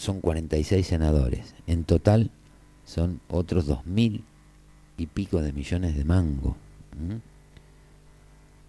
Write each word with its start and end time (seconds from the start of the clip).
son 0.00 0.22
46 0.22 0.86
senadores. 0.86 1.54
En 1.66 1.84
total 1.84 2.30
son 2.86 3.20
otros 3.28 3.66
dos 3.66 3.84
mil 3.84 4.24
y 4.96 5.06
pico 5.06 5.42
de 5.42 5.52
millones 5.52 5.94
de 5.94 6.04
mango. 6.06 6.56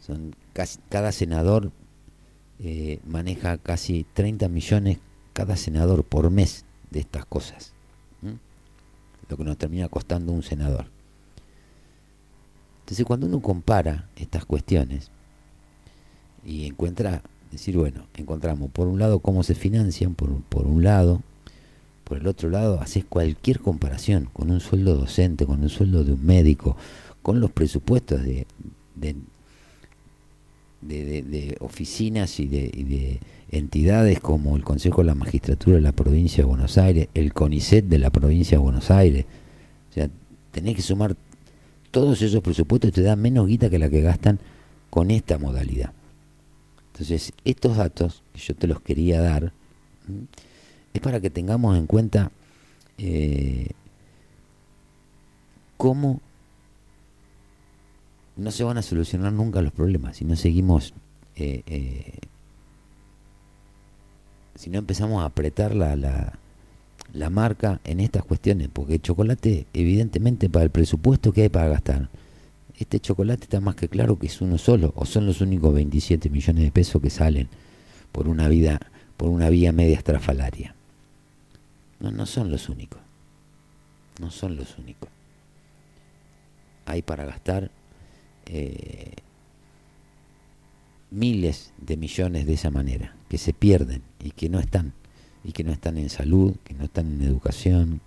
Son 0.06 0.36
casi, 0.52 0.80
cada 0.90 1.14
senador 1.14 1.72
eh, 2.60 3.00
maneja 3.06 3.58
casi 3.58 4.06
30 4.14 4.50
millones 4.50 4.98
cada 5.32 5.56
senador 5.56 6.04
por 6.04 6.30
mes 6.32 6.66
de 6.90 7.00
estas 7.00 7.24
cosas. 7.26 7.72
Lo 9.30 9.38
que 9.38 9.46
nos 9.46 9.58
termina 9.58 9.88
costando 9.88 10.34
un 10.34 10.44
senador. 10.44 10.88
Entonces 12.82 13.06
cuando 13.06 13.28
uno 13.28 13.42
compara 13.42 14.10
estas 14.18 14.44
cuestiones 14.44 15.12
y 16.44 16.66
encuentra, 16.66 17.24
decir, 17.52 17.78
bueno, 17.78 18.06
encontramos 18.18 18.72
por 18.72 18.88
un 18.88 19.00
lado 19.00 19.20
cómo 19.20 19.44
se 19.44 19.56
financian, 19.56 20.16
por, 20.16 20.42
por 20.44 20.68
un 20.68 20.84
lado, 20.84 21.22
por 22.12 22.18
el 22.18 22.28
otro 22.28 22.50
lado 22.50 22.82
haces 22.82 23.06
cualquier 23.06 23.60
comparación 23.60 24.28
con 24.34 24.52
un 24.52 24.60
sueldo 24.60 24.96
docente, 24.96 25.46
con 25.46 25.62
un 25.62 25.70
sueldo 25.70 26.04
de 26.04 26.14
un 26.14 26.26
médico, 26.26 26.76
con 27.22 27.40
los 27.40 27.52
presupuestos 27.52 28.22
de, 28.24 28.46
de, 28.96 29.16
de, 30.82 31.58
oficinas 31.60 32.40
y, 32.40 32.48
de, 32.48 33.20
entidades 33.52 34.20
como 34.20 34.56
el 34.56 34.64
Consejo 34.64 35.02
de 35.02 35.08
la 35.08 35.16
Magistratura 35.16 35.76
de 35.76 35.82
la 35.82 35.92
Provincia 35.92 36.44
de 36.44 36.50
Buenos 36.50 36.78
Aires, 36.78 37.08
el 37.14 37.34
CONICET 37.34 37.86
de 37.86 38.00
la 38.00 38.10
Provincia 38.10 38.58
de 38.58 38.64
Buenos 38.64 38.92
Aires. 38.92 39.26
O 39.90 39.94
sea, 39.94 40.10
tenés 40.52 40.76
que 40.76 40.82
sumar 40.82 41.16
todos 41.92 42.22
esos 42.22 42.42
presupuestos 42.42 42.90
y 42.90 42.94
te 42.94 43.02
da 43.02 43.16
menos 43.16 43.48
guita 43.48 43.70
que 43.70 43.80
la 43.80 43.90
que 43.90 44.02
gastan 44.02 44.40
con 44.90 45.12
esta 45.12 45.38
modalidad. 45.38 45.94
Entonces, 47.02 47.34
estos 47.46 47.78
datos 47.78 48.22
que 48.32 48.40
yo 48.40 48.54
te 48.54 48.68
los 48.68 48.80
quería 48.80 49.20
dar 49.22 49.52
es 50.94 51.02
para 51.02 51.20
que 51.20 51.32
tengamos 51.32 51.76
en 51.76 51.88
cuenta 51.88 52.32
eh, 53.00 53.72
cómo 55.78 56.22
no 58.38 58.52
se 58.52 58.64
van 58.64 58.78
a 58.78 58.84
solucionar 58.84 59.34
nunca 59.34 59.64
los 59.64 59.74
problemas 59.74 60.18
si 60.18 60.26
no 60.26 60.36
seguimos, 60.36 60.94
eh, 61.38 61.64
eh, 61.66 62.20
si 64.54 64.70
no 64.70 64.78
empezamos 64.78 65.24
a 65.24 65.26
apretar 65.26 65.74
la, 65.74 65.96
la, 65.96 66.38
la, 67.14 67.30
marca 67.32 67.82
en 67.84 68.00
estas 68.00 68.24
cuestiones, 68.24 68.70
porque 68.72 68.94
el 68.94 69.02
chocolate, 69.02 69.66
evidentemente, 69.74 70.52
para 70.52 70.66
el 70.66 70.70
presupuesto 70.70 71.32
que 71.34 71.42
hay 71.42 71.50
para 71.50 71.68
gastar, 71.68 72.10
este 72.82 73.00
chocolate 73.00 73.44
está 73.44 73.62
más 73.62 73.76
que 73.76 73.88
claro 73.88 74.18
que 74.18 74.28
es 74.28 74.42
uno 74.42 74.58
solo, 74.58 74.92
o 74.96 75.06
son 75.06 75.26
los 75.26 75.42
únicos 75.42 75.74
27 75.74 76.30
millones 76.30 76.64
de 76.64 76.72
pesos 76.72 77.02
que 77.02 77.10
salen 77.10 77.48
por 78.12 78.28
una 78.28 78.48
vida, 78.48 78.80
por 79.18 79.30
una 79.30 79.50
vía 79.50 79.72
media 79.72 79.98
estrafalaria. 79.98 80.76
No, 82.00 82.12
no 82.12 82.26
son 82.26 82.50
los 82.50 82.70
únicos. 82.70 83.00
No 84.20 84.32
son 84.32 84.56
los 84.56 84.78
únicos. 84.78 85.10
Hay 86.86 87.04
para 87.04 87.26
gastar 87.26 87.70
eh, 88.48 89.14
miles 91.12 91.74
de 91.78 91.98
millones 91.98 92.48
de 92.48 92.54
esa 92.54 92.72
manera, 92.72 93.16
que 93.30 93.38
se 93.38 93.54
pierden 93.54 94.02
y 94.20 94.32
que 94.32 94.50
no 94.50 94.60
están, 94.60 94.94
y 95.44 95.52
que 95.52 95.64
no 95.64 95.72
están 95.72 95.98
en 95.98 96.10
salud, 96.10 96.56
que 96.64 96.74
no 96.74 96.86
están 96.86 97.14
en 97.14 97.22
educación, 97.22 98.02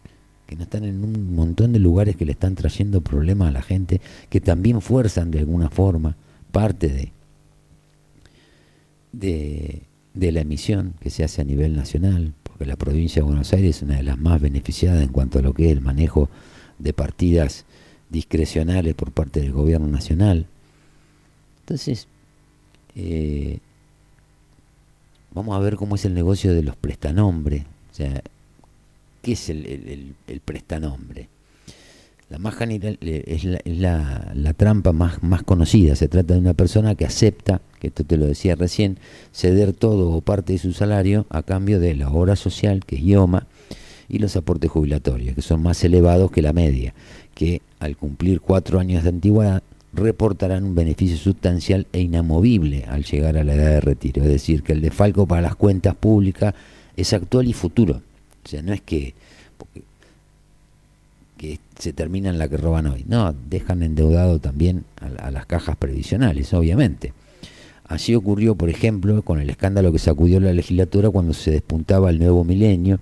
que 0.46 0.56
no 0.56 0.64
están 0.64 0.84
en 0.84 1.02
un 1.02 1.34
montón 1.34 1.72
de 1.72 1.78
lugares 1.78 2.16
que 2.16 2.24
le 2.24 2.32
están 2.32 2.54
trayendo 2.54 3.00
problemas 3.00 3.48
a 3.48 3.52
la 3.52 3.62
gente, 3.62 4.00
que 4.28 4.40
también 4.40 4.80
fuerzan 4.80 5.30
de 5.30 5.40
alguna 5.40 5.70
forma 5.70 6.16
parte 6.52 7.12
de, 9.12 9.82
de, 10.14 10.32
la 10.32 10.40
emisión 10.40 10.94
que 11.00 11.10
se 11.10 11.24
hace 11.24 11.42
a 11.42 11.44
nivel 11.44 11.74
nacional, 11.74 12.34
porque 12.42 12.66
la 12.66 12.76
provincia 12.76 13.20
de 13.20 13.26
Buenos 13.26 13.52
Aires 13.52 13.76
es 13.76 13.82
una 13.82 13.96
de 13.96 14.02
las 14.02 14.18
más 14.18 14.40
beneficiadas 14.40 15.02
en 15.02 15.08
cuanto 15.08 15.38
a 15.38 15.42
lo 15.42 15.54
que 15.54 15.66
es 15.66 15.72
el 15.72 15.80
manejo 15.80 16.28
de 16.78 16.92
partidas 16.92 17.64
discrecionales 18.10 18.94
por 18.94 19.12
parte 19.12 19.40
del 19.40 19.52
gobierno 19.52 19.88
nacional. 19.88 20.46
Entonces, 21.60 22.06
eh, 22.94 23.58
vamos 25.32 25.56
a 25.56 25.60
ver 25.60 25.76
cómo 25.76 25.94
es 25.94 26.04
el 26.04 26.14
negocio 26.14 26.52
de 26.52 26.62
los 26.62 26.76
prestanombres. 26.76 27.64
¿Qué 29.24 29.32
es 29.32 29.48
el, 29.48 30.14
el, 30.26 30.40
prestanombre? 30.40 31.28
La 32.28 32.38
más 32.38 32.54
general 32.54 32.98
eh, 33.00 33.24
es, 33.26 33.44
la, 33.64 34.32
la, 34.34 34.52
trampa 34.52 34.92
más, 34.92 35.22
más 35.22 35.42
conocida. 35.42 35.96
Se 35.96 36.08
trata 36.08 36.34
de 36.34 36.40
una 36.40 36.54
persona 36.54 36.94
que 36.94 37.06
acepta, 37.06 37.62
que 37.80 37.88
esto 37.88 38.04
te 38.04 38.18
lo 38.18 38.26
decía 38.26 38.54
recién, 38.54 38.98
ceder 39.32 39.72
todo 39.72 40.10
o 40.10 40.20
parte 40.20 40.52
de 40.52 40.58
su 40.58 40.72
salario 40.72 41.26
a 41.30 41.42
cambio 41.42 41.80
de 41.80 41.94
la 41.94 42.10
obra 42.10 42.36
social, 42.36 42.84
que 42.84 42.96
es 42.96 43.02
IOMA, 43.02 43.46
y 44.08 44.18
los 44.18 44.36
aportes 44.36 44.70
jubilatorios, 44.70 45.34
que 45.34 45.42
son 45.42 45.62
más 45.62 45.82
elevados 45.84 46.30
que 46.30 46.42
la 46.42 46.52
media, 46.52 46.94
que 47.34 47.62
al 47.80 47.96
cumplir 47.96 48.42
cuatro 48.42 48.78
años 48.78 49.02
de 49.04 49.08
antigüedad 49.08 49.62
reportarán 49.94 50.64
un 50.64 50.74
beneficio 50.74 51.16
sustancial 51.16 51.86
e 51.92 52.00
inamovible 52.00 52.84
al 52.88 53.04
llegar 53.04 53.38
a 53.38 53.44
la 53.44 53.54
edad 53.54 53.70
de 53.70 53.80
retiro. 53.80 54.22
Es 54.22 54.28
decir, 54.28 54.62
que 54.62 54.72
el 54.72 54.82
defalco 54.82 55.26
para 55.26 55.40
las 55.40 55.56
cuentas 55.56 55.94
públicas 55.94 56.54
es 56.96 57.12
actual 57.14 57.48
y 57.48 57.54
futuro. 57.54 58.02
O 58.44 58.48
sea, 58.48 58.62
no 58.62 58.72
es 58.72 58.80
que, 58.80 59.14
que 61.36 61.58
se 61.78 61.92
terminan 61.92 62.38
la 62.38 62.48
que 62.48 62.56
roban 62.56 62.86
hoy. 62.86 63.04
No, 63.08 63.34
dejan 63.48 63.82
endeudado 63.82 64.38
también 64.38 64.84
a, 65.00 65.30
las 65.30 65.46
cajas 65.46 65.76
previsionales, 65.76 66.52
obviamente. 66.52 67.12
Así 67.86 68.14
ocurrió, 68.14 68.54
por 68.54 68.70
ejemplo, 68.70 69.22
con 69.22 69.40
el 69.40 69.50
escándalo 69.50 69.92
que 69.92 69.98
sacudió 69.98 70.40
la 70.40 70.52
legislatura 70.52 71.10
cuando 71.10 71.34
se 71.34 71.50
despuntaba 71.50 72.10
el 72.10 72.18
nuevo 72.18 72.44
milenio 72.44 72.98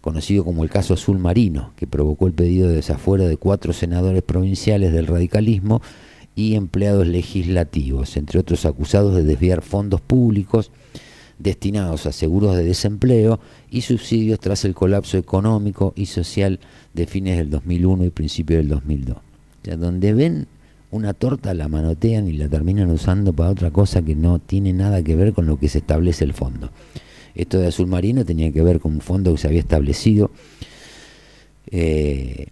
conocido 0.00 0.44
como 0.44 0.64
el 0.64 0.70
caso 0.70 0.94
Azul 0.94 1.18
Marino, 1.18 1.72
que 1.76 1.86
provocó 1.86 2.26
el 2.26 2.32
pedido 2.32 2.68
de 2.68 2.76
desafuero 2.76 3.26
de 3.26 3.36
cuatro 3.36 3.72
senadores 3.72 4.22
provinciales 4.22 4.92
del 4.92 5.06
radicalismo 5.06 5.82
y 6.34 6.54
empleados 6.54 7.06
legislativos, 7.06 8.16
entre 8.16 8.38
otros 8.38 8.64
acusados 8.64 9.14
de 9.16 9.24
desviar 9.24 9.60
fondos 9.60 10.00
públicos 10.00 10.70
destinados 11.38 12.06
a 12.06 12.12
seguros 12.12 12.56
de 12.56 12.64
desempleo 12.64 13.40
y 13.70 13.82
subsidios 13.82 14.40
tras 14.40 14.64
el 14.64 14.74
colapso 14.74 15.18
económico 15.18 15.92
y 15.96 16.06
social 16.06 16.58
de 16.94 17.06
fines 17.06 17.38
del 17.38 17.50
2001 17.50 18.04
y 18.06 18.10
principios 18.10 18.58
del 18.58 18.68
2002. 18.68 19.16
O 19.16 19.20
sea, 19.64 19.76
donde 19.76 20.14
ven 20.14 20.46
una 20.90 21.14
torta 21.14 21.54
la 21.54 21.68
manotean 21.68 22.28
y 22.28 22.32
la 22.32 22.48
terminan 22.48 22.90
usando 22.90 23.32
para 23.32 23.50
otra 23.50 23.70
cosa 23.70 24.02
que 24.02 24.14
no 24.14 24.38
tiene 24.38 24.72
nada 24.72 25.02
que 25.02 25.16
ver 25.16 25.32
con 25.32 25.46
lo 25.46 25.58
que 25.58 25.68
se 25.68 25.78
establece 25.78 26.24
el 26.24 26.32
fondo. 26.32 26.70
Esto 27.34 27.58
de 27.58 27.68
azul 27.68 27.86
marino 27.86 28.24
tenía 28.24 28.50
que 28.50 28.62
ver 28.62 28.80
con 28.80 28.94
un 28.94 29.00
fondo 29.00 29.32
que 29.32 29.38
se 29.38 29.46
había 29.46 29.60
establecido 29.60 30.30
eh, 31.70 32.46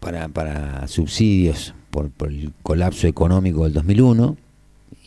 para, 0.00 0.86
subsidios 0.88 1.74
por, 1.90 2.10
el 2.28 2.52
colapso 2.62 3.06
económico 3.06 3.64
del 3.64 3.72
2001 3.72 4.36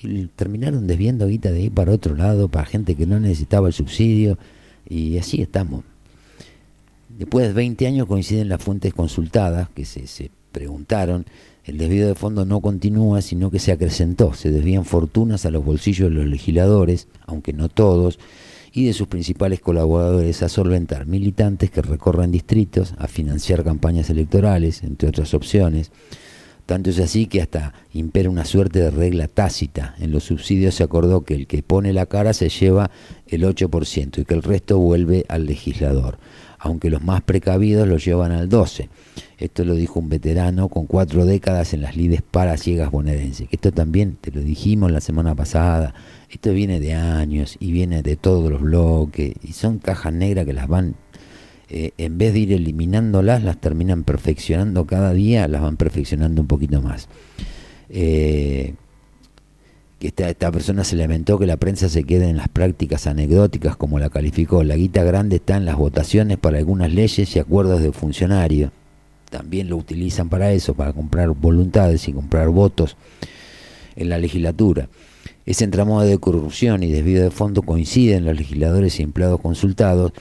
y 0.03 0.27
terminaron 0.35 0.87
desviando 0.87 1.27
guita 1.27 1.51
de 1.51 1.59
ahí 1.59 1.69
para 1.69 1.91
otro 1.91 2.15
lado, 2.15 2.47
para 2.47 2.65
gente 2.65 2.95
que 2.95 3.05
no 3.05 3.19
necesitaba 3.19 3.67
el 3.67 3.73
subsidio 3.73 4.37
y 4.87 5.17
así 5.17 5.41
estamos. 5.41 5.83
Después 7.17 7.47
de 7.47 7.53
20 7.53 7.87
años 7.87 8.07
coinciden 8.07 8.49
las 8.49 8.63
fuentes 8.63 8.93
consultadas 8.93 9.69
que 9.69 9.85
se, 9.85 10.07
se 10.07 10.31
preguntaron 10.51 11.25
el 11.63 11.77
desvío 11.77 12.07
de 12.07 12.15
fondo 12.15 12.43
no 12.43 12.59
continúa, 12.59 13.21
sino 13.21 13.51
que 13.51 13.59
se 13.59 13.71
acrecentó. 13.71 14.33
Se 14.33 14.49
desvían 14.49 14.83
fortunas 14.83 15.45
a 15.45 15.51
los 15.51 15.63
bolsillos 15.63 16.09
de 16.09 16.15
los 16.15 16.25
legisladores, 16.25 17.07
aunque 17.27 17.53
no 17.53 17.69
todos, 17.69 18.17
y 18.73 18.85
de 18.85 18.93
sus 18.93 19.07
principales 19.07 19.59
colaboradores 19.59 20.41
a 20.41 20.49
solventar 20.49 21.05
militantes 21.05 21.69
que 21.69 21.81
recorren 21.81 22.31
distritos, 22.31 22.95
a 22.97 23.07
financiar 23.07 23.63
campañas 23.63 24.09
electorales, 24.09 24.81
entre 24.83 25.09
otras 25.09 25.33
opciones. 25.33 25.91
Tanto 26.71 26.89
es 26.89 26.99
así 26.99 27.25
que 27.27 27.41
hasta 27.41 27.73
impera 27.91 28.29
una 28.29 28.45
suerte 28.45 28.79
de 28.79 28.91
regla 28.91 29.27
tácita. 29.27 29.93
En 29.99 30.13
los 30.13 30.23
subsidios 30.23 30.73
se 30.75 30.83
acordó 30.83 31.25
que 31.25 31.35
el 31.35 31.45
que 31.45 31.61
pone 31.63 31.91
la 31.91 32.05
cara 32.05 32.31
se 32.31 32.47
lleva 32.47 32.91
el 33.27 33.43
8% 33.43 34.19
y 34.19 34.23
que 34.23 34.33
el 34.33 34.41
resto 34.41 34.77
vuelve 34.79 35.25
al 35.27 35.47
legislador, 35.47 36.17
aunque 36.59 36.89
los 36.89 37.03
más 37.03 37.23
precavidos 37.23 37.89
lo 37.89 37.97
llevan 37.97 38.31
al 38.31 38.47
12%. 38.47 38.87
Esto 39.37 39.65
lo 39.65 39.75
dijo 39.75 39.99
un 39.99 40.07
veterano 40.07 40.69
con 40.69 40.85
cuatro 40.85 41.25
décadas 41.25 41.73
en 41.73 41.81
las 41.81 41.97
lides 41.97 42.21
para 42.21 42.55
ciegas 42.55 42.89
bonaerenses. 42.89 43.49
Esto 43.51 43.73
también 43.73 44.15
te 44.21 44.31
lo 44.31 44.39
dijimos 44.39 44.93
la 44.93 45.01
semana 45.01 45.35
pasada. 45.35 45.93
Esto 46.29 46.53
viene 46.53 46.79
de 46.79 46.93
años 46.93 47.57
y 47.59 47.73
viene 47.73 48.01
de 48.01 48.15
todos 48.15 48.49
los 48.49 48.61
bloques. 48.61 49.33
Y 49.43 49.51
son 49.51 49.79
cajas 49.79 50.13
negras 50.13 50.45
que 50.45 50.53
las 50.53 50.69
van, 50.69 50.95
eh, 51.73 51.91
en 51.97 52.17
vez 52.17 52.33
de 52.33 52.39
ir 52.39 52.53
eliminándolas, 52.53 53.43
las 53.43 53.57
terminan 53.59 54.03
perfeccionando 54.03 54.85
cada 54.85 55.13
día, 55.13 55.47
las 55.47 55.61
van 55.61 55.77
perfeccionando 55.77 56.41
un 56.41 56.47
poquito 56.47 56.81
más. 56.81 57.07
Eh, 57.89 58.73
esta, 59.99 60.29
esta 60.29 60.51
persona 60.51 60.83
se 60.83 60.95
lamentó 60.95 61.39
que 61.39 61.45
la 61.45 61.57
prensa 61.57 61.87
se 61.87 62.03
quede 62.03 62.27
en 62.27 62.37
las 62.37 62.49
prácticas 62.49 63.07
anecdóticas 63.07 63.75
como 63.75 63.99
la 63.99 64.09
calificó. 64.09 64.63
La 64.63 64.75
guita 64.75 65.03
grande 65.03 65.37
está 65.37 65.57
en 65.57 65.65
las 65.65 65.77
votaciones 65.77 66.37
para 66.37 66.57
algunas 66.57 66.91
leyes 66.91 67.35
y 67.35 67.39
acuerdos 67.39 67.81
de 67.81 67.91
funcionarios 67.91 68.71
también 69.31 69.69
lo 69.69 69.77
utilizan 69.77 70.29
para 70.29 70.51
eso, 70.51 70.75
para 70.75 70.93
comprar 70.93 71.29
voluntades 71.29 72.07
y 72.07 72.13
comprar 72.13 72.49
votos 72.49 72.97
en 73.95 74.09
la 74.09 74.19
legislatura. 74.19 74.89
Ese 75.45 75.63
entramado 75.63 76.01
de 76.01 76.17
corrupción 76.17 76.83
y 76.83 76.91
desvío 76.91 77.21
de 77.21 77.31
fondo 77.31 77.61
coinciden 77.61 78.25
los 78.25 78.37
legisladores 78.37 78.99
y 78.99 79.03
empleados 79.03 79.41
consultados, 79.41 80.11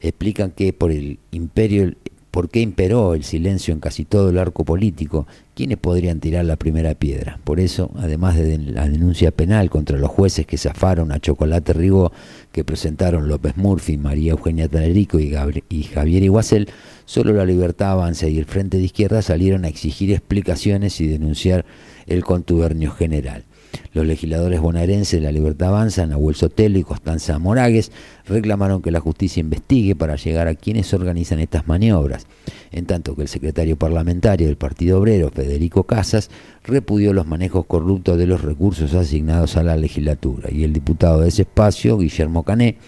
explican 0.00 0.50
que 0.50 0.72
por 0.72 0.92
el 0.92 1.18
imperio 1.30 1.94
por 2.36 2.50
qué 2.50 2.60
imperó 2.60 3.14
el 3.14 3.24
silencio 3.24 3.72
en 3.72 3.80
casi 3.80 4.04
todo 4.04 4.28
el 4.28 4.36
arco 4.36 4.62
político, 4.62 5.26
quiénes 5.54 5.78
podrían 5.78 6.20
tirar 6.20 6.44
la 6.44 6.56
primera 6.56 6.94
piedra. 6.94 7.40
Por 7.44 7.60
eso, 7.60 7.90
además 7.96 8.36
de 8.36 8.58
la 8.58 8.86
denuncia 8.86 9.30
penal 9.30 9.70
contra 9.70 9.96
los 9.96 10.10
jueces 10.10 10.44
que 10.44 10.58
zafaron 10.58 11.12
a 11.12 11.18
Chocolate 11.18 11.72
Rigo, 11.72 12.12
que 12.52 12.62
presentaron 12.62 13.26
López 13.26 13.56
Murphy, 13.56 13.96
María 13.96 14.32
Eugenia 14.32 14.68
Talerico 14.68 15.18
y, 15.18 15.34
y 15.70 15.84
Javier 15.84 16.24
Iguacel, 16.24 16.68
solo 17.06 17.32
la 17.32 17.46
Libertad 17.46 17.92
Avanza 17.92 18.28
y 18.28 18.36
el 18.36 18.44
Frente 18.44 18.76
de 18.76 18.84
Izquierda 18.84 19.22
salieron 19.22 19.64
a 19.64 19.68
exigir 19.68 20.12
explicaciones 20.12 21.00
y 21.00 21.06
denunciar 21.06 21.64
el 22.06 22.22
contubernio 22.22 22.90
general. 22.90 23.44
Los 23.92 24.06
legisladores 24.06 24.60
bonaerenses 24.60 25.20
de 25.20 25.26
la 25.26 25.32
Libertad 25.32 25.68
Avanza, 25.68 26.06
Nahuel 26.06 26.36
Sotelo 26.36 26.78
y 26.78 26.84
Constanza 26.84 27.38
Moragues, 27.38 27.92
reclamaron 28.26 28.82
que 28.82 28.90
la 28.90 29.00
justicia 29.00 29.40
investigue 29.40 29.94
para 29.94 30.16
llegar 30.16 30.48
a 30.48 30.54
quienes 30.54 30.92
organizan 30.94 31.40
estas 31.40 31.66
maniobras, 31.66 32.26
en 32.72 32.86
tanto 32.86 33.14
que 33.14 33.22
el 33.22 33.28
secretario 33.28 33.76
parlamentario 33.76 34.46
del 34.46 34.56
Partido 34.56 34.98
Obrero, 34.98 35.30
Federico 35.30 35.84
Casas, 35.84 36.30
repudió 36.64 37.12
los 37.12 37.26
manejos 37.26 37.66
corruptos 37.66 38.18
de 38.18 38.26
los 38.26 38.42
recursos 38.42 38.94
asignados 38.94 39.56
a 39.56 39.62
la 39.62 39.76
legislatura, 39.76 40.50
y 40.50 40.64
el 40.64 40.72
diputado 40.72 41.20
de 41.20 41.28
ese 41.28 41.42
espacio, 41.42 41.98
Guillermo 41.98 42.42
Cané, 42.42 42.78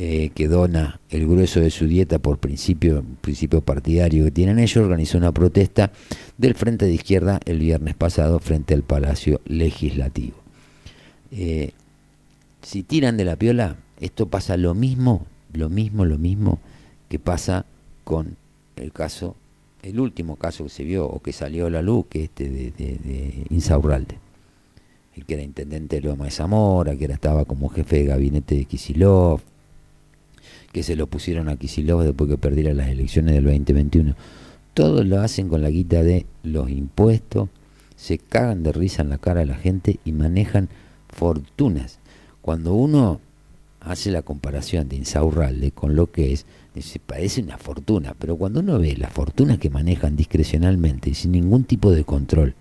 eh, 0.00 0.30
que 0.32 0.46
dona 0.46 1.00
el 1.10 1.26
grueso 1.26 1.58
de 1.58 1.70
su 1.70 1.88
dieta 1.88 2.20
por 2.20 2.38
principio, 2.38 3.04
principio 3.20 3.62
partidario 3.62 4.26
que 4.26 4.30
tienen 4.30 4.60
ellos, 4.60 4.76
organizó 4.76 5.18
una 5.18 5.32
protesta 5.32 5.90
del 6.36 6.54
Frente 6.54 6.86
de 6.86 6.92
Izquierda 6.92 7.40
el 7.46 7.58
viernes 7.58 7.96
pasado 7.96 8.38
frente 8.38 8.74
al 8.74 8.84
Palacio 8.84 9.40
Legislativo. 9.44 10.36
Eh, 11.32 11.72
si 12.62 12.84
tiran 12.84 13.16
de 13.16 13.24
la 13.24 13.34
piola, 13.34 13.74
esto 13.98 14.28
pasa 14.28 14.56
lo 14.56 14.72
mismo, 14.72 15.26
lo 15.52 15.68
mismo, 15.68 16.04
lo 16.04 16.16
mismo 16.16 16.60
que 17.08 17.18
pasa 17.18 17.66
con 18.04 18.36
el 18.76 18.92
caso, 18.92 19.34
el 19.82 19.98
último 19.98 20.36
caso 20.36 20.62
que 20.62 20.70
se 20.70 20.84
vio 20.84 21.08
o 21.08 21.20
que 21.20 21.32
salió 21.32 21.66
a 21.66 21.70
la 21.70 21.82
luz, 21.82 22.06
que 22.08 22.22
este 22.22 22.48
de, 22.48 22.70
de, 22.70 23.46
Insaurralde, 23.50 24.16
el 25.16 25.24
que 25.24 25.34
era 25.34 25.42
intendente 25.42 25.96
de 25.96 26.02
Loma 26.02 26.26
de 26.26 26.30
Zamora, 26.30 26.94
que 26.94 27.06
era, 27.06 27.14
estaba 27.14 27.44
como 27.46 27.68
jefe 27.68 27.96
de 27.96 28.04
gabinete 28.04 28.54
de 28.54 28.64
Kisilov, 28.64 29.40
que 30.72 30.82
se 30.82 30.96
lo 30.96 31.06
pusieron 31.06 31.48
a 31.48 31.56
Kisilov 31.56 32.02
después 32.02 32.30
que 32.30 32.38
perdiera 32.38 32.74
las 32.74 32.88
elecciones 32.88 33.34
del 33.34 33.44
2021. 33.44 34.14
Todos 34.74 35.06
lo 35.06 35.20
hacen 35.20 35.48
con 35.48 35.62
la 35.62 35.70
guita 35.70 36.02
de 36.02 36.26
los 36.42 36.70
impuestos, 36.70 37.48
se 37.96 38.18
cagan 38.18 38.62
de 38.62 38.72
risa 38.72 39.02
en 39.02 39.10
la 39.10 39.18
cara 39.18 39.40
a 39.40 39.46
la 39.46 39.56
gente 39.56 39.98
y 40.04 40.12
manejan 40.12 40.68
fortunas. 41.08 41.98
Cuando 42.42 42.74
uno 42.74 43.20
hace 43.80 44.10
la 44.10 44.22
comparación 44.22 44.88
de 44.88 44.96
Insaurralde 44.96 45.72
con 45.72 45.96
lo 45.96 46.10
que 46.10 46.32
es, 46.32 46.46
se 46.80 47.00
parece 47.00 47.42
una 47.42 47.58
fortuna, 47.58 48.14
pero 48.18 48.36
cuando 48.36 48.60
uno 48.60 48.78
ve 48.78 48.96
las 48.96 49.12
fortunas 49.12 49.58
que 49.58 49.70
manejan 49.70 50.16
discrecionalmente 50.16 51.10
y 51.10 51.14
sin 51.14 51.32
ningún 51.32 51.64
tipo 51.64 51.90
de 51.90 52.04
control 52.04 52.54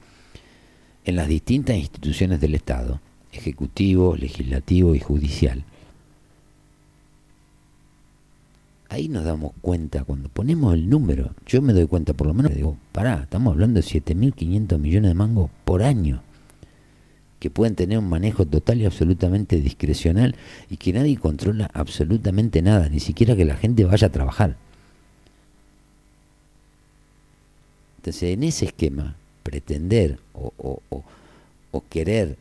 en 1.06 1.16
las 1.16 1.28
distintas 1.28 1.78
instituciones 1.78 2.42
del 2.42 2.56
Estado, 2.56 3.00
ejecutivo, 3.32 4.16
legislativo 4.16 4.96
y 4.96 5.00
judicial, 5.00 5.64
ahí 8.90 9.10
nos 9.10 9.26
damos 9.26 9.54
cuenta, 9.62 10.04
cuando 10.04 10.30
ponemos 10.30 10.74
el 10.74 10.90
número, 10.90 11.36
yo 11.46 11.62
me 11.62 11.74
doy 11.74 11.88
cuenta 11.88 12.14
por 12.14 12.28
lo 12.28 12.34
menos, 12.34 12.54
digo, 12.54 12.78
pará, 12.92 13.22
estamos 13.24 13.54
hablando 13.54 13.80
de 13.80 13.86
7.500 13.86 14.78
millones 14.80 15.10
de 15.10 15.16
mangos 15.16 15.50
por 15.66 15.84
año, 15.84 16.22
que 17.40 17.50
pueden 17.50 17.76
tener 17.76 18.00
un 18.00 18.10
manejo 18.10 18.46
total 18.46 18.82
y 18.82 18.86
absolutamente 18.86 19.60
discrecional 19.60 20.36
y 20.70 20.78
que 20.78 20.94
nadie 20.94 21.18
controla 21.18 21.70
absolutamente 21.74 22.62
nada, 22.62 22.90
ni 22.90 23.00
siquiera 23.00 23.36
que 23.36 23.46
la 23.46 23.56
gente 23.56 23.86
vaya 23.86 24.08
a 24.08 24.12
trabajar. 24.12 24.58
Entonces, 27.98 28.34
en 28.34 28.44
ese 28.44 28.66
esquema, 28.66 29.16
pretender 29.44 30.20
o, 30.34 30.82
querer 31.90 32.38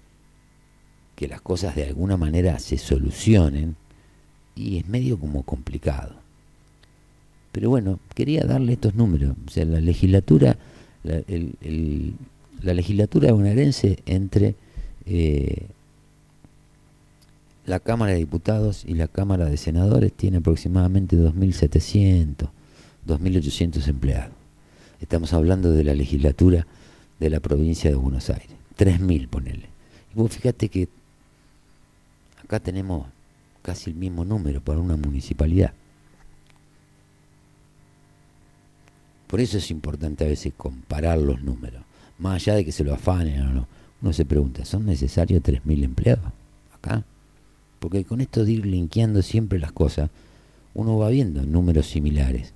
que 1.14 1.28
las 1.28 1.40
cosas 1.40 1.76
de 1.76 1.84
alguna 1.84 2.16
manera 2.16 2.58
se 2.58 2.78
solucionen, 2.78 3.76
y 4.54 4.78
es 4.78 4.88
medio 4.88 5.18
como 5.18 5.42
complicado. 5.42 6.25
Pero 7.56 7.70
bueno, 7.70 8.00
quería 8.14 8.44
darle 8.44 8.74
estos 8.74 8.96
números. 8.96 9.34
O 9.46 9.50
sea, 9.50 9.64
la 9.64 9.80
legislatura, 9.80 10.58
la, 11.04 12.74
legislatura 12.74 13.32
bonaerense 13.32 14.00
entre 14.04 14.56
eh, 15.06 15.64
la 17.64 17.80
Cámara 17.80 18.12
de 18.12 18.18
Diputados 18.18 18.84
y 18.86 18.92
la 18.92 19.08
Cámara 19.08 19.46
de 19.46 19.56
Senadores 19.56 20.12
tiene 20.12 20.36
aproximadamente 20.36 21.16
2.700, 21.16 22.50
2.800 23.08 23.88
empleados. 23.88 24.34
Estamos 25.00 25.32
hablando 25.32 25.72
de 25.72 25.82
la 25.82 25.94
legislatura 25.94 26.66
de 27.18 27.30
la 27.30 27.40
provincia 27.40 27.88
de 27.88 27.96
Buenos 27.96 28.28
Aires. 28.28 28.50
3.000, 28.76 29.28
ponele. 29.28 29.70
Y 30.14 30.18
vos 30.18 30.30
fíjate 30.30 30.68
que 30.68 30.88
acá 32.44 32.60
tenemos 32.60 33.06
casi 33.62 33.88
el 33.88 33.96
mismo 33.96 34.26
número 34.26 34.60
para 34.60 34.78
una 34.78 34.98
municipalidad. 34.98 35.72
Por 39.26 39.40
eso 39.40 39.58
es 39.58 39.70
importante 39.70 40.24
a 40.24 40.28
veces 40.28 40.52
comparar 40.56 41.18
los 41.18 41.42
números, 41.42 41.82
más 42.18 42.36
allá 42.36 42.54
de 42.54 42.64
que 42.64 42.72
se 42.72 42.84
lo 42.84 42.94
afanen 42.94 43.42
o 43.42 43.52
no. 43.52 43.68
Uno 44.02 44.12
se 44.12 44.24
pregunta, 44.24 44.64
¿son 44.64 44.86
necesarios 44.86 45.42
3.000 45.42 45.84
empleados 45.84 46.32
acá? 46.72 47.04
Porque 47.78 48.04
con 48.04 48.20
esto 48.20 48.44
de 48.44 48.52
ir 48.52 48.66
linkeando 48.66 49.22
siempre 49.22 49.58
las 49.58 49.72
cosas, 49.72 50.10
uno 50.74 50.98
va 50.98 51.08
viendo 51.08 51.42
números 51.42 51.86
similares 51.86 52.52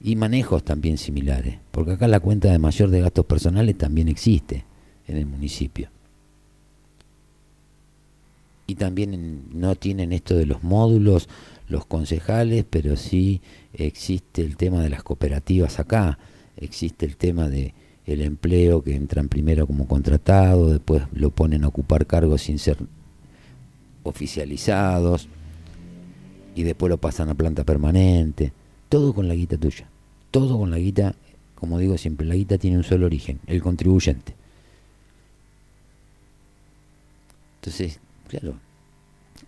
y 0.00 0.16
manejos 0.16 0.64
también 0.64 0.98
similares, 0.98 1.58
porque 1.70 1.92
acá 1.92 2.08
la 2.08 2.20
cuenta 2.20 2.50
de 2.50 2.58
mayor 2.58 2.90
de 2.90 3.00
gastos 3.00 3.26
personales 3.26 3.76
también 3.78 4.08
existe 4.08 4.64
en 5.06 5.16
el 5.16 5.26
municipio. 5.26 5.88
Y 8.66 8.76
también 8.76 9.48
no 9.52 9.74
tienen 9.74 10.12
esto 10.12 10.36
de 10.36 10.46
los 10.46 10.62
módulos, 10.62 11.28
los 11.70 11.86
concejales, 11.86 12.64
pero 12.68 12.96
sí 12.96 13.40
existe 13.72 14.42
el 14.42 14.56
tema 14.56 14.82
de 14.82 14.90
las 14.90 15.02
cooperativas 15.02 15.78
acá, 15.78 16.18
existe 16.56 17.06
el 17.06 17.16
tema 17.16 17.48
de 17.48 17.74
el 18.06 18.22
empleo 18.22 18.82
que 18.82 18.94
entran 18.94 19.28
primero 19.28 19.66
como 19.66 19.86
contratado, 19.86 20.70
después 20.70 21.04
lo 21.12 21.30
ponen 21.30 21.64
a 21.64 21.68
ocupar 21.68 22.06
cargos 22.06 22.42
sin 22.42 22.58
ser 22.58 22.78
oficializados 24.02 25.28
y 26.56 26.64
después 26.64 26.90
lo 26.90 26.98
pasan 26.98 27.28
a 27.28 27.34
planta 27.34 27.64
permanente, 27.64 28.52
todo 28.88 29.14
con 29.14 29.28
la 29.28 29.34
guita 29.34 29.56
tuya, 29.56 29.88
todo 30.30 30.58
con 30.58 30.70
la 30.70 30.78
guita, 30.78 31.14
como 31.54 31.78
digo 31.78 31.96
siempre, 31.98 32.26
la 32.26 32.34
guita 32.34 32.58
tiene 32.58 32.78
un 32.78 32.84
solo 32.84 33.06
origen, 33.06 33.38
el 33.46 33.62
contribuyente. 33.62 34.34
Entonces, 37.60 38.00
claro, 38.26 38.54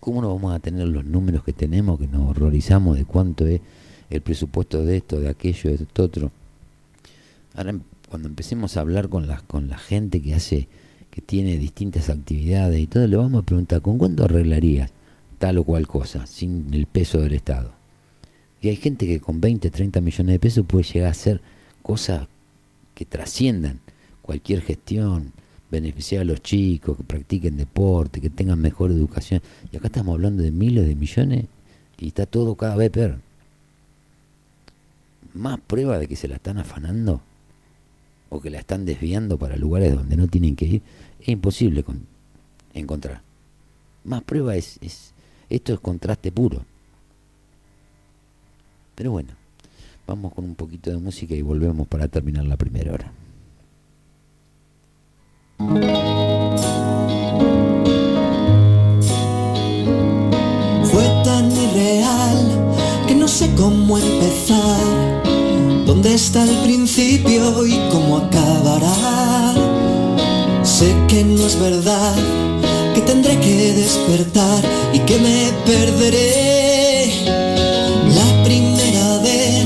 ¿Cómo 0.03 0.21
no 0.21 0.35
vamos 0.35 0.53
a 0.53 0.59
tener 0.59 0.85
los 0.89 1.05
números 1.05 1.45
que 1.45 1.53
tenemos, 1.53 1.97
que 1.97 2.09
nos 2.09 2.29
horrorizamos 2.29 2.97
de 2.97 3.05
cuánto 3.05 3.47
es 3.47 3.61
el 4.09 4.19
presupuesto 4.19 4.83
de 4.83 4.97
esto, 4.97 5.21
de 5.21 5.29
aquello, 5.29 5.69
de 5.69 5.75
esto 5.77 6.03
otro? 6.03 6.29
Ahora, 7.55 7.73
cuando 8.09 8.27
empecemos 8.27 8.75
a 8.75 8.81
hablar 8.81 9.07
con 9.07 9.27
la, 9.27 9.39
con 9.47 9.69
la 9.69 9.77
gente 9.77 10.21
que 10.21 10.33
hace, 10.33 10.67
que 11.09 11.21
tiene 11.21 11.57
distintas 11.57 12.09
actividades 12.09 12.81
y 12.81 12.87
todo, 12.87 13.07
le 13.07 13.15
vamos 13.15 13.43
a 13.43 13.45
preguntar, 13.45 13.81
¿con 13.81 13.97
cuánto 13.97 14.25
arreglarías 14.25 14.91
tal 15.39 15.59
o 15.59 15.63
cual 15.63 15.87
cosa, 15.87 16.27
sin 16.27 16.73
el 16.73 16.85
peso 16.85 17.21
del 17.21 17.35
Estado? 17.35 17.71
Y 18.61 18.67
hay 18.67 18.75
gente 18.75 19.07
que 19.07 19.21
con 19.21 19.39
20, 19.39 19.71
30 19.71 20.01
millones 20.01 20.33
de 20.33 20.39
pesos 20.39 20.65
puede 20.67 20.83
llegar 20.83 21.07
a 21.07 21.11
hacer 21.11 21.39
cosas 21.81 22.27
que 22.93 23.05
trasciendan 23.05 23.79
cualquier 24.21 24.63
gestión, 24.63 25.31
beneficiar 25.73 26.21
a 26.21 26.25
los 26.25 26.41
chicos, 26.41 26.95
que 26.95 27.03
practiquen 27.03 27.57
deporte, 27.57 28.21
que 28.21 28.29
tengan 28.29 28.61
mejor 28.61 28.91
educación. 28.91 29.41
Y 29.71 29.77
acá 29.77 29.87
estamos 29.87 30.13
hablando 30.13 30.43
de 30.43 30.51
miles 30.51 30.87
de 30.87 30.95
millones 30.95 31.45
y 31.99 32.07
está 32.07 32.27
todo 32.27 32.55
cada 32.55 32.75
vez 32.75 32.91
peor. 32.91 33.17
Más 35.33 35.59
prueba 35.59 35.97
de 35.97 36.07
que 36.07 36.15
se 36.15 36.27
la 36.27 36.35
están 36.35 36.59
afanando 36.59 37.21
o 38.29 38.39
que 38.39 38.51
la 38.51 38.59
están 38.59 38.85
desviando 38.85 39.37
para 39.37 39.57
lugares 39.57 39.95
donde 39.95 40.15
no 40.15 40.27
tienen 40.27 40.55
que 40.55 40.65
ir, 40.65 40.81
es 41.19 41.29
imposible 41.29 41.83
encontrar. 42.73 43.21
Más 44.03 44.21
prueba 44.23 44.55
es, 44.55 44.77
es, 44.81 45.13
esto 45.49 45.73
es 45.73 45.79
contraste 45.79 46.31
puro. 46.31 46.65
Pero 48.93 49.11
bueno, 49.11 49.31
vamos 50.05 50.33
con 50.33 50.45
un 50.45 50.53
poquito 50.53 50.91
de 50.91 50.97
música 50.97 51.33
y 51.33 51.41
volvemos 51.41 51.87
para 51.87 52.07
terminar 52.07 52.45
la 52.45 52.57
primera 52.57 52.93
hora. 52.93 53.11
Fue 55.59 55.69
tan 61.23 61.51
irreal 61.51 62.75
que 63.07 63.15
no 63.15 63.27
sé 63.27 63.49
cómo 63.55 63.97
empezar, 63.97 65.23
dónde 65.85 66.15
está 66.15 66.43
el 66.43 66.55
principio 66.63 67.65
y 67.65 67.77
cómo 67.91 68.17
acabará. 68.17 69.53
Sé 70.63 70.93
que 71.07 71.23
no 71.23 71.45
es 71.45 71.59
verdad 71.59 72.15
que 72.95 73.01
tendré 73.01 73.39
que 73.39 73.73
despertar 73.73 74.63
y 74.93 74.99
que 74.99 75.19
me 75.19 75.51
perderé. 75.65 77.11
La 77.25 78.43
primera 78.43 79.17
vez 79.19 79.65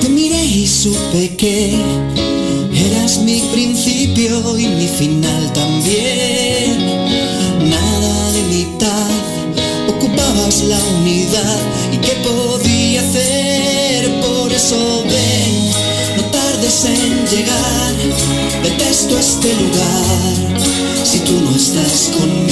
te 0.00 0.08
miré 0.08 0.44
y 0.44 0.66
supe 0.66 1.36
que 1.36 1.78
principio 3.82 4.58
y 4.58 4.66
mi 4.68 4.86
final 4.86 5.52
también. 5.54 6.86
Nada 7.64 8.32
de 8.32 8.42
mitad, 8.42 9.10
ocupabas 9.88 10.62
la 10.64 10.78
unidad 11.00 11.58
y 11.90 11.96
qué 11.96 12.12
podía 12.22 13.00
hacer, 13.00 14.20
por 14.20 14.52
eso 14.52 15.02
ven, 15.04 15.70
no 16.16 16.24
tardes 16.24 16.84
en 16.84 17.26
llegar, 17.26 17.94
detesto 18.62 19.18
este 19.18 19.48
lugar 19.54 21.04
si 21.04 21.20
tú 21.20 21.40
no 21.40 21.56
estás 21.56 22.10
conmigo. 22.18 22.49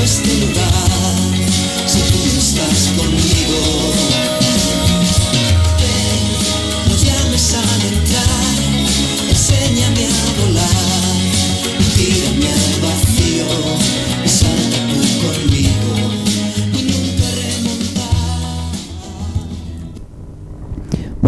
Este 0.00 0.34
lugar 0.46 1.01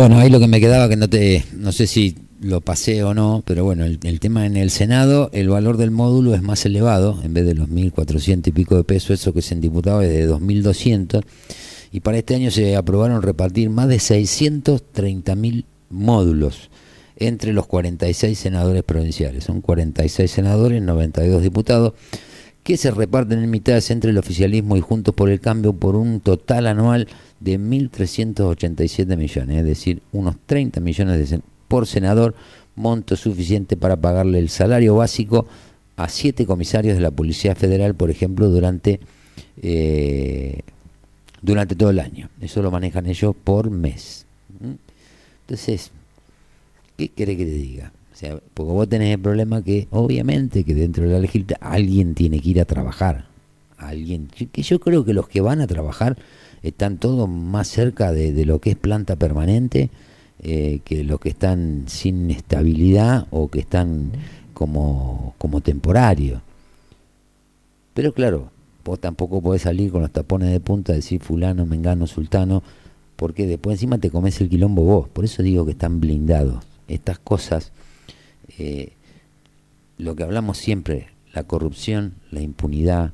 Bueno, 0.05 0.19
ahí 0.19 0.29
lo 0.29 0.39
que 0.39 0.49
me 0.49 0.61
quedaba 0.61 0.87
que 0.87 0.97
no 0.97 1.09
te, 1.09 1.47
no 1.57 1.73
sé 1.73 1.87
si 1.87 2.15
lo 2.39 2.61
pasé 2.61 3.03
o 3.05 3.15
no, 3.15 3.43
pero 3.47 3.65
bueno, 3.65 3.87
el, 3.87 4.21
tema 4.21 4.45
en 4.45 4.59
el 4.59 4.69
Senado, 4.69 5.31
el 5.33 5.49
valor 5.49 5.79
del 5.79 5.93
módulo 5.93 6.35
es 6.35 6.43
más 6.43 6.67
elevado, 6.67 7.23
en 7.25 7.33
vez 7.33 7.47
de 7.47 7.55
los 7.55 7.71
1.400 7.71 8.49
y 8.49 8.53
pico 8.53 8.77
de 8.77 8.85
pesos, 8.85 9.19
eso 9.19 9.33
que 9.33 9.41
se 9.41 9.55
en 9.55 9.63
diputado 9.63 10.03
es 10.03 10.11
de 10.11 10.29
2.200, 10.29 11.25
y 11.91 12.01
para 12.01 12.19
este 12.19 12.35
año 12.35 12.51
se 12.51 12.77
aprobaron 12.77 13.23
repartir 13.23 13.71
más 13.71 13.89
de 13.89 13.97
630.000 13.97 15.65
módulos 15.89 16.69
entre 17.17 17.55
los 17.55 17.67
46 17.67 18.39
senadores 18.39 18.83
provinciales. 18.83 19.45
Son 19.45 19.63
46 19.63 20.31
senadores, 20.31 20.83
92 20.83 21.43
diputados, 21.43 21.95
que 22.65 22.79
se 22.79 22.91
reparten 22.91 23.41
en 23.41 23.51
mitades 23.51 23.91
entre 23.91 24.11
el 24.11 24.19
oficialismo 24.19 24.77
y 24.77 24.81
Juntos 24.81 25.15
por 25.15 25.29
el 25.29 25.39
Cambio 25.39 25.75
por 25.75 25.95
un 25.97 26.21
total 26.21 26.67
anual 26.67 27.07
de 27.39 27.61
1.387 27.61 29.17
millones, 29.19 29.59
es 29.59 29.65
decir, 29.65 30.03
unos 30.13 30.37
30 30.47 30.81
millones 30.81 31.35
por 31.69 31.87
senador, 31.87 32.35
monto 32.75 33.17
suficiente 33.17 33.77
para 33.77 33.97
pagarle 33.97 34.39
el 34.39 34.49
salario 34.49 34.97
básico 34.97 35.47
a 35.97 36.09
siete 36.09 36.47
comisarios 36.47 36.97
de 36.97 37.03
la 37.03 37.11
Policía 37.11 37.55
Federal, 37.55 37.95
por 37.95 38.11
ejemplo, 38.11 38.49
durante, 38.49 38.99
eh, 39.63 40.61
durante 41.43 41.77
todo 41.77 41.91
el 41.91 42.01
año. 42.01 42.31
Eso 42.41 42.63
lo 42.63 42.71
manejan 42.71 43.07
ellos 43.07 43.37
por 43.45 43.71
mes. 43.71 44.25
¿Mm? 44.61 44.73
Entonces, 45.43 45.91
¿qué 46.97 47.09
querés 47.09 47.37
que 47.37 47.45
te 47.45 47.51
diga? 47.51 47.93
Porque 48.55 48.73
vos 48.73 48.89
tenés 48.89 49.15
el 49.15 49.21
problema 49.21 49.63
que, 49.63 49.89
obviamente, 49.91 50.65
que 50.65 50.75
dentro 50.75 51.05
de 51.05 51.13
la 51.13 51.19
legislatura 51.19 51.59
alguien 51.61 52.15
tiene 52.15 52.41
que 52.41 52.51
ir 52.51 52.61
a 52.61 52.65
trabajar. 52.65 53.27
Alguien, 53.79 54.29
que 54.29 54.63
yo 54.63 54.81
creo 54.81 55.05
que 55.05 55.13
los 55.13 55.29
que 55.29 55.41
van 55.41 55.61
a 55.61 55.67
trabajar 55.67 56.17
están 56.63 56.97
todos 56.97 57.29
más 57.29 57.69
cerca 57.69 58.13
de, 58.13 58.45
lo 58.47 58.59
que 58.59 58.71
es 58.71 58.77
planta 58.77 59.17
permanente 59.17 59.91
eh, 60.43 60.81
que 60.85 61.05
los 61.05 61.21
que 61.21 61.29
están 61.29 61.85
sin 61.89 62.31
estabilidad 62.31 63.27
o 63.31 63.49
que 63.49 63.61
están 63.61 64.13
como, 64.55 65.35
como 65.37 65.61
temporario. 65.61 66.41
Pero 67.93 68.13
claro, 68.13 68.51
vos 68.85 68.99
tampoco 68.99 69.43
podés 69.43 69.63
salir 69.63 69.93
con 69.93 70.01
los 70.03 70.11
tapones 70.11 70.51
de 70.51 70.61
punta 70.61 70.93
decir 70.93 71.21
fulano, 71.21 71.67
mengano, 71.67 72.07
sultano, 72.07 72.63
porque 73.17 73.47
después 73.47 73.75
encima 73.75 73.99
te 73.99 74.11
comes 74.11 74.41
el 74.41 74.49
quilombo 74.49 74.83
vos. 74.83 75.09
Por 75.09 75.25
eso 75.25 75.43
digo 75.43 75.65
que 75.65 75.73
están 75.73 76.01
blindados. 76.01 76.65
Estas 76.89 77.19
cosas, 77.19 77.73
eh, 78.59 78.93
lo 79.99 80.15
que 80.17 80.23
hablamos 80.25 80.59
siempre, 80.59 81.09
la 81.33 81.45
corrupción, 81.45 82.15
la 82.31 82.41
impunidad, 82.41 83.13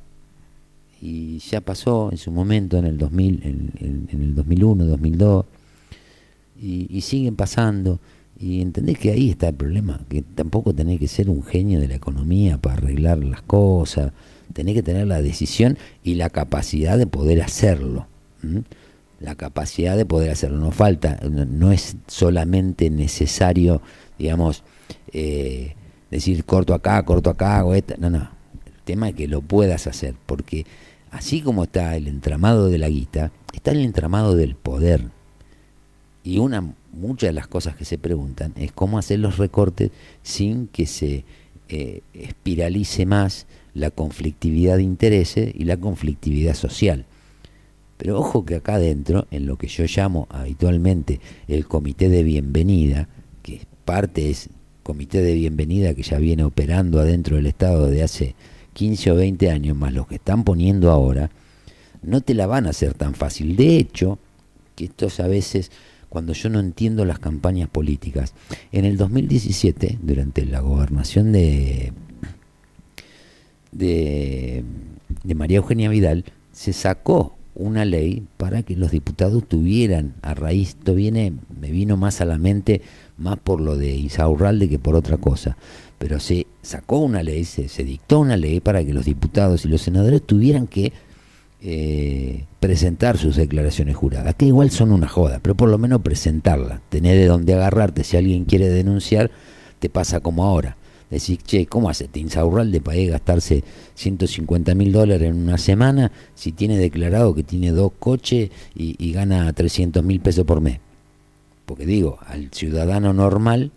y 1.02 1.38
ya 1.38 1.60
pasó 1.62 2.10
en 2.12 2.18
su 2.18 2.30
momento 2.30 2.76
en 2.78 2.84
el 2.86 2.98
2000, 2.98 3.40
en, 3.44 3.70
en- 3.80 4.20
el 4.22 4.34
2001, 4.34 4.84
2002, 4.84 5.46
y, 6.60 6.86
y 6.94 7.00
siguen 7.00 7.36
pasando. 7.36 7.98
Y 8.38 8.62
entendés 8.62 8.98
que 8.98 9.10
ahí 9.10 9.30
está 9.30 9.48
el 9.48 9.54
problema, 9.54 10.00
que 10.08 10.22
tampoco 10.22 10.74
tenés 10.74 10.98
que 10.98 11.08
ser 11.08 11.28
un 11.28 11.42
genio 11.42 11.78
de 11.80 11.88
la 11.88 11.94
economía 11.96 12.56
para 12.58 12.76
arreglar 12.76 13.18
las 13.18 13.42
cosas. 13.42 14.12
tenés 14.54 14.74
que 14.74 14.82
tener 14.82 15.06
la 15.06 15.20
decisión 15.22 15.76
y 16.02 16.14
la 16.14 16.30
capacidad 16.30 16.96
de 16.98 17.06
poder 17.06 17.42
hacerlo. 17.42 18.06
La 19.20 19.34
capacidad 19.34 19.96
de 19.96 20.06
poder 20.06 20.30
hacerlo. 20.30 20.58
No 20.58 20.70
falta, 20.70 21.20
no, 21.30 21.70
es 21.72 21.96
solamente 22.06 22.88
necesario, 22.88 23.82
digamos, 24.18 24.62
eh, 25.12 25.74
decir 26.10 26.44
corto 26.44 26.74
acá, 26.74 27.02
corto 27.04 27.30
acá, 27.30 27.58
hago 27.58 27.74
esta. 27.74 27.96
No, 27.96 28.10
no. 28.10 28.28
El 28.66 28.82
tema 28.84 29.08
es 29.10 29.14
que 29.14 29.28
lo 29.28 29.42
puedas 29.42 29.86
hacer, 29.86 30.14
porque 30.26 30.66
así 31.10 31.40
como 31.42 31.64
está 31.64 31.96
el 31.96 32.08
entramado 32.08 32.68
de 32.68 32.78
la 32.78 32.88
guita, 32.88 33.32
está 33.52 33.70
el 33.72 33.80
entramado 33.80 34.34
del 34.34 34.54
poder. 34.54 35.08
Y 36.22 36.38
una 36.38 36.74
muchas 36.92 37.28
de 37.28 37.34
las 37.34 37.46
cosas 37.46 37.76
que 37.76 37.84
se 37.84 37.98
preguntan 37.98 38.52
es 38.56 38.72
cómo 38.72 38.98
hacer 38.98 39.20
los 39.20 39.38
recortes 39.38 39.90
sin 40.22 40.66
que 40.66 40.86
se 40.86 41.24
eh, 41.68 42.02
espiralice 42.14 43.06
más 43.06 43.46
la 43.74 43.90
conflictividad 43.90 44.76
de 44.76 44.82
intereses 44.82 45.54
y 45.54 45.64
la 45.64 45.76
conflictividad 45.76 46.54
social. 46.54 47.06
Pero 47.96 48.18
ojo 48.18 48.44
que 48.44 48.56
acá 48.56 48.74
adentro, 48.74 49.26
en 49.30 49.46
lo 49.46 49.56
que 49.56 49.68
yo 49.68 49.84
llamo 49.84 50.26
habitualmente 50.30 51.20
el 51.48 51.66
comité 51.66 52.08
de 52.08 52.22
bienvenida, 52.22 53.08
que 53.42 53.60
parte 53.84 54.30
es 54.30 54.48
comité 54.82 55.22
de 55.22 55.34
bienvenida 55.34 55.94
que 55.94 56.02
ya 56.02 56.18
viene 56.18 56.44
operando 56.44 57.00
adentro 57.00 57.36
del 57.36 57.46
Estado 57.46 57.88
de 57.88 58.02
hace 58.02 58.34
15 58.72 59.10
o 59.12 59.14
20 59.16 59.50
años, 59.50 59.76
más 59.76 59.92
los 59.92 60.06
que 60.06 60.16
están 60.16 60.44
poniendo 60.44 60.90
ahora, 60.90 61.30
no 62.02 62.20
te 62.20 62.34
la 62.34 62.46
van 62.46 62.66
a 62.66 62.70
hacer 62.70 62.94
tan 62.94 63.14
fácil. 63.14 63.56
De 63.56 63.76
hecho, 63.76 64.18
que 64.74 64.84
estos 64.84 65.20
a 65.20 65.26
veces 65.26 65.70
cuando 66.10 66.32
yo 66.32 66.50
no 66.50 66.58
entiendo 66.58 67.06
las 67.06 67.20
campañas 67.20 67.70
políticas. 67.70 68.34
En 68.72 68.84
el 68.84 68.98
2017, 68.98 70.00
durante 70.02 70.44
la 70.44 70.58
gobernación 70.58 71.32
de, 71.32 71.92
de, 73.70 74.64
María 75.34 75.58
Eugenia 75.58 75.88
Vidal, 75.88 76.24
se 76.52 76.72
sacó 76.72 77.36
una 77.54 77.84
ley 77.84 78.26
para 78.36 78.64
que 78.64 78.74
los 78.76 78.90
diputados 78.90 79.48
tuvieran, 79.48 80.14
a 80.22 80.34
raíz, 80.34 80.70
esto 80.70 80.94
viene, 80.96 81.32
me 81.60 81.70
vino 81.70 81.96
más 81.96 82.20
a 82.20 82.24
la 82.24 82.38
mente 82.38 82.82
más 83.20 83.38
por 83.38 83.60
lo 83.60 83.76
de 83.76 83.90
Isaurralde 83.94 84.68
que 84.68 84.78
por 84.78 84.96
otra 84.96 85.18
cosa, 85.18 85.56
pero 85.98 86.18
se 86.18 86.46
sacó 86.62 86.98
una 86.98 87.22
ley, 87.22 87.44
se, 87.44 87.84
dictó 87.84 88.20
una 88.20 88.36
ley 88.36 88.60
para 88.60 88.84
que 88.84 88.92
los 88.92 89.04
diputados 89.04 89.64
y 89.64 89.68
los 89.68 89.82
senadores 89.82 90.22
tuvieran 90.22 90.66
que 90.66 90.92
eh, 91.62 92.46
presentar 92.58 93.18
sus 93.18 93.36
declaraciones 93.36 93.96
juradas, 93.96 94.34
que 94.34 94.46
igual 94.46 94.70
son 94.70 94.92
una 94.92 95.08
joda, 95.08 95.40
pero 95.42 95.54
por 95.54 95.68
lo 95.68 95.78
menos 95.78 96.00
presentarla, 96.00 96.80
tener 96.88 97.18
de 97.18 97.26
dónde 97.26 97.54
agarrarte, 97.54 98.02
si 98.02 98.16
alguien 98.16 98.46
quiere 98.46 98.68
denunciar, 98.68 99.30
te 99.78 99.90
pasa 99.90 100.20
como 100.20 100.44
ahora. 100.44 100.76
Decís, 101.10 101.38
che, 101.44 101.66
¿cómo 101.66 101.90
hace 101.90 102.08
de 102.08 102.80
país 102.80 103.10
gastarse 103.10 103.64
150 103.94 104.76
mil 104.76 104.92
dólares 104.92 105.28
en 105.28 105.42
una 105.42 105.58
semana 105.58 106.12
si 106.36 106.52
tiene 106.52 106.78
declarado 106.78 107.34
que 107.34 107.42
tiene 107.42 107.72
dos 107.72 107.90
coches 107.98 108.50
y, 108.76 108.94
y 108.96 109.12
gana 109.12 109.52
300 109.52 110.04
mil 110.04 110.20
pesos 110.20 110.44
por 110.44 110.60
mes? 110.60 110.78
Porque 111.70 111.86
digo, 111.86 112.18
al 112.26 112.50
ciudadano 112.50 113.12
normal, 113.12 113.70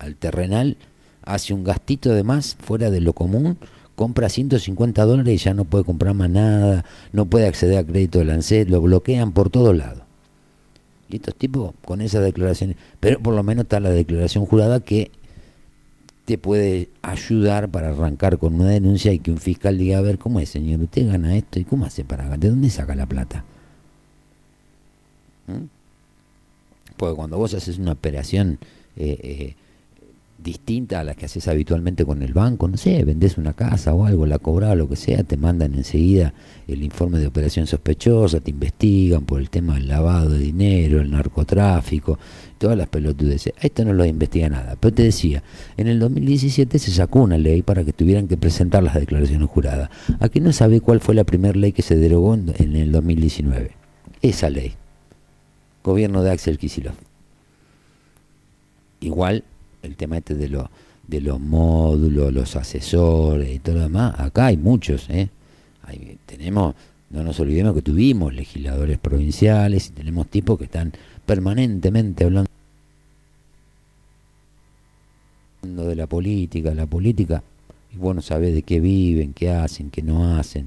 al 0.00 0.16
terrenal, 0.16 0.78
hace 1.22 1.54
un 1.54 1.62
gastito 1.62 2.12
de 2.12 2.24
más 2.24 2.56
fuera 2.56 2.90
de 2.90 3.00
lo 3.00 3.12
común 3.12 3.56
compra 3.94 4.28
150 4.28 5.04
dólares 5.04 5.32
y 5.32 5.44
ya 5.44 5.54
no 5.54 5.64
puede 5.64 5.84
comprar 5.84 6.12
más 6.12 6.28
nada, 6.28 6.84
no 7.12 7.26
puede 7.26 7.46
acceder 7.46 7.78
a 7.78 7.84
crédito 7.84 8.18
de 8.18 8.32
ANSET, 8.32 8.68
lo 8.68 8.80
bloquean 8.80 9.30
por 9.30 9.48
todos 9.48 9.76
lados. 9.76 10.02
Y 11.08 11.16
estos 11.16 11.36
tipos 11.36 11.72
con 11.84 12.00
esas 12.00 12.24
declaraciones, 12.24 12.78
pero 12.98 13.20
por 13.20 13.32
lo 13.32 13.44
menos 13.44 13.66
está 13.66 13.78
la 13.78 13.90
declaración 13.90 14.44
jurada 14.44 14.80
que 14.80 15.12
te 16.24 16.38
puede 16.38 16.90
ayudar 17.02 17.68
para 17.68 17.90
arrancar 17.90 18.38
con 18.38 18.56
una 18.56 18.70
denuncia 18.70 19.12
y 19.12 19.20
que 19.20 19.30
un 19.30 19.38
fiscal 19.38 19.78
diga, 19.78 19.98
a 19.98 20.00
ver, 20.00 20.18
¿cómo 20.18 20.40
es, 20.40 20.48
señor? 20.48 20.80
¿Usted 20.80 21.06
gana 21.06 21.36
esto? 21.36 21.60
¿Y 21.60 21.64
cómo 21.64 21.84
hace 21.86 22.04
para 22.04 22.24
ganar? 22.24 22.40
¿De 22.40 22.50
dónde 22.50 22.70
saca 22.70 22.96
la 22.96 23.06
plata? 23.06 23.44
¿Mm? 25.46 25.75
Porque 26.96 27.16
cuando 27.16 27.38
vos 27.38 27.54
haces 27.54 27.78
una 27.78 27.92
operación 27.92 28.58
eh, 28.96 29.18
eh, 29.22 29.54
distinta 30.42 31.00
a 31.00 31.04
las 31.04 31.16
que 31.16 31.26
haces 31.26 31.48
habitualmente 31.48 32.04
con 32.04 32.22
el 32.22 32.32
banco, 32.32 32.68
no 32.68 32.76
sé, 32.76 33.02
vendés 33.04 33.38
una 33.38 33.54
casa 33.54 33.94
o 33.94 34.04
algo, 34.04 34.26
la 34.26 34.38
cobrás, 34.38 34.76
lo 34.76 34.88
que 34.88 34.96
sea, 34.96 35.24
te 35.24 35.36
mandan 35.36 35.74
enseguida 35.74 36.34
el 36.68 36.82
informe 36.82 37.18
de 37.18 37.26
operación 37.26 37.66
sospechosa, 37.66 38.40
te 38.40 38.50
investigan 38.50 39.24
por 39.24 39.40
el 39.40 39.50
tema 39.50 39.74
del 39.74 39.88
lavado 39.88 40.30
de 40.30 40.38
dinero, 40.38 41.00
el 41.00 41.10
narcotráfico, 41.10 42.18
todas 42.58 42.76
las 42.76 42.88
pelotudes. 42.88 43.52
Esto 43.60 43.84
no 43.84 43.92
lo 43.92 44.04
investiga 44.04 44.48
nada. 44.48 44.76
Pero 44.78 44.94
te 44.94 45.02
decía, 45.02 45.42
en 45.76 45.88
el 45.88 45.98
2017 45.98 46.78
se 46.78 46.90
sacó 46.90 47.20
una 47.20 47.38
ley 47.38 47.62
para 47.62 47.84
que 47.84 47.92
tuvieran 47.92 48.28
que 48.28 48.36
presentar 48.36 48.82
las 48.82 48.94
declaraciones 48.94 49.48
juradas. 49.48 49.90
Aquí 50.20 50.40
no 50.40 50.52
sabe 50.52 50.80
cuál 50.80 51.00
fue 51.00 51.14
la 51.14 51.24
primera 51.24 51.58
ley 51.58 51.72
que 51.72 51.82
se 51.82 51.96
derogó 51.96 52.34
en 52.34 52.76
el 52.76 52.92
2019. 52.92 53.72
Esa 54.22 54.50
ley. 54.50 54.74
Gobierno 55.86 56.24
de 56.24 56.32
Axel 56.32 56.58
Kicillof. 56.58 56.96
Igual 58.98 59.44
el 59.82 59.94
tema 59.94 60.18
este 60.18 60.34
de, 60.34 60.48
lo, 60.48 60.68
de 61.06 61.20
los 61.20 61.38
módulos, 61.38 62.32
los 62.32 62.56
asesores 62.56 63.54
y 63.54 63.60
todo 63.60 63.76
lo 63.76 63.82
demás, 63.82 64.18
acá 64.18 64.46
hay 64.46 64.56
muchos, 64.56 65.08
¿eh? 65.10 65.28
tenemos, 66.26 66.74
no 67.10 67.22
nos 67.22 67.38
olvidemos 67.38 67.72
que 67.72 67.82
tuvimos 67.82 68.34
legisladores 68.34 68.98
provinciales 68.98 69.86
y 69.86 69.90
tenemos 69.90 70.26
tipos 70.26 70.58
que 70.58 70.64
están 70.64 70.92
permanentemente 71.24 72.24
hablando 72.24 72.50
de 75.62 75.94
la 75.94 76.08
política, 76.08 76.74
la 76.74 76.86
política, 76.86 77.44
y 77.94 77.96
bueno, 77.96 78.22
sabes 78.22 78.52
de 78.54 78.62
qué 78.62 78.80
viven, 78.80 79.34
qué 79.34 79.50
hacen, 79.50 79.90
qué 79.90 80.02
no 80.02 80.36
hacen, 80.36 80.66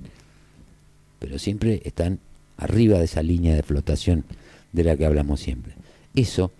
pero 1.20 1.38
siempre 1.38 1.82
están 1.84 2.20
arriba 2.56 3.00
de 3.00 3.04
esa 3.04 3.22
línea 3.22 3.54
de 3.54 3.64
flotación 3.64 4.24
de 4.72 4.84
la 4.84 4.96
que 4.96 5.06
hablamos 5.06 5.40
siempre. 5.40 5.74
Eso 6.16 6.52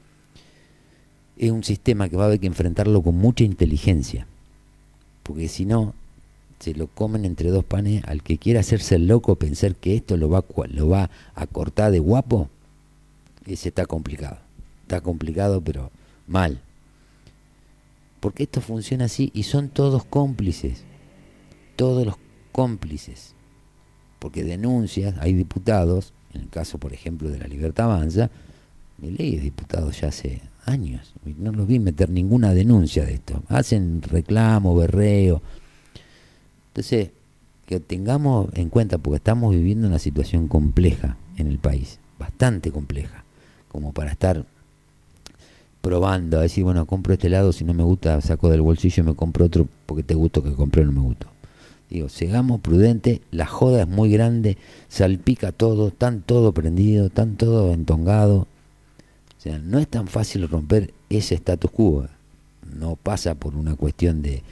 es 1.38 1.52
un 1.52 1.64
sistema 1.64 2.10
que 2.10 2.18
va 2.18 2.24
a 2.24 2.28
haber 2.28 2.40
que 2.40 2.48
enfrentarlo 2.48 3.02
con 3.02 3.16
mucha 3.16 3.44
inteligencia, 3.44 4.28
porque 5.24 5.48
si 5.48 5.66
no, 5.66 5.94
se 6.60 6.74
lo 6.74 6.88
comen 6.88 7.24
entre 7.24 7.50
dos 7.50 7.64
panes 7.64 8.04
al 8.06 8.22
que 8.22 8.38
quiera 8.38 8.60
hacerse 8.60 8.96
el 8.96 9.08
loco, 9.08 9.36
pensar 9.36 9.76
que 9.76 9.96
esto 9.96 10.18
lo 10.18 10.30
va, 10.30 10.44
lo 10.70 10.90
va 10.90 11.10
a 11.36 11.48
cortar 11.48 11.92
de 11.92 12.00
guapo, 12.00 12.50
ese 13.46 13.70
está 13.70 13.86
complicado. 13.86 14.38
Está 14.84 15.02
complicado, 15.02 15.62
pero 15.62 15.92
mal. 16.28 16.62
Porque 18.20 18.44
esto 18.44 18.62
funciona 18.62 19.06
así 19.06 19.32
y 19.34 19.44
son 19.44 19.70
todos 19.70 20.04
cómplices. 20.04 20.84
Todos 21.76 22.06
los 22.06 22.16
cómplices. 22.52 23.34
Porque 24.20 24.44
denuncias, 24.44 25.16
hay 25.20 25.34
diputados, 25.34 26.12
en 26.34 26.42
el 26.42 26.50
caso, 26.50 26.78
por 26.78 26.94
ejemplo, 26.94 27.30
de 27.30 27.40
la 27.40 27.48
Libertad 27.48 27.92
Avanza, 27.92 28.30
de 28.98 29.12
ley 29.12 29.36
es 29.36 29.44
diputado 29.44 29.92
ya 29.92 30.10
hace 30.10 30.42
años. 30.66 31.14
No 31.38 31.52
los 31.52 31.68
vi 31.68 31.80
meter 31.80 32.10
ninguna 32.10 32.54
denuncia 32.54 33.06
de 33.06 33.16
esto. 33.16 33.42
Hacen 33.48 34.02
reclamo, 34.02 34.76
berreo. 34.76 35.42
Entonces, 36.70 37.10
que 37.66 37.80
tengamos 37.80 38.50
en 38.54 38.70
cuenta, 38.70 38.98
porque 38.98 39.18
estamos 39.18 39.54
viviendo 39.54 39.88
una 39.88 40.00
situación 40.00 40.48
compleja 40.48 41.18
en 41.38 41.48
el 41.48 41.60
país, 41.60 42.00
bastante 42.18 42.72
compleja, 42.72 43.24
como 43.68 43.94
para 43.94 44.12
estar 44.12 44.46
probando, 45.82 46.40
a 46.40 46.42
decir, 46.42 46.64
bueno, 46.64 46.86
compro 46.86 47.14
este 47.14 47.30
lado, 47.30 47.54
si 47.54 47.64
no 47.64 47.74
me 47.74 47.84
gusta, 47.84 48.20
saco 48.22 48.50
del 48.50 48.62
bolsillo 48.62 49.04
y 49.04 49.06
me 49.06 49.16
compro 49.16 49.46
otro, 49.46 49.68
porque 49.86 50.04
te 50.04 50.14
gusto 50.14 50.44
que 50.44 50.54
compré, 50.54 50.84
no 50.84 50.92
me 50.92 51.02
gustó. 51.02 51.28
Digo, 51.90 52.10
sigamos 52.10 52.62
prudentes, 52.62 53.22
la 53.32 53.48
joda 53.48 53.82
es 53.82 53.88
muy 53.88 54.12
grande, 54.12 54.58
salpica 54.90 55.52
todo, 55.52 55.88
están 55.88 56.22
todo 56.22 56.52
prendido, 56.52 57.08
están 57.08 57.36
todo 57.36 57.74
entongado, 57.74 58.48
o 59.40 59.42
sea, 59.42 59.58
no 59.58 59.80
es 59.80 59.88
tan 59.88 60.08
fácil 60.08 60.50
romper 60.50 60.94
ese 61.10 61.36
status 61.36 61.72
quo. 61.72 62.08
No 62.78 62.98
pasa 62.98 63.36
por 63.36 63.56
una 63.56 63.76
cuestión 63.76 64.22
de, 64.22 64.44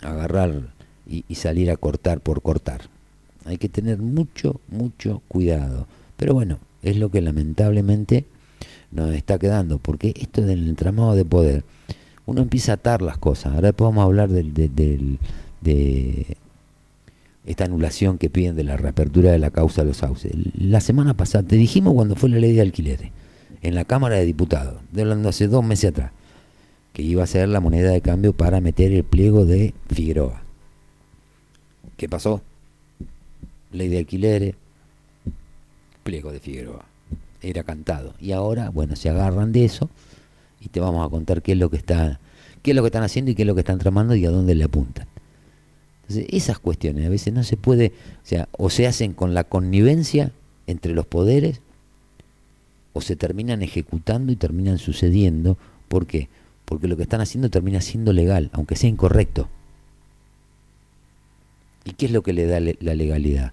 agarrar 0.00 0.72
y, 1.08 1.32
salir 1.36 1.70
a 1.70 1.76
cortar 1.76 2.20
por 2.20 2.42
cortar. 2.42 2.80
Hay 3.44 3.58
que 3.58 3.68
tener 3.68 3.98
mucho, 3.98 4.60
mucho 4.66 5.22
cuidado. 5.28 5.86
Pero 6.16 6.34
bueno, 6.34 6.58
es 6.82 6.96
lo 6.96 7.10
que 7.12 7.20
lamentablemente 7.20 8.24
nos 8.90 9.14
está 9.14 9.38
quedando, 9.38 9.78
porque 9.78 10.14
esto 10.20 10.42
del 10.42 10.68
entramado 10.68 11.14
de 11.14 11.24
poder, 11.24 11.64
uno 12.26 12.42
empieza 12.42 12.72
a 12.72 12.74
atar 12.74 13.02
las 13.02 13.18
cosas. 13.18 13.54
Ahora 13.54 13.72
podemos 13.72 14.04
hablar 14.04 14.30
del, 14.30 15.18
de 15.62 16.36
esta 17.44 17.64
anulación 17.64 18.18
que 18.18 18.30
piden 18.30 18.54
de 18.56 18.64
la 18.64 18.76
reapertura 18.76 19.32
de 19.32 19.38
la 19.38 19.50
causa 19.50 19.82
de 19.82 19.88
los 19.88 19.98
sauces. 19.98 20.32
La 20.56 20.80
semana 20.80 21.14
pasada, 21.14 21.46
te 21.46 21.56
dijimos 21.56 21.94
cuando 21.94 22.14
fue 22.14 22.28
la 22.28 22.38
ley 22.38 22.52
de 22.52 22.60
alquileres, 22.60 23.10
en 23.62 23.74
la 23.74 23.84
Cámara 23.84 24.16
de 24.16 24.24
Diputados, 24.24 24.80
de 24.92 25.02
hablando 25.02 25.28
hace 25.28 25.48
dos 25.48 25.64
meses 25.64 25.90
atrás, 25.90 26.12
que 26.92 27.02
iba 27.02 27.22
a 27.22 27.26
ser 27.26 27.48
la 27.48 27.60
moneda 27.60 27.90
de 27.90 28.00
cambio 28.00 28.32
para 28.32 28.60
meter 28.60 28.92
el 28.92 29.04
pliego 29.04 29.44
de 29.44 29.74
Figueroa. 29.88 30.42
¿Qué 31.96 32.08
pasó? 32.08 32.42
Ley 33.72 33.88
de 33.88 33.98
alquileres, 33.98 34.54
pliego 36.02 36.32
de 36.32 36.40
Figueroa. 36.40 36.84
Era 37.40 37.64
cantado. 37.64 38.14
Y 38.20 38.32
ahora, 38.32 38.70
bueno, 38.70 38.94
se 38.94 39.08
agarran 39.08 39.52
de 39.52 39.64
eso 39.64 39.90
y 40.60 40.68
te 40.68 40.80
vamos 40.80 41.04
a 41.04 41.10
contar 41.10 41.42
qué 41.42 41.52
es 41.52 41.58
lo 41.58 41.70
que 41.70 41.76
está, 41.76 42.20
qué 42.62 42.70
es 42.70 42.76
lo 42.76 42.82
que 42.82 42.88
están 42.88 43.02
haciendo 43.02 43.30
y 43.30 43.34
qué 43.34 43.42
es 43.42 43.46
lo 43.46 43.54
que 43.54 43.60
están 43.60 43.78
tramando 43.78 44.14
y 44.14 44.24
a 44.26 44.30
dónde 44.30 44.54
le 44.54 44.64
apuntan 44.64 45.06
Esas 46.16 46.58
cuestiones 46.58 47.06
a 47.06 47.10
veces 47.10 47.32
no 47.32 47.44
se 47.44 47.56
puede, 47.56 47.92
o 48.24 48.26
sea, 48.26 48.48
o 48.52 48.70
se 48.70 48.86
hacen 48.86 49.12
con 49.12 49.34
la 49.34 49.44
connivencia 49.44 50.32
entre 50.66 50.92
los 50.92 51.06
poderes, 51.06 51.60
o 52.92 53.00
se 53.00 53.16
terminan 53.16 53.62
ejecutando 53.62 54.32
y 54.32 54.36
terminan 54.36 54.78
sucediendo. 54.78 55.56
¿Por 55.88 56.06
qué? 56.06 56.28
Porque 56.64 56.88
lo 56.88 56.96
que 56.96 57.04
están 57.04 57.20
haciendo 57.20 57.50
termina 57.50 57.80
siendo 57.80 58.12
legal, 58.12 58.50
aunque 58.52 58.76
sea 58.76 58.90
incorrecto. 58.90 59.48
¿Y 61.84 61.92
qué 61.92 62.06
es 62.06 62.12
lo 62.12 62.22
que 62.22 62.32
le 62.32 62.46
da 62.46 62.60
la 62.60 62.94
legalidad? 62.94 63.52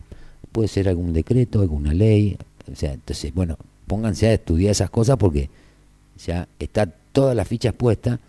Puede 0.51 0.67
ser 0.67 0.87
algún 0.89 1.13
decreto, 1.13 1.61
alguna 1.61 1.93
ley. 1.93 2.37
O 2.71 2.75
sea, 2.75 2.93
entonces, 2.93 3.33
bueno, 3.33 3.57
pónganse 3.87 4.27
a 4.27 4.33
estudiar 4.33 4.71
esas 4.71 4.89
cosas 4.89 5.17
porque 5.17 5.49
ya 6.25 6.47
está 6.59 6.85
todas 6.85 7.35
las 7.35 7.47
fichas 7.47 7.73
puestas 7.73 8.19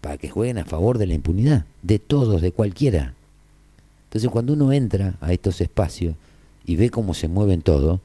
para 0.00 0.16
que 0.16 0.30
jueguen 0.30 0.58
a 0.58 0.64
favor 0.64 0.98
de 0.98 1.06
la 1.06 1.14
impunidad, 1.14 1.66
de 1.82 1.98
todos, 1.98 2.40
de 2.40 2.52
cualquiera. 2.52 3.14
Entonces 4.16 4.32
cuando 4.32 4.54
uno 4.54 4.72
entra 4.72 5.18
a 5.20 5.30
estos 5.34 5.60
espacios 5.60 6.14
y 6.64 6.76
ve 6.76 6.88
cómo 6.88 7.12
se 7.12 7.28
mueven 7.28 7.60
todo, 7.60 8.00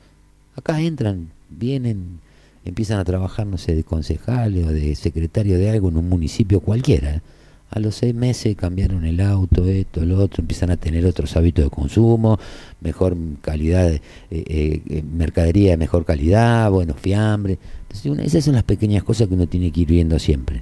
acá 0.58 0.82
entran, 0.82 1.30
vienen, 1.50 2.20
empiezan 2.66 3.00
a 3.00 3.06
trabajar, 3.06 3.48
no 3.48 3.58
sé, 3.58 3.76
de 3.76 3.86
concejales 3.86 4.68
o 4.68 4.74
de 4.74 4.94
secretario 4.96 5.58
de 5.58 5.70
algo 5.70 5.88
en 5.88 5.96
un 5.96 6.10
municipio 6.10 6.60
cualquiera. 6.60 7.22
A 7.70 7.80
los 7.80 7.96
seis 7.96 8.14
meses 8.14 8.58
cambiaron 8.58 9.06
el 9.06 9.22
auto, 9.22 9.66
esto, 9.68 10.06
lo 10.06 10.18
otro, 10.18 10.42
empiezan 10.42 10.70
a 10.72 10.76
tener 10.76 11.06
otros 11.06 11.38
hábitos 11.38 11.64
de 11.64 11.72
consumo, 11.72 12.38
mejor 12.82 13.16
calidad, 13.42 13.90
eh, 13.90 14.02
eh, 14.30 14.82
eh, 14.90 15.04
mercadería 15.04 15.72
de 15.72 15.78
mejor 15.78 16.04
calidad, 16.04 16.70
bueno, 16.72 16.94
fiambre. 16.94 17.58
Entonces, 17.84 18.28
esas 18.28 18.44
son 18.44 18.56
las 18.56 18.64
pequeñas 18.64 19.04
cosas 19.06 19.30
que 19.30 19.36
uno 19.36 19.48
tiene 19.48 19.72
que 19.72 19.80
ir 19.80 19.88
viendo 19.88 20.20
siempre. 20.20 20.62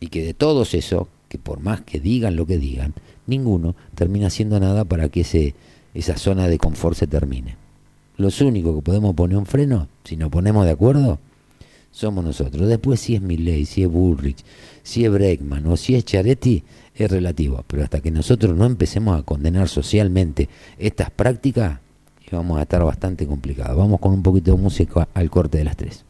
Y 0.00 0.06
que 0.06 0.24
de 0.24 0.32
todos 0.32 0.72
eso, 0.72 1.06
que 1.28 1.38
por 1.38 1.60
más 1.60 1.82
que 1.82 2.00
digan 2.00 2.36
lo 2.36 2.46
que 2.46 2.58
digan, 2.58 2.94
ninguno 3.26 3.74
termina 3.94 4.28
haciendo 4.28 4.60
nada 4.60 4.84
para 4.84 5.08
que 5.08 5.20
ese, 5.22 5.54
esa 5.94 6.16
zona 6.16 6.48
de 6.48 6.58
confort 6.58 6.96
se 6.96 7.06
termine. 7.06 7.56
Los 8.16 8.40
únicos 8.40 8.74
que 8.76 8.82
podemos 8.82 9.14
poner 9.14 9.36
un 9.36 9.46
freno, 9.46 9.88
si 10.04 10.16
nos 10.16 10.30
ponemos 10.30 10.64
de 10.64 10.72
acuerdo, 10.72 11.18
somos 11.90 12.24
nosotros. 12.24 12.68
Después 12.68 13.00
si 13.00 13.14
es 13.14 13.22
Milley, 13.22 13.64
si 13.64 13.82
es 13.82 13.88
Bullrich, 13.88 14.44
si 14.82 15.04
es 15.04 15.10
Breckman 15.10 15.66
o 15.66 15.76
si 15.76 15.94
es 15.94 16.04
Charetti, 16.04 16.62
es 16.94 17.10
relativo. 17.10 17.64
Pero 17.66 17.82
hasta 17.82 18.00
que 18.00 18.10
nosotros 18.10 18.56
no 18.56 18.66
empecemos 18.66 19.18
a 19.18 19.22
condenar 19.22 19.68
socialmente 19.68 20.48
estas 20.78 21.10
prácticas, 21.10 21.80
vamos 22.32 22.58
a 22.58 22.62
estar 22.62 22.84
bastante 22.84 23.26
complicados. 23.26 23.76
Vamos 23.76 24.00
con 24.00 24.12
un 24.12 24.22
poquito 24.22 24.54
de 24.54 24.62
música 24.62 25.08
al 25.14 25.30
corte 25.30 25.58
de 25.58 25.64
las 25.64 25.76
tres. 25.76 26.04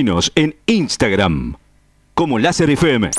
Seguinos 0.00 0.32
en 0.34 0.56
Instagram 0.64 1.56
como 2.14 2.38
Láser 2.38 2.70
FM. 2.70 3.10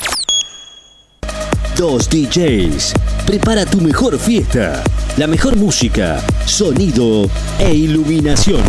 Dos 1.76 2.10
DJs. 2.10 2.92
Prepara 3.24 3.64
tu 3.64 3.80
mejor 3.80 4.18
fiesta. 4.18 4.82
La 5.16 5.28
mejor 5.28 5.54
música, 5.54 6.20
sonido 6.44 7.30
e 7.60 7.72
iluminación. 7.72 8.64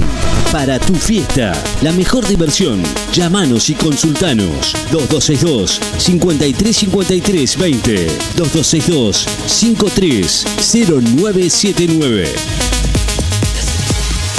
Para 0.52 0.78
tu 0.78 0.94
fiesta, 0.94 1.60
la 1.82 1.92
mejor 1.92 2.28
diversión. 2.28 2.84
Llámanos 3.14 3.72
y 3.72 3.74
consultanos. 3.74 4.76
2262 4.92 5.82
5353 5.98 7.58
20 7.58 8.06
2262 8.36 9.26
530979. 9.48 12.32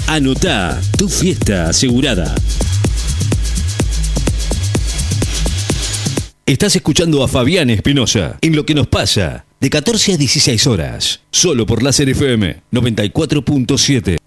Anota 0.06 0.80
tu 0.96 1.08
fiesta 1.08 1.70
asegurada. 1.70 2.37
Estás 6.46 6.76
escuchando 6.76 7.24
a 7.24 7.28
Fabián 7.28 7.70
Espinosa 7.70 8.37
en 8.42 8.54
Lo 8.54 8.66
que 8.66 8.74
nos 8.74 8.87
pasa, 8.87 9.46
de 9.61 9.70
14 9.70 10.12
a 10.12 10.16
16 10.18 10.66
horas, 10.66 11.22
solo 11.30 11.64
por 11.64 11.83
Láser 11.83 12.11
FM 12.11 12.61
94.7. 12.70 14.18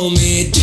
call 0.00 0.10
me 0.12 0.59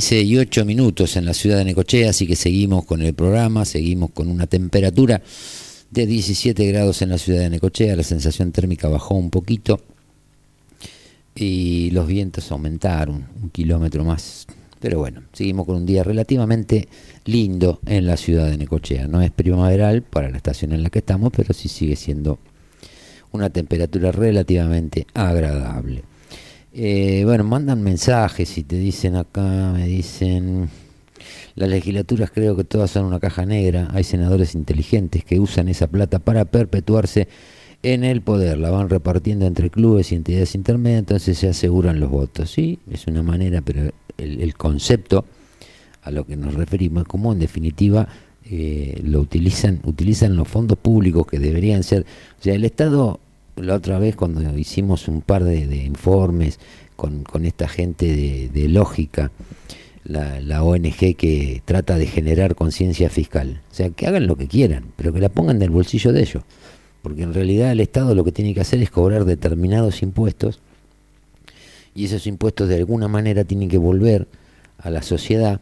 15 0.00 0.22
y 0.22 0.38
8 0.38 0.64
minutos 0.64 1.16
en 1.18 1.26
la 1.26 1.34
ciudad 1.34 1.58
de 1.58 1.64
Necochea, 1.66 2.08
así 2.08 2.26
que 2.26 2.34
seguimos 2.34 2.86
con 2.86 3.02
el 3.02 3.12
programa, 3.12 3.66
seguimos 3.66 4.10
con 4.12 4.28
una 4.28 4.46
temperatura 4.46 5.20
de 5.90 6.06
17 6.06 6.66
grados 6.68 7.02
en 7.02 7.10
la 7.10 7.18
ciudad 7.18 7.40
de 7.40 7.50
Necochea, 7.50 7.96
la 7.96 8.02
sensación 8.02 8.50
térmica 8.50 8.88
bajó 8.88 9.14
un 9.16 9.28
poquito 9.28 9.78
y 11.34 11.90
los 11.90 12.06
vientos 12.06 12.50
aumentaron 12.50 13.26
un 13.42 13.50
kilómetro 13.50 14.02
más. 14.02 14.46
Pero 14.80 15.00
bueno, 15.00 15.20
seguimos 15.34 15.66
con 15.66 15.76
un 15.76 15.84
día 15.84 16.02
relativamente 16.02 16.88
lindo 17.26 17.80
en 17.84 18.06
la 18.06 18.16
ciudad 18.16 18.48
de 18.48 18.56
Necochea. 18.56 19.06
No 19.06 19.20
es 19.20 19.30
primaveral 19.30 20.00
para 20.00 20.30
la 20.30 20.38
estación 20.38 20.72
en 20.72 20.82
la 20.82 20.88
que 20.88 21.00
estamos, 21.00 21.30
pero 21.36 21.52
sí 21.52 21.68
sigue 21.68 21.96
siendo 21.96 22.38
una 23.32 23.50
temperatura 23.50 24.12
relativamente 24.12 25.06
agradable. 25.12 26.04
Eh, 26.72 27.22
bueno, 27.24 27.44
mandan 27.44 27.82
mensajes 27.82 28.56
y 28.56 28.62
te 28.62 28.76
dicen 28.76 29.16
acá, 29.16 29.72
me 29.74 29.86
dicen, 29.86 30.68
las 31.56 31.68
legislaturas 31.68 32.30
creo 32.30 32.56
que 32.56 32.64
todas 32.64 32.92
son 32.92 33.06
una 33.06 33.18
caja 33.18 33.44
negra, 33.44 33.88
hay 33.92 34.04
senadores 34.04 34.54
inteligentes 34.54 35.24
que 35.24 35.40
usan 35.40 35.68
esa 35.68 35.88
plata 35.88 36.20
para 36.20 36.44
perpetuarse 36.44 37.26
en 37.82 38.04
el 38.04 38.20
poder, 38.22 38.58
la 38.58 38.70
van 38.70 38.88
repartiendo 38.88 39.46
entre 39.46 39.70
clubes 39.70 40.12
y 40.12 40.14
entidades 40.14 40.54
intermedias, 40.54 41.00
entonces 41.00 41.38
se 41.38 41.48
aseguran 41.48 41.98
los 41.98 42.10
votos. 42.10 42.50
Sí, 42.50 42.78
es 42.90 43.06
una 43.06 43.22
manera, 43.22 43.62
pero 43.62 43.90
el, 44.18 44.40
el 44.40 44.54
concepto 44.54 45.24
a 46.02 46.10
lo 46.10 46.24
que 46.24 46.36
nos 46.36 46.54
referimos 46.54 47.02
es 47.02 47.08
como 47.08 47.32
en 47.32 47.38
definitiva 47.38 48.06
eh, 48.52 49.00
lo 49.04 49.20
utilizan, 49.20 49.80
utilizan 49.84 50.34
los 50.34 50.48
fondos 50.48 50.78
públicos 50.78 51.26
que 51.26 51.38
deberían 51.38 51.82
ser, 51.82 52.02
o 52.38 52.42
sea, 52.42 52.54
el 52.54 52.64
Estado 52.64 53.20
la 53.62 53.74
otra 53.74 53.98
vez 53.98 54.16
cuando 54.16 54.56
hicimos 54.58 55.08
un 55.08 55.22
par 55.22 55.44
de, 55.44 55.76
informes 55.84 56.58
con, 56.96 57.22
con, 57.24 57.44
esta 57.44 57.68
gente 57.68 58.50
de, 58.52 58.68
lógica, 58.68 59.30
la, 60.04 60.40
la, 60.40 60.62
ONG 60.62 61.16
que 61.16 61.62
trata 61.64 61.98
de 61.98 62.06
generar 62.06 62.54
conciencia 62.54 63.10
fiscal. 63.10 63.60
O 63.70 63.74
sea, 63.74 63.90
que 63.90 64.06
hagan 64.06 64.26
lo 64.26 64.36
que 64.36 64.48
quieran, 64.48 64.86
pero 64.96 65.12
que 65.12 65.20
la 65.20 65.28
pongan 65.28 65.58
del 65.58 65.70
bolsillo 65.70 66.12
de 66.12 66.20
ellos. 66.20 66.42
Porque 67.02 67.22
en 67.22 67.32
realidad 67.32 67.72
el 67.72 67.80
Estado 67.80 68.14
lo 68.14 68.24
que 68.24 68.32
tiene 68.32 68.54
que 68.54 68.60
hacer 68.60 68.82
es 68.82 68.90
cobrar 68.90 69.24
determinados 69.24 70.02
impuestos 70.02 70.60
y 71.94 72.04
esos 72.04 72.26
impuestos 72.26 72.68
de 72.68 72.76
alguna 72.76 73.08
manera 73.08 73.44
tienen 73.44 73.68
que 73.68 73.78
volver 73.78 74.28
a 74.78 74.90
la 74.90 75.02
sociedad 75.02 75.60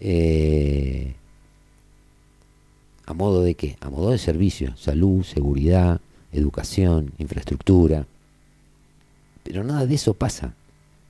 eh, 0.00 1.14
a 3.06 3.12
modo 3.12 3.42
de 3.42 3.54
qué? 3.54 3.76
A 3.80 3.90
modo 3.90 4.10
de 4.10 4.18
servicio, 4.18 4.76
salud, 4.76 5.22
seguridad, 5.24 6.00
educación, 6.34 7.12
infraestructura. 7.18 8.06
Pero 9.42 9.64
nada 9.64 9.86
de 9.86 9.94
eso 9.94 10.14
pasa. 10.14 10.54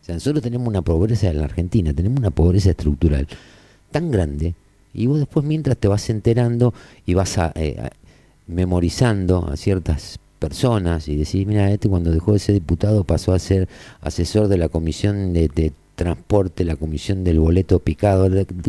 O 0.02 0.04
sea, 0.04 0.14
nosotros 0.14 0.42
tenemos 0.42 0.68
una 0.68 0.82
pobreza 0.82 1.30
en 1.30 1.38
la 1.38 1.44
Argentina, 1.44 1.92
tenemos 1.92 2.18
una 2.18 2.30
pobreza 2.30 2.70
estructural 2.70 3.26
tan 3.90 4.10
grande, 4.10 4.54
y 4.94 5.06
vos 5.06 5.18
después 5.18 5.44
mientras 5.44 5.76
te 5.76 5.88
vas 5.88 6.08
enterando 6.08 6.72
y 7.04 7.14
vas 7.14 7.36
a, 7.38 7.52
eh, 7.56 7.90
memorizando 8.46 9.48
a 9.50 9.56
ciertas 9.56 10.18
personas 10.38 11.08
y 11.08 11.16
decís, 11.16 11.46
mira, 11.46 11.70
este 11.70 11.88
cuando 11.88 12.10
dejó 12.10 12.34
de 12.34 12.38
ser 12.38 12.54
diputado 12.54 13.04
pasó 13.04 13.32
a 13.32 13.38
ser 13.38 13.68
asesor 14.00 14.48
de 14.48 14.58
la 14.58 14.68
comisión 14.68 15.32
de, 15.32 15.72
transporte, 15.94 16.64
la 16.64 16.76
comisión 16.76 17.22
del 17.22 17.38
boleto 17.38 17.78
picado, 17.78 18.28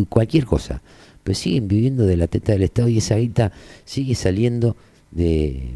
cualquier 0.09 0.45
cosa. 0.45 0.81
Pero 1.23 1.35
siguen 1.35 1.67
viviendo 1.67 2.05
de 2.05 2.17
la 2.17 2.27
teta 2.27 2.51
del 2.51 2.63
Estado 2.63 2.87
y 2.87 2.99
esa 2.99 3.15
guita 3.15 3.51
sigue 3.83 4.13
saliendo 4.13 4.75
de, 5.11 5.71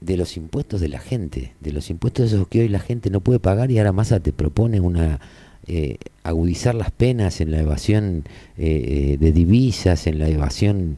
de 0.00 0.16
los 0.16 0.36
impuestos 0.36 0.80
de 0.80 0.88
la 0.88 0.98
gente, 0.98 1.54
de 1.60 1.72
los 1.72 1.90
impuestos 1.90 2.32
esos 2.32 2.48
que 2.48 2.60
hoy 2.60 2.68
la 2.68 2.80
gente 2.80 3.10
no 3.10 3.20
puede 3.20 3.38
pagar 3.38 3.70
y 3.70 3.78
ahora 3.78 3.92
Massa 3.92 4.20
te 4.20 4.32
propone 4.32 4.80
una 4.80 5.20
eh, 5.66 5.98
agudizar 6.24 6.74
las 6.74 6.90
penas 6.90 7.40
en 7.40 7.50
la 7.50 7.60
evasión 7.60 8.24
eh, 8.58 9.12
eh, 9.12 9.16
de 9.18 9.32
divisas, 9.32 10.06
en 10.06 10.18
la 10.18 10.28
evasión 10.28 10.96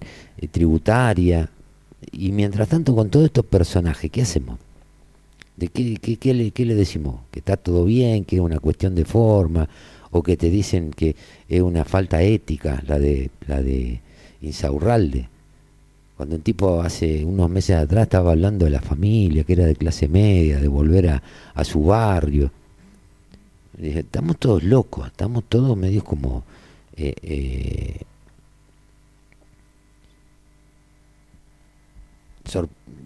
tributaria. 0.51 1.51
Y 2.11 2.33
mientras 2.33 2.69
tanto, 2.69 2.95
con 2.95 3.11
todos 3.11 3.27
estos 3.27 3.45
personajes, 3.45 4.11
¿qué 4.11 4.23
hacemos? 4.23 4.59
¿De 5.57 5.69
qué, 5.69 5.97
qué, 5.97 6.35
le, 6.35 6.53
qué 6.53 6.65
le 6.65 6.75
decimos? 6.75 7.21
¿Que 7.31 7.41
está 7.41 7.57
todo 7.57 7.85
bien? 7.85 8.25
¿Que 8.25 8.37
es 8.37 8.43
una 8.43 8.61
cuestión 8.61 8.95
de 8.95 9.05
forma? 9.05 9.69
¿O 10.11 10.23
que 10.23 10.37
te 10.37 10.49
dicen 10.49 10.91
que 10.91 11.17
es 11.49 11.61
una 11.61 11.85
falta 11.85 12.23
ética 12.23 12.83
la 12.87 12.99
de, 12.99 13.31
la 13.47 13.63
de 13.63 14.01
Insaurralde? 14.41 15.29
Cuando 16.23 16.37
un 16.37 16.43
tipo 16.43 16.81
hace 16.81 17.25
unos 17.25 17.51
meses 17.51 17.75
atrás 17.75 18.05
estaba 18.05 18.31
hablando 18.31 18.65
de 18.65 18.71
la 18.71 18.81
familia, 18.81 19.43
que 19.43 19.55
era 19.55 19.65
de 19.65 19.75
clase 19.75 20.07
media, 20.07 20.61
de 20.61 20.69
volver 20.69 21.09
a, 21.09 21.65
su 21.65 21.83
barrio. 21.83 22.53
dije, 23.77 23.99
estamos 23.99 24.39
todos 24.39 24.63
locos, 24.63 25.09
estamos 25.09 25.43
todos 25.49 25.77
medios 25.77 26.05
como 26.05 26.45
eh, 26.97 27.13
eh, 27.25 28.01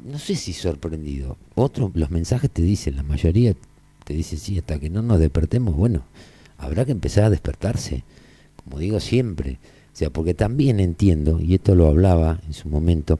no 0.05 0.19
sé 0.19 0.35
si 0.35 0.53
sorprendido. 0.53 1.39
Otros, 1.55 1.93
los 1.95 2.11
mensajes 2.11 2.51
te 2.51 2.61
dicen, 2.61 2.97
la 2.97 3.03
mayoría 3.03 3.55
te 4.05 4.13
dicen, 4.13 4.39
sí, 4.39 4.59
hasta 4.59 4.79
que 4.79 4.91
no 4.91 5.01
nos 5.01 5.19
despertemos, 5.19 5.75
bueno, 5.75 6.03
habrá 6.59 6.85
que 6.85 6.93
empezar 6.93 7.25
a 7.25 7.31
despertarse, 7.31 8.05
como 8.63 8.79
digo 8.79 9.01
siempre. 9.01 9.59
Sea, 9.97 10.11
porque 10.11 10.35
también 10.35 10.79
entiendo, 10.79 11.41
y 11.41 11.55
esto 11.55 11.75
lo 11.75 11.87
hablaba 11.87 12.39
en 12.47 12.53
su 12.53 12.69
momento, 12.69 13.19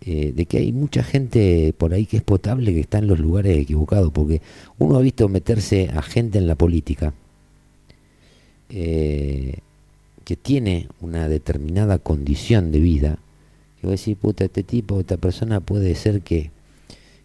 eh, 0.00 0.32
de 0.34 0.46
que 0.46 0.56
hay 0.56 0.72
mucha 0.72 1.02
gente 1.02 1.74
por 1.76 1.92
ahí 1.92 2.06
que 2.06 2.16
es 2.16 2.22
potable 2.22 2.72
que 2.72 2.80
está 2.80 2.96
en 2.96 3.08
los 3.08 3.18
lugares 3.18 3.58
equivocados, 3.58 4.10
porque 4.10 4.40
uno 4.78 4.96
ha 4.96 5.02
visto 5.02 5.28
meterse 5.28 5.90
a 5.92 6.00
gente 6.00 6.38
en 6.38 6.46
la 6.46 6.54
política 6.54 7.12
eh, 8.70 9.58
que 10.24 10.36
tiene 10.36 10.88
una 11.02 11.28
determinada 11.28 11.98
condición 11.98 12.72
de 12.72 12.80
vida, 12.80 13.18
que 13.78 13.86
voy 13.86 13.90
a 13.90 14.00
decir, 14.00 14.16
puta, 14.16 14.46
este 14.46 14.62
tipo, 14.62 15.00
esta 15.00 15.18
persona 15.18 15.60
puede 15.60 15.94
ser 15.94 16.22
que, 16.22 16.50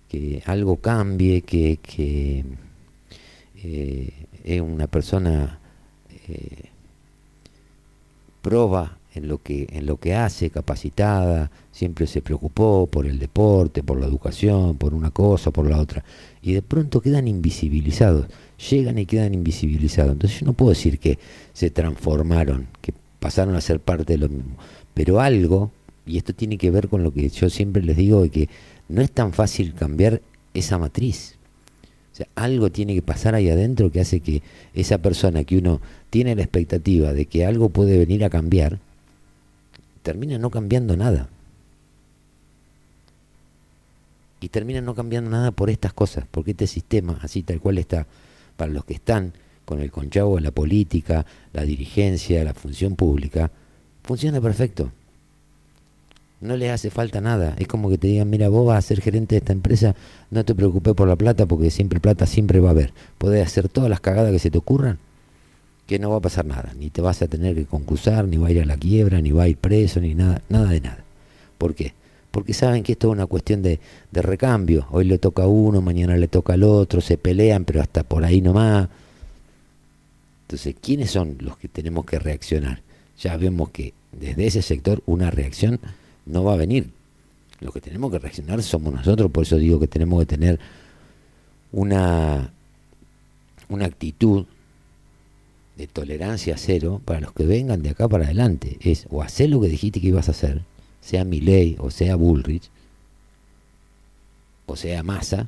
que 0.09 0.43
algo 0.45 0.75
cambie, 0.75 1.39
que, 1.43 1.79
que 1.81 2.43
eh, 3.63 4.09
es 4.43 4.59
una 4.59 4.87
persona 4.87 5.61
proba 8.43 8.99
en 9.15 9.27
lo 9.27 9.41
que 9.41 9.67
en 9.71 9.85
lo 9.87 9.97
que 9.97 10.13
hace, 10.13 10.51
capacitada, 10.51 11.49
siempre 11.71 12.05
se 12.05 12.21
preocupó 12.21 12.87
por 12.87 13.07
el 13.07 13.17
deporte, 13.17 13.81
por 13.81 13.99
la 13.99 14.05
educación, 14.05 14.77
por 14.77 14.93
una 14.93 15.11
cosa, 15.11 15.49
por 15.49 15.67
la 15.67 15.79
otra, 15.79 16.03
y 16.41 16.53
de 16.53 16.61
pronto 16.61 17.01
quedan 17.01 17.27
invisibilizados, 17.27 18.27
llegan 18.69 18.97
y 18.99 19.05
quedan 19.05 19.33
invisibilizados. 19.33 20.11
Entonces 20.11 20.41
yo 20.41 20.45
no 20.45 20.53
puedo 20.53 20.71
decir 20.71 20.99
que 20.99 21.17
se 21.53 21.71
transformaron, 21.71 22.67
que 22.81 22.93
pasaron 23.19 23.55
a 23.55 23.61
ser 23.61 23.79
parte 23.79 24.13
de 24.13 24.19
lo 24.19 24.29
mismo, 24.29 24.57
pero 24.93 25.21
algo 25.21 25.71
y 26.05 26.17
esto 26.17 26.33
tiene 26.33 26.57
que 26.57 26.71
ver 26.71 26.89
con 26.89 27.01
lo 27.01 27.13
que 27.13 27.29
yo 27.29 27.49
siempre 27.49 27.81
les 27.81 27.95
digo, 27.95 28.21
de 28.21 28.29
que 28.29 28.49
no 28.89 29.01
es 29.01 29.11
tan 29.11 29.31
fácil 29.31 29.73
cambiar 29.73 30.21
esa 30.53 30.77
matriz. 30.77 31.37
O 32.13 32.15
sea, 32.15 32.27
algo 32.35 32.69
tiene 32.69 32.93
que 32.93 33.01
pasar 33.01 33.33
ahí 33.33 33.49
adentro 33.49 33.91
que 33.91 33.99
hace 33.99 34.19
que 34.19 34.43
esa 34.75 34.99
persona 34.99 35.43
que 35.43 35.57
uno 35.57 35.81
tiene 36.11 36.35
la 36.35 36.43
expectativa 36.43 37.11
de 37.11 37.25
que 37.25 37.45
algo 37.45 37.69
puede 37.69 37.97
venir 37.97 38.23
a 38.23 38.29
cambiar, 38.29 38.77
termina 40.03 40.37
no 40.37 40.51
cambiando 40.51 40.95
nada. 40.95 41.27
Y 44.41 44.49
termina 44.49 44.81
no 44.81 44.93
cambiando 44.93 45.31
nada 45.31 45.51
por 45.51 45.71
estas 45.71 45.93
cosas, 45.93 46.25
porque 46.29 46.51
este 46.51 46.67
sistema, 46.67 47.17
así 47.21 47.41
tal 47.41 47.59
cual 47.59 47.79
está, 47.79 48.05
para 48.57 48.71
los 48.71 48.85
que 48.85 48.93
están 48.93 49.33
con 49.65 49.81
el 49.81 49.91
conchavo 49.91 50.37
en 50.37 50.43
la 50.43 50.51
política, 50.51 51.25
la 51.51 51.63
dirigencia, 51.63 52.43
la 52.43 52.53
función 52.53 52.95
pública, 52.95 53.49
funciona 54.03 54.39
perfecto 54.39 54.91
no 56.43 56.57
les 56.57 56.71
hace 56.71 56.89
falta 56.89 57.21
nada. 57.21 57.55
Es 57.57 57.67
como 57.67 57.89
que 57.89 57.97
te 57.97 58.07
digan, 58.07 58.29
mira, 58.29 58.49
vos 58.49 58.67
vas 58.67 58.77
a 58.77 58.87
ser 58.87 59.01
gerente 59.01 59.35
de 59.35 59.39
esta 59.39 59.53
empresa, 59.53 59.95
no 60.29 60.43
te 60.43 60.53
preocupes 60.53 60.93
por 60.93 61.07
la 61.07 61.15
plata 61.15 61.45
porque 61.45 61.71
siempre 61.71 61.99
plata 61.99 62.25
siempre 62.25 62.59
va 62.59 62.69
a 62.69 62.71
haber. 62.71 62.93
Podés 63.17 63.45
hacer 63.45 63.69
todas 63.69 63.89
las 63.89 63.99
cagadas 63.99 64.31
que 64.31 64.39
se 64.39 64.51
te 64.51 64.57
ocurran, 64.57 64.99
que 65.87 65.99
no 65.99 66.09
va 66.09 66.17
a 66.17 66.21
pasar 66.21 66.45
nada. 66.45 66.73
Ni 66.77 66.89
te 66.89 67.01
vas 67.01 67.21
a 67.21 67.27
tener 67.27 67.55
que 67.55 67.65
concursar, 67.65 68.27
ni 68.27 68.37
va 68.37 68.47
a 68.47 68.51
ir 68.51 68.61
a 68.61 68.65
la 68.65 68.77
quiebra, 68.77 69.21
ni 69.21 69.31
va 69.31 69.43
a 69.43 69.47
ir 69.47 69.57
preso, 69.57 69.99
ni 69.99 70.13
nada, 70.15 70.41
nada 70.49 70.69
de 70.69 70.81
nada. 70.81 71.03
¿Por 71.57 71.73
qué? 71.75 71.93
Porque 72.31 72.53
saben 72.53 72.83
que 72.83 72.93
esto 72.93 73.07
es 73.07 73.13
una 73.13 73.25
cuestión 73.27 73.61
de, 73.61 73.79
de 74.11 74.21
recambio. 74.21 74.87
Hoy 74.91 75.05
le 75.05 75.19
toca 75.19 75.43
a 75.43 75.47
uno, 75.47 75.81
mañana 75.81 76.17
le 76.17 76.27
toca 76.27 76.53
al 76.53 76.63
otro, 76.63 76.99
se 76.99 77.17
pelean, 77.17 77.63
pero 77.63 77.81
hasta 77.81 78.03
por 78.03 78.25
ahí 78.25 78.41
nomás. 78.41 78.89
Entonces, 80.47 80.75
¿quiénes 80.81 81.11
son 81.11 81.37
los 81.39 81.57
que 81.57 81.67
tenemos 81.67 82.05
que 82.05 82.19
reaccionar? 82.19 82.81
Ya 83.19 83.37
vemos 83.37 83.69
que 83.69 83.93
desde 84.11 84.45
ese 84.45 84.61
sector 84.61 85.01
una 85.05 85.31
reacción 85.31 85.79
no 86.25 86.43
va 86.43 86.53
a 86.53 86.57
venir. 86.57 86.89
Lo 87.59 87.71
que 87.71 87.81
tenemos 87.81 88.11
que 88.11 88.19
reaccionar 88.19 88.61
somos 88.61 88.93
nosotros, 88.93 89.31
por 89.31 89.43
eso 89.43 89.57
digo 89.57 89.79
que 89.79 89.87
tenemos 89.87 90.19
que 90.19 90.25
tener 90.25 90.59
una, 91.71 92.51
una 93.69 93.85
actitud 93.85 94.45
de 95.77 95.87
tolerancia 95.87 96.55
cero 96.57 97.01
para 97.03 97.21
los 97.21 97.33
que 97.33 97.45
vengan 97.45 97.81
de 97.81 97.89
acá 97.89 98.07
para 98.07 98.25
adelante. 98.25 98.77
Es 98.81 99.07
o 99.09 99.21
hacer 99.21 99.49
lo 99.49 99.61
que 99.61 99.69
dijiste 99.69 100.01
que 100.01 100.07
ibas 100.07 100.27
a 100.27 100.31
hacer, 100.31 100.61
sea 101.01 101.23
ley 101.23 101.75
o 101.79 101.89
sea 101.89 102.15
Bullrich, 102.15 102.69
o 104.65 104.75
sea 104.75 105.03
Massa, 105.03 105.47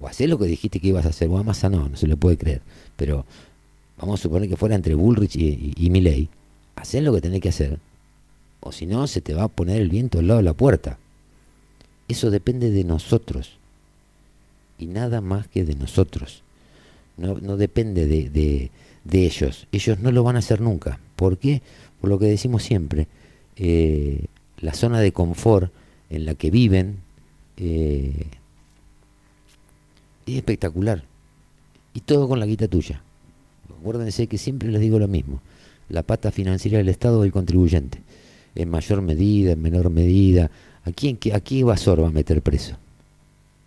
o 0.00 0.06
hacer 0.08 0.28
lo 0.28 0.38
que 0.38 0.46
dijiste 0.46 0.80
que 0.80 0.88
ibas 0.88 1.06
a 1.06 1.10
hacer. 1.10 1.28
O 1.28 1.38
a 1.38 1.42
Massa 1.42 1.68
no, 1.68 1.88
no 1.88 1.96
se 1.96 2.06
le 2.06 2.16
puede 2.16 2.36
creer. 2.36 2.62
Pero 2.96 3.26
vamos 3.98 4.20
a 4.20 4.22
suponer 4.22 4.48
que 4.48 4.56
fuera 4.56 4.74
entre 4.74 4.94
Bullrich 4.94 5.36
y, 5.36 5.74
y, 5.76 5.86
y 5.86 7.00
lo 7.00 7.12
que 7.12 7.20
tenés 7.20 7.40
que 7.40 7.50
hacer 7.50 7.78
o 8.60 8.72
si 8.72 8.86
no, 8.86 9.06
se 9.06 9.20
te 9.20 9.34
va 9.34 9.44
a 9.44 9.48
poner 9.48 9.80
el 9.80 9.88
viento 9.88 10.18
al 10.18 10.28
lado 10.28 10.38
de 10.38 10.44
la 10.44 10.52
puerta. 10.52 10.98
Eso 12.08 12.30
depende 12.30 12.70
de 12.70 12.84
nosotros. 12.84 13.56
Y 14.78 14.86
nada 14.86 15.20
más 15.20 15.48
que 15.48 15.64
de 15.64 15.74
nosotros. 15.74 16.42
No, 17.16 17.38
no 17.38 17.56
depende 17.56 18.06
de, 18.06 18.28
de, 19.04 19.26
ellos. 19.26 19.66
Ellos 19.72 19.98
no 20.00 20.12
lo 20.12 20.22
van 20.22 20.36
a 20.36 20.40
hacer 20.40 20.60
nunca. 20.60 20.98
¿Por 21.16 21.38
qué? 21.38 21.62
Por 22.00 22.10
lo 22.10 22.18
que 22.18 22.26
decimos 22.26 22.62
siempre. 22.62 23.06
Eh, 23.56 24.26
la 24.60 24.74
zona 24.74 25.00
de 25.00 25.12
confort 25.12 25.72
en 26.10 26.26
la 26.26 26.34
que 26.34 26.50
viven 26.50 26.98
eh, 27.56 28.26
es 30.26 30.34
espectacular. 30.36 31.04
Y 31.94 32.00
todo 32.00 32.28
con 32.28 32.40
la 32.40 32.46
guita 32.46 32.68
tuya. 32.68 33.02
Acuérdense 33.80 34.26
que 34.26 34.38
siempre 34.38 34.68
les 34.68 34.80
digo 34.80 34.98
lo 34.98 35.08
mismo. 35.08 35.40
La 35.88 36.02
pata 36.02 36.30
financiera 36.30 36.78
del 36.78 36.88
Estado 36.88 37.24
el 37.24 37.32
contribuyente 37.32 38.00
en 38.54 38.68
mayor 38.68 39.02
medida, 39.02 39.52
en 39.52 39.62
menor 39.62 39.90
medida. 39.90 40.50
¿A 40.84 40.92
quién, 40.92 41.18
a 41.32 41.40
qué 41.40 41.60
evasor 41.60 42.02
va 42.02 42.08
a 42.08 42.12
meter 42.12 42.42
preso? 42.42 42.76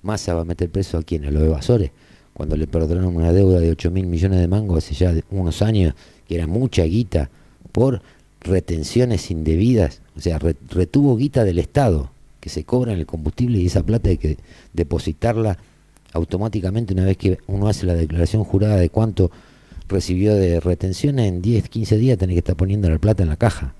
Massa 0.01 0.33
va 0.33 0.41
a 0.41 0.45
meter 0.45 0.69
preso 0.69 0.97
a 0.97 1.03
quién? 1.03 1.25
A 1.25 1.31
los 1.31 1.43
evasores. 1.43 1.91
Cuando 2.33 2.57
le 2.57 2.67
perdonaron 2.67 3.15
una 3.15 3.31
deuda 3.31 3.59
de 3.59 3.69
8 3.71 3.91
mil 3.91 4.07
millones 4.07 4.39
de 4.39 4.47
mangos 4.47 4.83
hace 4.83 4.95
ya 4.95 5.13
unos 5.29 5.61
años, 5.61 5.93
que 6.27 6.35
era 6.35 6.47
mucha 6.47 6.83
guita, 6.83 7.29
por 7.71 8.01
retenciones 8.41 9.31
indebidas, 9.31 10.01
o 10.17 10.19
sea, 10.21 10.39
retuvo 10.39 11.15
guita 11.15 11.43
del 11.43 11.59
Estado 11.59 12.11
que 12.39 12.49
se 12.49 12.65
cobra 12.65 12.91
en 12.91 12.99
el 12.99 13.05
combustible 13.05 13.59
y 13.59 13.67
esa 13.67 13.83
plata 13.83 14.09
hay 14.09 14.17
que 14.17 14.37
depositarla 14.73 15.57
automáticamente 16.11 16.93
una 16.93 17.05
vez 17.05 17.17
que 17.17 17.39
uno 17.47 17.67
hace 17.67 17.85
la 17.85 17.95
declaración 17.95 18.43
jurada 18.43 18.75
de 18.75 18.89
cuánto 18.89 19.31
recibió 19.87 20.35
de 20.35 20.59
retención, 20.59 21.19
en 21.19 21.41
10, 21.41 21.69
15 21.69 21.97
días 21.97 22.17
tenés 22.17 22.35
que 22.35 22.39
estar 22.39 22.55
poniendo 22.55 22.89
la 22.89 22.99
plata 22.99 23.23
en 23.23 23.29
la 23.29 23.37
caja. 23.37 23.73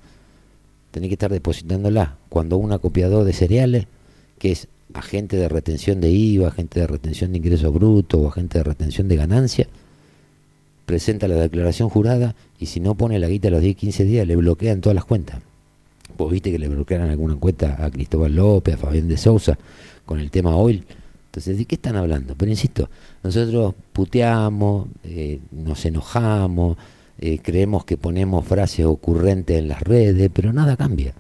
Tenés 0.94 1.10
que 1.10 1.16
estar 1.16 1.32
depositándola. 1.32 2.18
Cuando 2.30 2.58
un 2.58 2.72
acopiador 2.72 3.26
de 3.26 3.34
cereales, 3.34 3.88
que 4.38 4.52
es 4.52 4.68
agente 4.94 5.38
de 5.38 5.50
retención 5.50 6.00
de 6.00 6.12
IVA, 6.12 6.50
agente 6.50 6.82
de 6.82 6.86
retención 6.86 7.32
de 7.32 7.40
ingreso 7.40 7.72
bruto 7.72 8.20
o 8.20 8.28
agente 8.28 8.60
de 8.60 8.64
retención 8.64 9.08
de 9.08 9.16
ganancia, 9.16 9.68
presenta 10.86 11.28
la 11.28 11.34
declaración 11.34 11.90
jurada 11.90 12.36
y 12.60 12.68
si 12.68 12.80
no 12.80 12.94
pone 12.94 13.18
la 13.18 13.28
guita 13.28 13.48
a 13.48 13.52
los 13.52 13.62
10, 13.62 13.76
15 13.76 14.04
días, 14.04 14.28
le 14.28 14.36
bloquean 14.36 14.82
todas 14.82 14.94
las 14.94 15.06
cuentas. 15.06 15.42
Vos 16.16 16.32
viste 16.32 16.52
que 16.52 16.60
le 16.60 16.68
bloquearon 16.68 17.10
alguna 17.10 17.38
cuenta 17.38 17.84
a 17.84 17.90
Cristóbal 17.90 18.36
López, 18.36 18.76
a 18.76 18.78
Fabián 18.78 19.08
de 19.08 19.18
Sousa, 19.18 19.58
con 20.06 20.20
el 20.20 20.30
tema 20.30 20.56
oil. 20.56 20.86
Entonces, 21.26 21.58
¿de 21.58 21.66
qué 21.66 21.74
están 21.74 21.96
hablando? 21.96 22.36
Pero 22.38 22.52
insisto, 22.52 22.88
nosotros 23.24 23.74
puteamos, 23.94 24.90
eh, 25.06 25.40
nos 25.50 25.84
enojamos, 25.88 26.78
eh, 27.20 27.40
creemos 27.42 27.86
que 27.86 27.98
ponemos 27.98 28.46
frases 28.46 28.86
ocurrentes 28.86 29.58
en 29.58 29.68
las 29.68 29.82
redes, 29.82 30.30
pero 30.34 30.52
nada 30.52 30.76
cambia. 30.76 31.14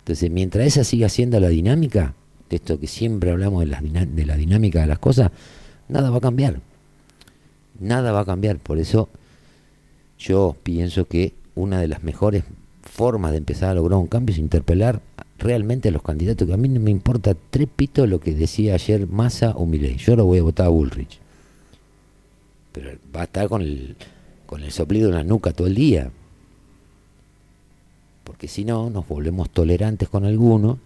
Entonces, 0.00 0.30
mientras 0.30 0.66
esa 0.66 0.84
siga 0.84 1.08
siendo 1.08 1.38
la 1.38 1.48
dinámica, 1.48 2.14
de 2.48 2.56
esto 2.56 2.80
que 2.80 2.86
siempre 2.86 3.30
hablamos 3.30 3.60
de 3.60 3.66
la, 3.66 4.36
dinámica 4.36 4.80
de 4.80 4.86
las 4.86 4.98
cosas, 4.98 5.30
nada 5.88 6.10
va 6.10 6.18
a 6.18 6.20
cambiar. 6.20 6.60
Nada 7.78 8.12
va 8.12 8.20
a 8.20 8.24
cambiar. 8.24 8.58
Por 8.58 8.78
eso 8.78 9.08
yo 10.18 10.56
pienso 10.62 11.06
que 11.06 11.34
una 11.54 11.80
de 11.80 11.88
las 11.88 12.02
mejores 12.02 12.44
formas 12.82 13.32
de 13.32 13.38
empezar 13.38 13.70
a 13.70 13.74
lograr 13.74 13.98
un 13.98 14.06
cambio 14.06 14.32
es 14.32 14.38
interpelar 14.38 15.00
realmente 15.38 15.88
a 15.88 15.92
los 15.92 16.02
candidatos, 16.02 16.48
que 16.48 16.54
a 16.54 16.56
mí 16.56 16.68
no 16.68 16.80
me 16.80 16.90
importa 16.90 17.36
tres 17.50 17.68
lo 17.94 18.18
que 18.18 18.34
decía 18.34 18.74
ayer 18.74 19.06
Massa 19.06 19.50
o 19.50 19.66
Milei. 19.66 19.96
Yo 19.96 20.16
lo 20.16 20.24
voy 20.24 20.38
a 20.38 20.42
votar 20.42 20.66
a 20.66 20.70
Bullrich. 20.70 21.20
Pero 22.72 22.90
va 23.14 23.20
a 23.20 23.24
estar 23.24 23.48
con 23.48 23.62
el, 23.62 23.96
con 24.48 24.64
el 24.64 24.72
soplido 24.72 25.10
en 25.10 25.14
la 25.14 25.24
nuca 25.24 25.52
todo 25.52 25.66
el 25.66 25.74
día. 25.74 26.10
Porque 28.24 28.48
si 28.48 28.64
no, 28.64 28.88
nos 28.88 29.06
volvemos 29.06 29.50
tolerantes 29.50 30.08
con 30.08 30.24
algunos, 30.24 30.78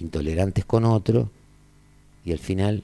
intolerantes 0.00 0.64
con 0.64 0.84
otros, 0.84 1.28
y 2.24 2.32
al 2.32 2.40
final 2.40 2.82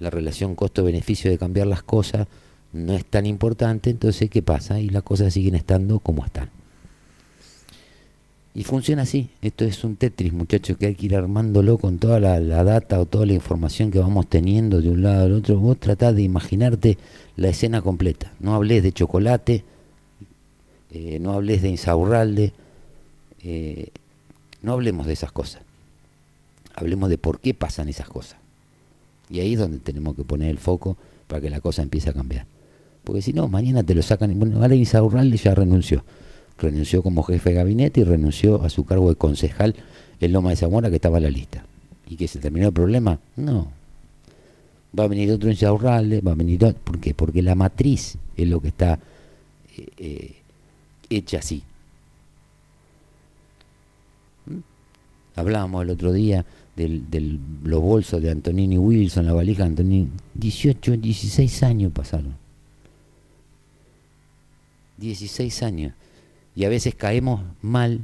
la 0.00 0.10
relación 0.10 0.56
costo-beneficio 0.56 1.30
de 1.30 1.38
cambiar 1.38 1.68
las 1.68 1.84
cosas 1.84 2.26
no 2.72 2.92
es 2.92 3.04
tan 3.04 3.24
importante, 3.24 3.90
entonces 3.90 4.28
¿qué 4.30 4.42
pasa? 4.42 4.80
Y 4.80 4.88
las 4.88 5.04
cosas 5.04 5.32
siguen 5.32 5.54
estando 5.54 6.00
como 6.00 6.24
están. 6.24 6.50
Y 8.54 8.64
funciona 8.64 9.02
así. 9.02 9.30
Esto 9.42 9.64
es 9.64 9.84
un 9.84 9.96
Tetris, 9.96 10.32
muchachos, 10.32 10.76
que 10.76 10.86
hay 10.86 10.94
que 10.94 11.06
ir 11.06 11.14
armándolo 11.14 11.78
con 11.78 11.98
toda 11.98 12.18
la, 12.18 12.40
data 12.64 13.00
o 13.00 13.06
toda 13.06 13.26
la 13.26 13.32
información 13.32 13.90
que 13.90 14.00
vamos 14.00 14.26
teniendo 14.28 14.80
de 14.80 14.90
un 14.90 15.02
lado 15.02 15.26
al 15.26 15.32
otro. 15.32 15.58
Vos 15.58 15.78
tratás 15.78 16.16
de 16.16 16.22
imaginarte 16.22 16.98
la 17.36 17.48
escena 17.48 17.80
completa. 17.80 18.32
No 18.40 18.54
hables 18.54 18.82
de 18.82 18.92
chocolate, 18.92 19.64
eh, 20.90 21.18
no 21.20 21.32
hables 21.32 21.62
de 21.62 21.68
insaurralde, 21.68 22.52
eh, 23.44 23.90
no 24.62 24.72
hablemos 24.72 25.06
de 25.06 25.12
esas 25.12 25.30
cosas. 25.30 25.62
Hablemos 26.74 27.08
de 27.08 27.18
por 27.18 27.38
qué 27.38 27.54
pasan 27.54 27.88
esas 27.88 28.08
cosas. 28.08 28.38
Y 29.28 29.38
ahí 29.38 29.52
es 29.52 29.60
donde 29.60 29.78
tenemos 29.78 30.16
que 30.16 30.24
poner 30.24 30.50
el 30.50 30.58
foco 30.58 30.96
para 31.28 31.40
que 31.40 31.50
la 31.50 31.60
cosa 31.60 31.82
empiece 31.82 32.10
a 32.10 32.14
cambiar. 32.14 32.46
Porque 33.04 33.22
si 33.22 33.32
no, 33.32 33.46
mañana 33.46 33.84
te 33.84 33.94
lo 33.94 34.02
sacan. 34.02 34.36
Bueno, 34.40 34.58
vale, 34.58 34.74
Insaurralde 34.74 35.36
ya 35.36 35.54
renunció 35.54 36.02
renunció 36.60 37.02
como 37.02 37.22
jefe 37.22 37.50
de 37.50 37.56
gabinete 37.56 38.00
y 38.00 38.04
renunció 38.04 38.62
a 38.62 38.68
su 38.68 38.84
cargo 38.84 39.08
de 39.08 39.16
concejal 39.16 39.74
en 40.20 40.32
Loma 40.32 40.50
de 40.50 40.56
Zamora 40.56 40.90
que 40.90 40.96
estaba 40.96 41.16
en 41.16 41.24
la 41.24 41.30
lista. 41.30 41.64
¿Y 42.08 42.16
que 42.16 42.28
se 42.28 42.38
terminó 42.38 42.68
el 42.68 42.72
problema? 42.72 43.18
No. 43.36 43.68
Va 44.98 45.04
a 45.04 45.08
venir 45.08 45.30
otro 45.32 45.48
en 45.48 45.56
Chaurralde, 45.56 46.20
va 46.20 46.32
a 46.32 46.34
venir 46.34 46.64
otro. 46.64 46.80
¿Por 46.82 46.98
qué? 46.98 47.14
Porque 47.14 47.42
la 47.42 47.54
matriz 47.54 48.16
es 48.36 48.48
lo 48.48 48.60
que 48.60 48.68
está 48.68 48.98
eh, 49.76 49.86
eh, 49.96 50.36
hecha 51.08 51.38
así. 51.38 51.62
¿Mm? 54.46 54.58
Hablábamos 55.36 55.84
el 55.84 55.90
otro 55.90 56.12
día 56.12 56.44
de 56.76 57.38
los 57.62 57.80
bolsos 57.80 58.22
de 58.22 58.30
Antonini 58.30 58.78
Wilson, 58.78 59.26
la 59.26 59.32
valija 59.32 59.64
de 59.64 59.70
Antonini. 59.70 60.08
18, 60.34 60.96
16 60.96 61.62
años 61.62 61.92
pasaron. 61.92 62.34
16 64.98 65.62
años 65.62 65.92
y 66.54 66.64
a 66.64 66.68
veces 66.68 66.94
caemos 66.94 67.42
mal 67.62 68.00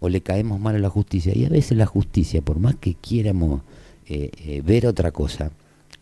o 0.00 0.08
le 0.08 0.22
caemos 0.22 0.58
mal 0.58 0.74
a 0.76 0.78
la 0.78 0.88
justicia. 0.88 1.32
Y 1.36 1.44
a 1.44 1.48
veces 1.48 1.76
la 1.76 1.86
justicia, 1.86 2.42
por 2.42 2.58
más 2.58 2.74
que 2.76 2.94
quieramos 2.94 3.62
eh, 4.06 4.30
eh, 4.38 4.62
ver 4.64 4.86
otra 4.86 5.12
cosa, 5.12 5.50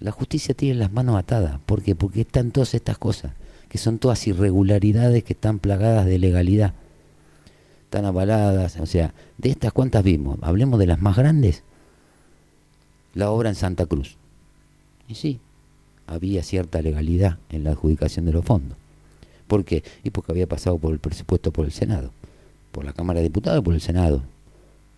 la 0.00 0.12
justicia 0.12 0.54
tiene 0.54 0.76
las 0.76 0.92
manos 0.92 1.18
atadas. 1.18 1.58
¿Por 1.66 1.82
qué? 1.82 1.94
Porque 1.94 2.22
están 2.22 2.52
todas 2.52 2.74
estas 2.74 2.98
cosas, 2.98 3.32
que 3.68 3.78
son 3.78 3.98
todas 3.98 4.26
irregularidades 4.26 5.24
que 5.24 5.32
están 5.32 5.58
plagadas 5.58 6.06
de 6.06 6.18
legalidad, 6.18 6.74
están 7.84 8.04
avaladas. 8.04 8.78
O 8.78 8.86
sea, 8.86 9.12
de 9.36 9.50
estas 9.50 9.72
cuantas 9.72 10.04
vimos, 10.04 10.38
hablemos 10.42 10.78
de 10.78 10.86
las 10.86 11.00
más 11.00 11.16
grandes, 11.16 11.64
la 13.14 13.30
obra 13.30 13.48
en 13.48 13.56
Santa 13.56 13.86
Cruz. 13.86 14.16
Y 15.08 15.16
sí, 15.16 15.40
había 16.06 16.42
cierta 16.42 16.80
legalidad 16.80 17.38
en 17.50 17.64
la 17.64 17.70
adjudicación 17.70 18.24
de 18.26 18.32
los 18.32 18.44
fondos. 18.44 18.78
¿Por 19.48 19.64
qué? 19.64 19.82
Y 20.04 20.10
porque 20.10 20.30
había 20.30 20.46
pasado 20.46 20.78
por 20.78 20.92
el 20.92 21.00
presupuesto 21.00 21.50
por 21.50 21.64
el 21.64 21.72
Senado, 21.72 22.12
por 22.70 22.84
la 22.84 22.92
Cámara 22.92 23.18
de 23.18 23.24
Diputados 23.24 23.64
por 23.64 23.74
el 23.74 23.80
Senado. 23.80 24.22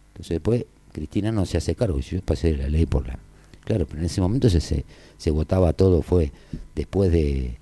Entonces 0.08 0.34
después 0.34 0.66
Cristina 0.92 1.32
no 1.32 1.46
se 1.46 1.56
hace 1.56 1.74
cargo, 1.74 2.00
yo 2.00 2.20
pasé 2.20 2.56
la 2.56 2.68
ley 2.68 2.84
por 2.84 3.06
la... 3.06 3.18
Claro, 3.64 3.86
pero 3.86 4.00
en 4.00 4.06
ese 4.06 4.20
momento 4.20 4.50
se, 4.50 4.60
se, 4.60 5.30
votaba 5.30 5.72
todo, 5.72 6.02
fue 6.02 6.32
después 6.74 7.12
de, 7.12 7.56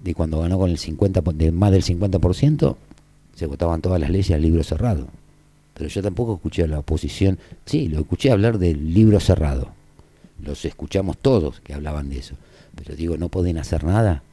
de 0.00 0.14
cuando 0.14 0.40
ganó 0.40 0.58
con 0.58 0.70
el 0.70 0.78
50, 0.78 1.20
de 1.34 1.52
más 1.52 1.70
del 1.70 1.84
50%, 1.84 2.76
se 3.36 3.46
votaban 3.46 3.80
todas 3.80 4.00
las 4.00 4.10
leyes 4.10 4.32
al 4.32 4.42
libro 4.42 4.64
cerrado. 4.64 5.06
Pero 5.74 5.88
yo 5.88 6.02
tampoco 6.02 6.34
escuché 6.34 6.64
a 6.64 6.66
la 6.66 6.80
oposición, 6.80 7.38
sí, 7.64 7.88
lo 7.88 8.00
escuché 8.00 8.32
hablar 8.32 8.58
del 8.58 8.92
libro 8.92 9.20
cerrado. 9.20 9.68
Los 10.42 10.64
escuchamos 10.64 11.18
todos 11.18 11.60
que 11.60 11.74
hablaban 11.74 12.08
de 12.10 12.18
eso. 12.18 12.34
Pero 12.74 12.96
digo, 12.96 13.16
no 13.16 13.28
pueden 13.28 13.58
hacer 13.58 13.84
nada 13.84 14.24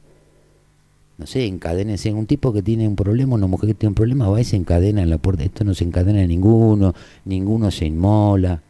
no 1.18 1.26
sé, 1.26 1.46
encadénense. 1.46 2.12
Un 2.12 2.26
tipo 2.26 2.52
que 2.52 2.62
tiene 2.62 2.86
un 2.86 2.94
problema, 2.94 3.34
una 3.34 3.48
mujer 3.48 3.70
que 3.70 3.74
tiene 3.74 3.90
un 3.90 3.94
problema, 3.96 4.28
va 4.28 4.40
y 4.40 4.44
se 4.44 4.56
encadena 4.56 5.02
en 5.02 5.10
la 5.10 5.18
puerta. 5.18 5.42
Esto 5.42 5.64
no 5.64 5.74
se 5.74 5.84
encadena 5.84 6.22
en 6.22 6.28
ninguno, 6.28 6.94
ninguno 7.24 7.70
se 7.72 7.86
inmola. 7.86 8.62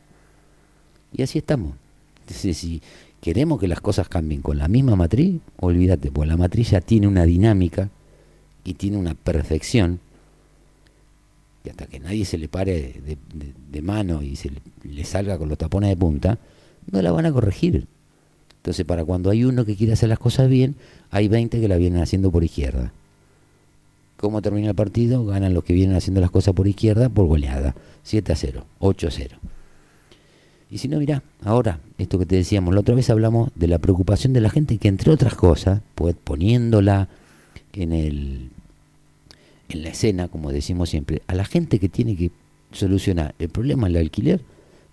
Y 1.13 1.23
así 1.23 1.39
estamos. 1.39 1.75
Entonces, 2.21 2.57
si 2.57 2.81
queremos 3.21 3.61
que 3.61 3.69
las 3.69 3.83
cosas 3.83 4.09
cambien 4.09 4.41
con 4.41 4.57
la 4.57 4.67
misma 4.67 4.97
matriz, 4.97 5.41
olvídate, 5.61 6.11
porque 6.11 6.29
la 6.29 6.39
matriz 6.39 6.71
ya 6.71 6.81
tiene 6.81 7.07
una 7.07 7.25
dinámica 7.25 7.91
y 8.65 8.75
tiene 8.75 8.97
una 8.97 9.15
perfección. 9.15 10.01
Y 11.65 11.69
hasta 11.69 11.87
que 11.87 12.01
nadie 12.01 12.25
se 12.25 12.39
le 12.39 12.49
pare 12.49 12.95
de, 13.71 13.83
mano 13.83 14.23
y 14.23 14.37
se 14.37 14.51
le 14.85 15.05
salga 15.05 15.39
con 15.39 15.49
los 15.51 15.59
tapones 15.59 15.91
de 15.91 15.97
punta, 15.97 16.39
no 16.91 17.03
la 17.03 17.13
van 17.13 17.27
a 17.27 17.33
corregir. 17.33 17.87
Entonces, 18.69 18.85
para 18.85 19.03
cuando 19.03 19.31
hay 19.31 19.45
uno 19.45 19.65
que 19.65 19.77
quiere 19.77 19.95
hacer 19.95 20.11
las 20.11 20.19
cosas 20.19 20.47
bien, 20.47 20.75
hay 21.11 21.27
20 21.27 21.59
que 21.59 21.69
la 21.69 21.79
vienen 21.79 22.03
haciendo 22.03 22.31
por 22.31 22.45
izquierda. 22.45 22.93
¿Cómo 24.19 24.43
termina 24.43 24.69
el 24.69 24.75
partido? 24.75 25.25
Ganan 25.25 25.55
los 25.55 25.65
que 25.65 25.73
vienen 25.73 25.97
haciendo 25.97 26.21
las 26.21 26.31
cosas 26.31 26.53
por 26.53 26.69
izquierda 26.69 27.09
por 27.09 27.25
goleada. 27.25 27.75
7 28.03 28.31
a 28.31 28.37
0, 28.37 28.67
8 28.81 29.09
a 29.09 29.11
0. 29.11 29.37
Y 30.71 30.77
si 30.77 30.89
no, 30.89 30.99
mira, 30.99 31.23
ahora, 31.45 31.81
esto 31.97 32.19
que 32.19 32.27
te 32.27 32.37
decíamos, 32.37 32.75
la 32.75 32.81
otra 32.81 32.95
vez 32.95 33.09
hablamos 33.09 33.49
de 33.55 33.69
la 33.69 33.79
preocupación 33.79 34.35
de 34.35 34.43
la 34.43 34.51
gente 34.51 34.77
que, 34.77 34.89
entre 34.89 35.13
otras 35.13 35.35
cosas, 35.35 35.81
pues 35.95 36.15
poniéndola 36.23 37.09
en, 37.73 37.95
el, 37.95 38.51
en 39.71 39.83
la 39.83 39.89
escena, 39.89 40.29
como 40.29 40.53
decimos 40.53 40.91
siempre, 40.91 41.23
a 41.27 41.35
la 41.35 41.47
gente 41.47 41.79
que 41.79 41.89
tiene 41.89 42.17
que 42.17 42.33
solucionar 42.73 43.35
el 43.39 43.49
problema 43.49 43.87
del 43.87 43.97
alquiler, 43.97 44.43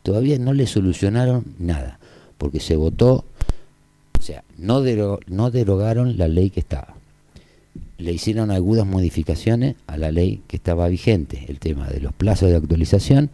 todavía 0.01 0.39
no 0.39 0.53
le 0.53 0.65
solucionaron 0.65 1.43
nada, 1.59 1.99
porque 2.37 2.61
se 2.61 2.77
votó 2.77 3.25
o 4.17 4.21
sea, 4.21 4.43
no, 4.57 4.83
no 5.27 5.51
derogaron 5.51 6.17
la 6.17 6.27
ley 6.27 6.49
que 6.49 6.59
estaba. 6.59 6.95
Le 7.97 8.11
hicieron 8.11 8.51
algunas 8.51 8.85
modificaciones 8.85 9.75
a 9.87 9.97
la 9.97 10.11
ley 10.11 10.41
que 10.47 10.57
estaba 10.57 10.87
vigente, 10.87 11.45
el 11.47 11.59
tema 11.59 11.87
de 11.89 11.99
los 11.99 12.13
plazos 12.13 12.49
de 12.49 12.55
actualización 12.55 13.29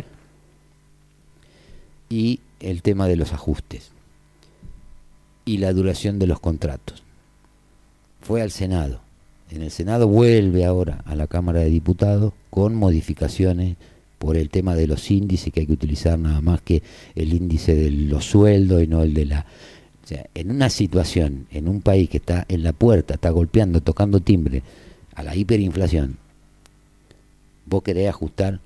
y 2.09 2.39
el 2.59 2.81
tema 2.81 3.07
de 3.07 3.15
los 3.15 3.33
ajustes 3.33 3.91
y 5.45 5.57
la 5.57 5.73
duración 5.73 6.19
de 6.19 6.27
los 6.27 6.39
contratos. 6.39 7.03
Fue 8.21 8.41
al 8.41 8.51
Senado. 8.51 9.01
En 9.49 9.63
el 9.63 9.71
Senado 9.71 10.07
vuelve 10.07 10.65
ahora 10.65 11.01
a 11.05 11.15
la 11.15 11.27
Cámara 11.27 11.59
de 11.59 11.69
Diputados 11.69 12.33
con 12.49 12.75
modificaciones 12.75 13.75
por 14.17 14.37
el 14.37 14.49
tema 14.49 14.75
de 14.75 14.87
los 14.87 15.09
índices 15.09 15.51
que 15.51 15.61
hay 15.61 15.65
que 15.65 15.73
utilizar 15.73 16.17
nada 16.19 16.41
más 16.41 16.61
que 16.61 16.83
el 17.15 17.33
índice 17.33 17.75
de 17.75 17.89
los 17.89 18.25
sueldos 18.25 18.83
y 18.83 18.87
no 18.87 19.01
el 19.01 19.13
de 19.13 19.25
la 19.25 19.45
sea, 20.11 20.25
en 20.33 20.51
una 20.51 20.69
situación, 20.69 21.47
en 21.51 21.67
un 21.67 21.81
país 21.81 22.09
que 22.09 22.17
está 22.17 22.45
en 22.49 22.63
la 22.63 22.73
puerta, 22.73 23.13
está 23.13 23.29
golpeando, 23.29 23.81
tocando 23.81 24.19
timbre 24.19 24.63
a 25.15 25.23
la 25.23 25.35
hiperinflación, 25.35 26.17
vos 27.65 27.83
querés 27.83 28.09
ajustar 28.09 28.59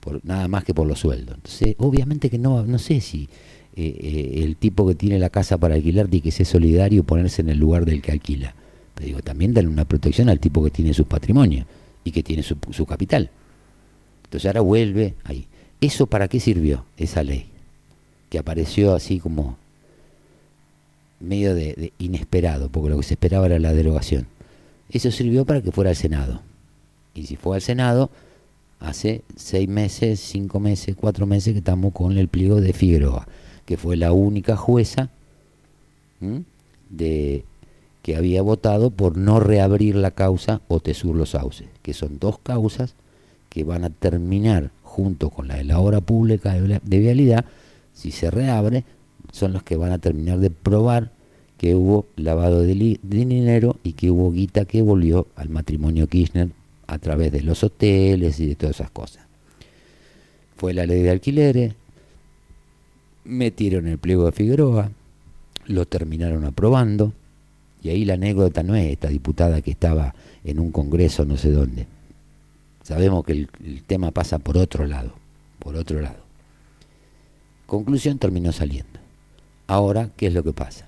por, 0.00 0.24
nada 0.24 0.48
más 0.48 0.64
que 0.64 0.74
por 0.74 0.86
los 0.86 1.00
sueldos. 1.00 1.36
Entonces, 1.36 1.74
obviamente 1.78 2.30
que 2.30 2.38
no, 2.38 2.64
no 2.64 2.78
sé 2.78 3.00
si 3.00 3.28
eh, 3.76 3.96
eh, 4.00 4.44
el 4.44 4.56
tipo 4.56 4.86
que 4.86 4.94
tiene 4.94 5.18
la 5.18 5.30
casa 5.30 5.58
para 5.58 5.74
alquilar 5.74 6.08
tiene 6.08 6.22
que 6.22 6.30
ser 6.30 6.46
solidario 6.46 7.04
ponerse 7.04 7.42
en 7.42 7.50
el 7.50 7.58
lugar 7.58 7.84
del 7.84 8.00
que 8.00 8.12
alquila. 8.12 8.54
Pero 8.94 9.06
digo, 9.06 9.20
también 9.20 9.52
dan 9.52 9.66
una 9.66 9.84
protección 9.84 10.28
al 10.30 10.40
tipo 10.40 10.64
que 10.64 10.70
tiene 10.70 10.94
su 10.94 11.04
patrimonio 11.04 11.66
y 12.04 12.12
que 12.12 12.22
tiene 12.22 12.42
su 12.42 12.86
capital. 12.86 13.30
Entonces 14.24 14.46
ahora 14.46 14.60
vuelve 14.62 15.14
ahí. 15.24 15.46
¿Eso 15.80 16.06
para 16.06 16.28
qué 16.28 16.40
sirvió 16.40 16.86
esa 16.96 17.22
ley? 17.22 17.46
Que 18.30 18.38
apareció 18.38 18.94
así 18.94 19.18
como 19.18 19.58
medio 21.20 21.54
de, 21.54 21.92
inesperado, 21.98 22.68
porque 22.68 22.90
lo 22.90 22.96
que 22.98 23.02
se 23.02 23.14
esperaba 23.14 23.46
era 23.46 23.58
la 23.58 23.72
derogación. 23.72 24.26
Eso 24.90 25.10
sirvió 25.10 25.44
para 25.44 25.62
que 25.62 25.72
fuera 25.72 25.90
al 25.90 25.96
Senado. 25.96 26.42
Y 27.14 27.26
si 27.26 27.36
fue 27.36 27.56
al 27.56 27.62
Senado, 27.62 28.10
hace 28.80 29.22
seis 29.36 29.68
meses, 29.68 30.20
cinco 30.20 30.60
meses, 30.60 30.94
cuatro 30.98 31.26
meses 31.26 31.52
que 31.52 31.58
estamos 31.58 31.92
con 31.92 32.16
el 32.18 32.28
pliego 32.28 32.60
de 32.60 32.72
Figueroa, 32.72 33.26
que 33.64 33.76
fue 33.76 33.96
la 33.96 34.12
única 34.12 34.56
jueza 34.56 35.10
de 36.90 37.44
que 38.02 38.16
había 38.16 38.40
votado 38.40 38.90
por 38.90 39.16
no 39.16 39.40
reabrir 39.40 39.96
la 39.96 40.12
causa 40.12 40.60
Otesur 40.68 41.16
Los 41.16 41.30
Sauces, 41.30 41.66
que 41.82 41.92
son 41.92 42.20
dos 42.20 42.38
causas 42.38 42.94
que 43.48 43.64
van 43.64 43.82
a 43.82 43.90
terminar 43.90 44.70
junto 44.84 45.30
con 45.30 45.48
la 45.48 45.56
de 45.56 45.64
la 45.64 45.80
obra 45.80 46.00
pública 46.00 46.54
de 46.54 46.98
vialidad, 46.98 47.44
si 47.92 48.12
se 48.12 48.30
reabre, 48.30 48.84
son 49.36 49.52
los 49.52 49.62
que 49.62 49.76
van 49.76 49.92
a 49.92 49.98
terminar 49.98 50.38
de 50.38 50.50
probar 50.50 51.12
que 51.58 51.74
hubo 51.74 52.06
lavado 52.16 52.62
de, 52.62 52.98
dinero 53.02 53.76
y 53.82 53.92
que 53.92 54.10
hubo 54.10 54.32
guita 54.32 54.64
que 54.64 54.82
volvió 54.82 55.26
al 55.36 55.50
matrimonio 55.50 56.06
Kirchner 56.06 56.50
a 56.86 56.98
través 56.98 57.32
de 57.32 57.42
los 57.42 57.62
hoteles 57.62 58.40
y 58.40 58.46
de 58.46 58.54
todas 58.54 58.76
esas 58.76 58.90
cosas. 58.90 59.26
Fue 60.56 60.72
la 60.72 60.86
ley 60.86 61.02
de 61.02 61.10
alquileres, 61.10 61.74
metieron 63.24 63.88
el 63.88 63.98
pliego 63.98 64.24
de 64.26 64.32
Figueroa, 64.32 64.90
lo 65.66 65.86
terminaron 65.86 66.44
aprobando, 66.44 67.12
y 67.82 67.90
ahí 67.90 68.04
la 68.04 68.14
anécdota 68.14 68.62
no 68.62 68.74
es 68.74 68.90
esta 68.90 69.08
diputada 69.08 69.60
que 69.60 69.70
estaba 69.70 70.14
en 70.44 70.60
un 70.60 70.72
congreso 70.72 71.24
no 71.24 71.36
sé 71.36 71.50
dónde. 71.50 71.86
Sabemos 72.82 73.24
que 73.24 73.32
el, 73.32 73.82
tema 73.86 74.12
pasa 74.12 74.38
por 74.38 74.56
otro 74.56 74.86
lado, 74.86 75.12
por 75.58 75.76
otro 75.76 76.00
lado. 76.00 76.24
Conclusión 77.66 78.18
terminó 78.18 78.52
saliendo. 78.52 79.05
Ahora, 79.66 80.10
¿qué 80.16 80.28
es 80.28 80.34
lo 80.34 80.42
que 80.42 80.52
pasa? 80.52 80.86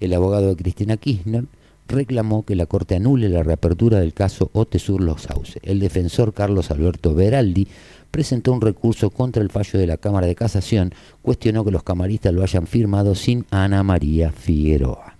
El 0.00 0.14
abogado 0.14 0.48
de 0.48 0.56
Cristina 0.56 0.96
Kirchner 0.96 1.44
reclamó 1.88 2.44
que 2.44 2.54
la 2.54 2.66
Corte 2.66 2.96
anule 2.96 3.28
la 3.28 3.42
reapertura 3.42 4.00
del 4.00 4.14
caso 4.14 4.50
Otesur 4.52 5.00
Los 5.00 5.22
Sauce. 5.22 5.58
El 5.62 5.80
defensor 5.80 6.32
Carlos 6.32 6.70
Alberto 6.70 7.14
Beraldi 7.14 7.66
presentó 8.10 8.52
un 8.52 8.60
recurso 8.60 9.10
contra 9.10 9.42
el 9.42 9.50
fallo 9.50 9.78
de 9.78 9.86
la 9.86 9.96
Cámara 9.96 10.26
de 10.26 10.34
Casación, 10.34 10.94
cuestionó 11.22 11.64
que 11.64 11.72
los 11.72 11.82
camaristas 11.82 12.32
lo 12.32 12.42
hayan 12.42 12.66
firmado 12.66 13.14
sin 13.14 13.44
Ana 13.50 13.82
María 13.82 14.30
Figueroa. 14.30 15.16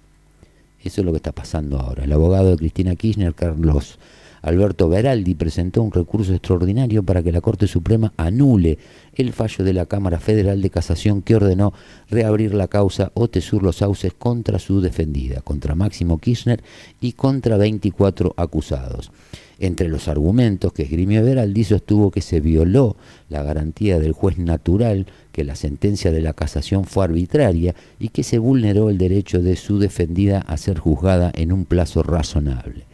Eso 0.83 1.01
es 1.01 1.05
lo 1.05 1.13
que 1.13 1.17
está 1.17 1.33
pasando 1.33 1.79
ahora. 1.79 2.05
El 2.05 2.13
abogado 2.13 2.51
de 2.51 2.57
Cristina 2.57 2.95
Kirchner, 2.95 3.35
Carlos 3.35 3.99
Alberto 4.45 4.91
Beraldi 4.91 5.35
presentó 5.35 5.83
un 5.83 5.91
recurso 5.91 6.35
extraordinario 6.35 7.03
para 7.03 7.23
que 7.23 7.33
la 7.33 7.41
Corte 7.41 7.67
Suprema 7.67 8.13
anule 8.19 8.77
el 9.15 9.33
fallo 9.33 9.65
de 9.65 9.73
la 9.73 9.87
Cámara 9.87 10.21
Federal 10.21 10.61
de 10.61 10.69
Casación 10.69 11.23
que 11.23 11.35
ordenó 11.35 11.73
reabrir 12.11 12.53
la 12.53 12.69
causa 12.69 13.11
Otesur 13.15 13.63
Los 13.63 13.77
Sauces 13.77 14.13
contra 14.13 14.59
su 14.59 14.83
defendida, 14.83 15.41
contra 15.41 15.75
Máximo 15.75 16.19
Kirchner 16.19 16.63
y 17.01 17.13
contra 17.13 17.57
24 17.57 18.35
acusados. 18.37 19.13
Entre 19.59 19.89
los 19.89 20.09
argumentos 20.09 20.75
que 20.75 20.83
esgrimió 20.83 21.25
Beraldi 21.25 21.65
sostuvo 21.65 22.11
que 22.11 22.21
se 22.21 22.41
violó 22.41 22.99
la 23.31 23.43
garantía 23.43 23.99
del 23.99 24.13
juez 24.13 24.37
natural, 24.37 25.07
que 25.33 25.45
la 25.45 25.57
sentencia 25.57 26.13
de 26.13 26.21
la 26.21 26.35
casación 26.35 26.85
fue 26.85 27.05
arbitraria 27.05 27.75
y 27.99 28.11
que 28.11 28.23
se 28.23 28.39
vulneró 28.39 28.91
el 28.91 28.99
derecho 28.99 29.41
de 29.41 29.57
su 29.57 29.79
defendida 29.79 30.41
a 30.41 30.59
ser 30.59 30.79
juzgada 30.79 31.33
en 31.35 31.51
un 31.51 31.65
plazo 31.65 32.03
razonable. 32.03 32.85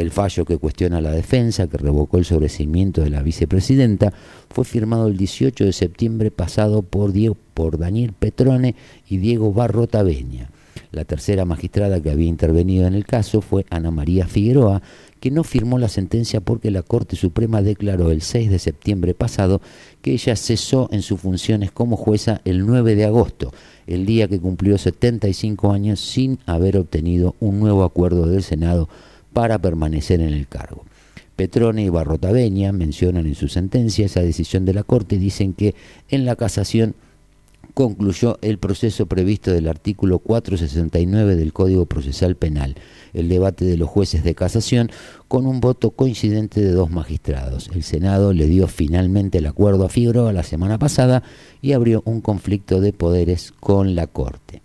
El 0.00 0.10
fallo 0.12 0.46
que 0.46 0.56
cuestiona 0.56 1.02
la 1.02 1.10
defensa, 1.10 1.66
que 1.66 1.76
revocó 1.76 2.16
el 2.16 2.24
sobreseimiento 2.24 3.02
de 3.02 3.10
la 3.10 3.22
vicepresidenta, 3.22 4.14
fue 4.48 4.64
firmado 4.64 5.08
el 5.08 5.18
18 5.18 5.66
de 5.66 5.74
septiembre 5.74 6.30
pasado 6.30 6.80
por, 6.80 7.12
Diego, 7.12 7.36
por 7.52 7.76
Daniel 7.76 8.14
Petrone 8.18 8.76
y 9.10 9.18
Diego 9.18 9.52
Barrotaveña. 9.52 10.48
La 10.90 11.04
tercera 11.04 11.44
magistrada 11.44 12.00
que 12.00 12.10
había 12.10 12.28
intervenido 12.28 12.86
en 12.86 12.94
el 12.94 13.04
caso 13.04 13.42
fue 13.42 13.66
Ana 13.68 13.90
María 13.90 14.26
Figueroa, 14.26 14.80
que 15.20 15.30
no 15.30 15.44
firmó 15.44 15.78
la 15.78 15.88
sentencia 15.88 16.40
porque 16.40 16.70
la 16.70 16.82
Corte 16.82 17.14
Suprema 17.14 17.60
declaró 17.60 18.10
el 18.10 18.22
6 18.22 18.50
de 18.50 18.58
septiembre 18.58 19.12
pasado 19.12 19.60
que 20.00 20.12
ella 20.12 20.34
cesó 20.34 20.88
en 20.92 21.02
sus 21.02 21.20
funciones 21.20 21.72
como 21.72 21.98
jueza 21.98 22.40
el 22.46 22.64
9 22.64 22.94
de 22.94 23.04
agosto, 23.04 23.52
el 23.86 24.06
día 24.06 24.28
que 24.28 24.40
cumplió 24.40 24.78
75 24.78 25.72
años 25.72 26.00
sin 26.00 26.38
haber 26.46 26.78
obtenido 26.78 27.36
un 27.38 27.60
nuevo 27.60 27.84
acuerdo 27.84 28.26
del 28.26 28.42
Senado 28.42 28.88
para 29.32 29.58
permanecer 29.58 30.20
en 30.20 30.32
el 30.32 30.46
cargo. 30.48 30.84
Petrone 31.36 31.84
y 31.84 31.88
Barrotaveña 31.88 32.72
mencionan 32.72 33.26
en 33.26 33.34
su 33.34 33.48
sentencia 33.48 34.06
esa 34.06 34.20
decisión 34.20 34.66
de 34.66 34.74
la 34.74 34.82
Corte 34.82 35.16
y 35.16 35.18
dicen 35.18 35.54
que 35.54 35.74
en 36.10 36.26
la 36.26 36.36
casación 36.36 36.94
concluyó 37.72 38.38
el 38.42 38.58
proceso 38.58 39.06
previsto 39.06 39.50
del 39.50 39.68
artículo 39.68 40.18
469 40.18 41.36
del 41.36 41.52
Código 41.52 41.86
Procesal 41.86 42.36
Penal, 42.36 42.74
el 43.14 43.28
debate 43.28 43.64
de 43.64 43.76
los 43.76 43.88
jueces 43.88 44.22
de 44.22 44.34
casación, 44.34 44.90
con 45.28 45.46
un 45.46 45.60
voto 45.60 45.92
coincidente 45.92 46.60
de 46.60 46.72
dos 46.72 46.90
magistrados. 46.90 47.70
El 47.74 47.84
Senado 47.84 48.32
le 48.32 48.46
dio 48.46 48.66
finalmente 48.66 49.38
el 49.38 49.46
acuerdo 49.46 49.86
a 49.86 49.88
Figueroa 49.88 50.32
la 50.32 50.42
semana 50.42 50.78
pasada 50.78 51.22
y 51.62 51.72
abrió 51.72 52.02
un 52.04 52.20
conflicto 52.20 52.80
de 52.80 52.92
poderes 52.92 53.52
con 53.60 53.94
la 53.94 54.06
Corte. 54.06 54.62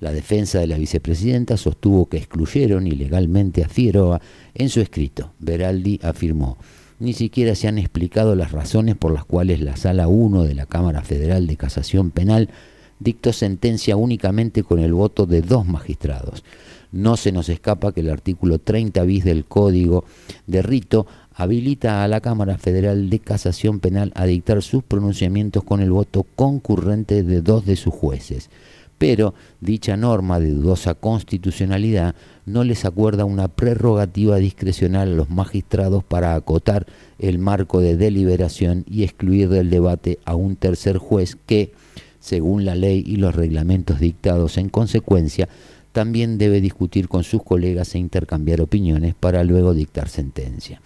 La 0.00 0.12
defensa 0.12 0.60
de 0.60 0.68
la 0.68 0.78
vicepresidenta 0.78 1.56
sostuvo 1.56 2.08
que 2.08 2.18
excluyeron 2.18 2.86
ilegalmente 2.86 3.64
a 3.64 3.68
Figueroa 3.68 4.20
en 4.54 4.68
su 4.68 4.80
escrito. 4.80 5.32
Beraldi 5.40 5.98
afirmó, 6.02 6.56
ni 7.00 7.14
siquiera 7.14 7.56
se 7.56 7.66
han 7.66 7.78
explicado 7.78 8.36
las 8.36 8.52
razones 8.52 8.96
por 8.96 9.12
las 9.12 9.24
cuales 9.24 9.60
la 9.60 9.76
Sala 9.76 10.06
1 10.06 10.44
de 10.44 10.54
la 10.54 10.66
Cámara 10.66 11.02
Federal 11.02 11.48
de 11.48 11.56
Casación 11.56 12.12
Penal 12.12 12.48
dictó 13.00 13.32
sentencia 13.32 13.96
únicamente 13.96 14.62
con 14.62 14.78
el 14.78 14.92
voto 14.92 15.26
de 15.26 15.42
dos 15.42 15.66
magistrados. 15.66 16.44
No 16.92 17.16
se 17.16 17.32
nos 17.32 17.48
escapa 17.48 17.92
que 17.92 18.00
el 18.00 18.10
artículo 18.10 18.58
30 18.58 19.02
bis 19.02 19.24
del 19.24 19.44
Código 19.44 20.04
de 20.46 20.62
Rito 20.62 21.06
habilita 21.34 22.02
a 22.02 22.08
la 22.08 22.20
Cámara 22.20 22.56
Federal 22.56 23.10
de 23.10 23.18
Casación 23.18 23.80
Penal 23.80 24.12
a 24.14 24.26
dictar 24.26 24.62
sus 24.62 24.82
pronunciamientos 24.84 25.64
con 25.64 25.80
el 25.80 25.90
voto 25.90 26.24
concurrente 26.36 27.22
de 27.24 27.42
dos 27.42 27.66
de 27.66 27.76
sus 27.76 27.92
jueces 27.92 28.48
pero 28.98 29.34
dicha 29.60 29.96
norma 29.96 30.40
de 30.40 30.50
dudosa 30.50 30.94
constitucionalidad 30.94 32.14
no 32.44 32.64
les 32.64 32.84
acuerda 32.84 33.24
una 33.24 33.48
prerrogativa 33.48 34.36
discrecional 34.36 35.12
a 35.12 35.16
los 35.16 35.30
magistrados 35.30 36.02
para 36.04 36.34
acotar 36.34 36.86
el 37.18 37.38
marco 37.38 37.80
de 37.80 37.96
deliberación 37.96 38.84
y 38.88 39.04
excluir 39.04 39.48
del 39.48 39.70
debate 39.70 40.18
a 40.24 40.34
un 40.34 40.56
tercer 40.56 40.98
juez 40.98 41.36
que, 41.46 41.72
según 42.18 42.64
la 42.64 42.74
ley 42.74 43.04
y 43.06 43.16
los 43.16 43.34
reglamentos 43.34 44.00
dictados 44.00 44.58
en 44.58 44.68
consecuencia, 44.68 45.48
también 45.92 46.36
debe 46.38 46.60
discutir 46.60 47.08
con 47.08 47.24
sus 47.24 47.42
colegas 47.42 47.94
e 47.94 47.98
intercambiar 47.98 48.60
opiniones 48.60 49.14
para 49.14 49.44
luego 49.44 49.74
dictar 49.74 50.08
sentencia. 50.08 50.80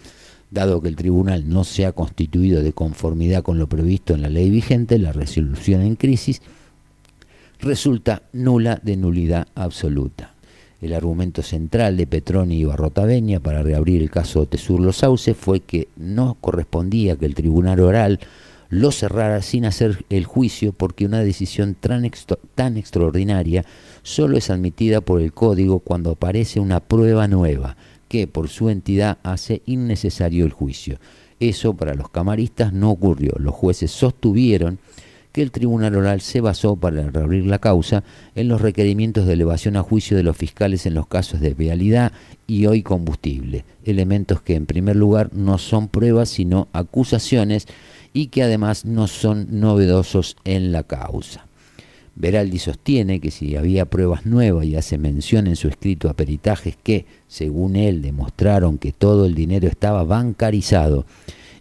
Dado 0.51 0.83
que 0.83 0.89
el 0.89 0.97
tribunal 0.97 1.49
no 1.49 1.65
se 1.65 1.87
ha 1.87 1.93
constituido 1.93 2.63
de 2.63 2.75
conformidad 2.75 3.43
con 3.43 3.59
lo 3.59 3.69
previsto 3.69 4.15
en 4.15 4.21
la 4.21 4.29
ley 4.29 4.51
vigente, 4.51 4.99
la 4.99 5.13
resolución 5.13 5.81
en 5.81 5.97
crisis 5.97 6.43
resulta 7.63 8.23
nula 8.33 8.81
de 8.83 8.97
nulidad 8.97 9.47
absoluta. 9.55 10.35
El 10.81 10.95
argumento 10.95 11.43
central 11.43 11.97
de 11.97 12.09
Petroni 12.09 12.59
y 12.59 12.65
Barrotaveña 12.65 13.39
para 13.39 13.63
reabrir 13.63 14.03
el 14.03 14.11
caso 14.11 14.47
Tesur 14.47 14.81
Los 14.81 14.97
Sauce 14.97 15.33
fue 15.33 15.61
que 15.61 15.87
no 15.97 16.37
correspondía 16.41 17.17
que 17.17 17.27
el 17.27 17.37
tribunal 17.37 17.79
oral 17.79 18.19
lo 18.69 18.91
cerrara 18.91 19.43
sin 19.43 19.65
hacer 19.65 20.05
el 20.11 20.25
juicio 20.25 20.73
porque 20.73 21.07
una 21.07 21.21
decisión 21.21 21.77
tan, 21.77 22.11
tan 22.57 22.77
extraordinaria 22.77 23.65
solo 24.03 24.37
es 24.37 24.51
admitida 24.51 25.01
por 25.01 25.21
el 25.21 25.33
código 25.33 25.79
cuando 25.79 26.11
aparece 26.11 26.59
una 26.59 26.81
prueba 26.81 27.29
nueva 27.29 27.77
que 28.09 28.27
por 28.27 28.49
su 28.49 28.69
entidad 28.69 29.19
hace 29.23 29.63
innecesario 29.67 30.45
el 30.45 30.53
juicio. 30.53 30.99
Eso 31.39 31.75
para 31.75 31.95
los 31.95 32.09
camaristas 32.09 32.73
no 32.73 32.91
ocurrió. 32.91 33.35
Los 33.39 33.55
jueces 33.55 33.91
sostuvieron 33.93 34.81
que 35.33 35.43
el 35.43 35.51
Tribunal 35.51 35.97
Oral 35.97 36.20
se 36.20 36.41
basó 36.41 36.76
para 36.76 37.11
reabrir 37.11 37.47
la 37.47 37.59
causa 37.59 38.05
en 38.35 38.49
los 38.49 38.61
requerimientos 38.61 39.26
de 39.26 39.33
elevación 39.33 39.76
a 39.76 39.83
juicio 39.83 40.16
de 40.16 40.22
los 40.22 40.37
fiscales 40.37 40.87
en 40.87 40.95
los 40.95 41.07
casos 41.07 41.41
de 41.41 41.55
vialidad 41.55 42.12
y 42.47 42.66
hoy 42.66 42.83
combustible, 42.83 43.64
elementos 43.85 44.43
que 44.43 44.55
en 44.55 44.66
primer 44.66 44.97
lugar 44.97 45.30
no 45.33 45.59
son 45.59 45.89
pruebas 45.89 46.28
sino 46.28 46.68
acusaciones 46.72 47.66
y 48.12 48.26
que 48.26 48.43
además 48.43 48.85
no 48.85 49.07
son 49.07 49.47
novedosos 49.61 50.37
en 50.45 50.70
la 50.70 50.83
causa. 50.83 51.47
Veraldi 52.14 52.59
sostiene 52.59 53.20
que 53.20 53.30
si 53.30 53.57
había 53.57 53.87
pruebas 53.87 54.26
nuevas 54.26 54.66
y 54.66 54.76
hace 54.76 54.99
mención 54.99 55.47
en 55.47 55.57
su 55.57 55.68
escrito 55.68 56.11
a 56.11 56.14
peritajes 56.14 56.76
que, 56.83 57.07
según 57.26 57.74
él, 57.74 58.03
demostraron 58.03 58.76
que 58.76 58.93
todo 58.93 59.24
el 59.24 59.35
dinero 59.35 59.66
estaba 59.66 60.05
bancarizado 60.05 61.07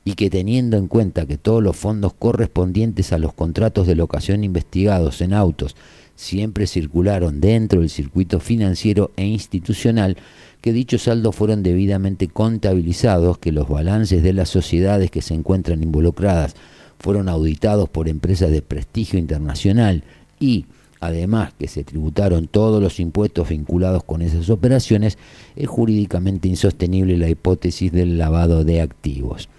y 0.04 0.14
que 0.14 0.30
teniendo 0.30 0.78
en 0.78 0.88
cuenta 0.88 1.26
que 1.26 1.38
todos 1.38 1.62
los 1.62 1.78
fondos 1.78 2.14
correspondientes 2.14 3.14
a 3.14 3.20
los 3.20 3.34
contratos 3.34 3.86
de 3.86 3.96
locación 3.96 4.44
investigados 4.44 5.22
en 5.22 5.34
autos 5.34 5.76
siempre 6.16 6.68
circularon 6.68 7.40
dentro 7.40 7.82
del 7.82 7.90
circuito 7.90 8.40
financiero 8.40 9.12
e 9.16 9.26
institucional, 9.26 10.18
que 10.62 10.74
dichos 10.74 11.04
saldos 11.04 11.36
fueron 11.36 11.64
debidamente 11.64 12.28
contabilizados, 12.28 13.38
que 13.38 13.52
los 13.52 13.68
balances 13.68 14.22
de 14.22 14.34
las 14.34 14.50
sociedades 14.50 15.10
que 15.10 15.22
se 15.22 15.34
encuentran 15.34 15.82
involucradas 15.82 16.56
fueron 17.00 17.30
auditados 17.30 17.90
por 17.90 18.08
empresas 18.08 18.52
de 18.52 18.62
prestigio 18.62 19.18
internacional 19.18 20.04
y 20.40 20.66
además 21.00 21.54
que 21.58 21.68
se 21.68 21.84
tributaron 21.84 22.48
todos 22.48 22.82
los 22.82 23.00
impuestos 23.00 23.50
vinculados 23.50 24.04
con 24.04 24.22
esas 24.22 24.52
operaciones, 24.52 25.18
es 25.56 25.68
jurídicamente 25.68 26.48
insostenible 26.48 27.18
la 27.18 27.30
hipótesis 27.30 27.92
del 27.92 28.20
lavado 28.20 28.64
de 28.64 28.82
activos 28.82 29.50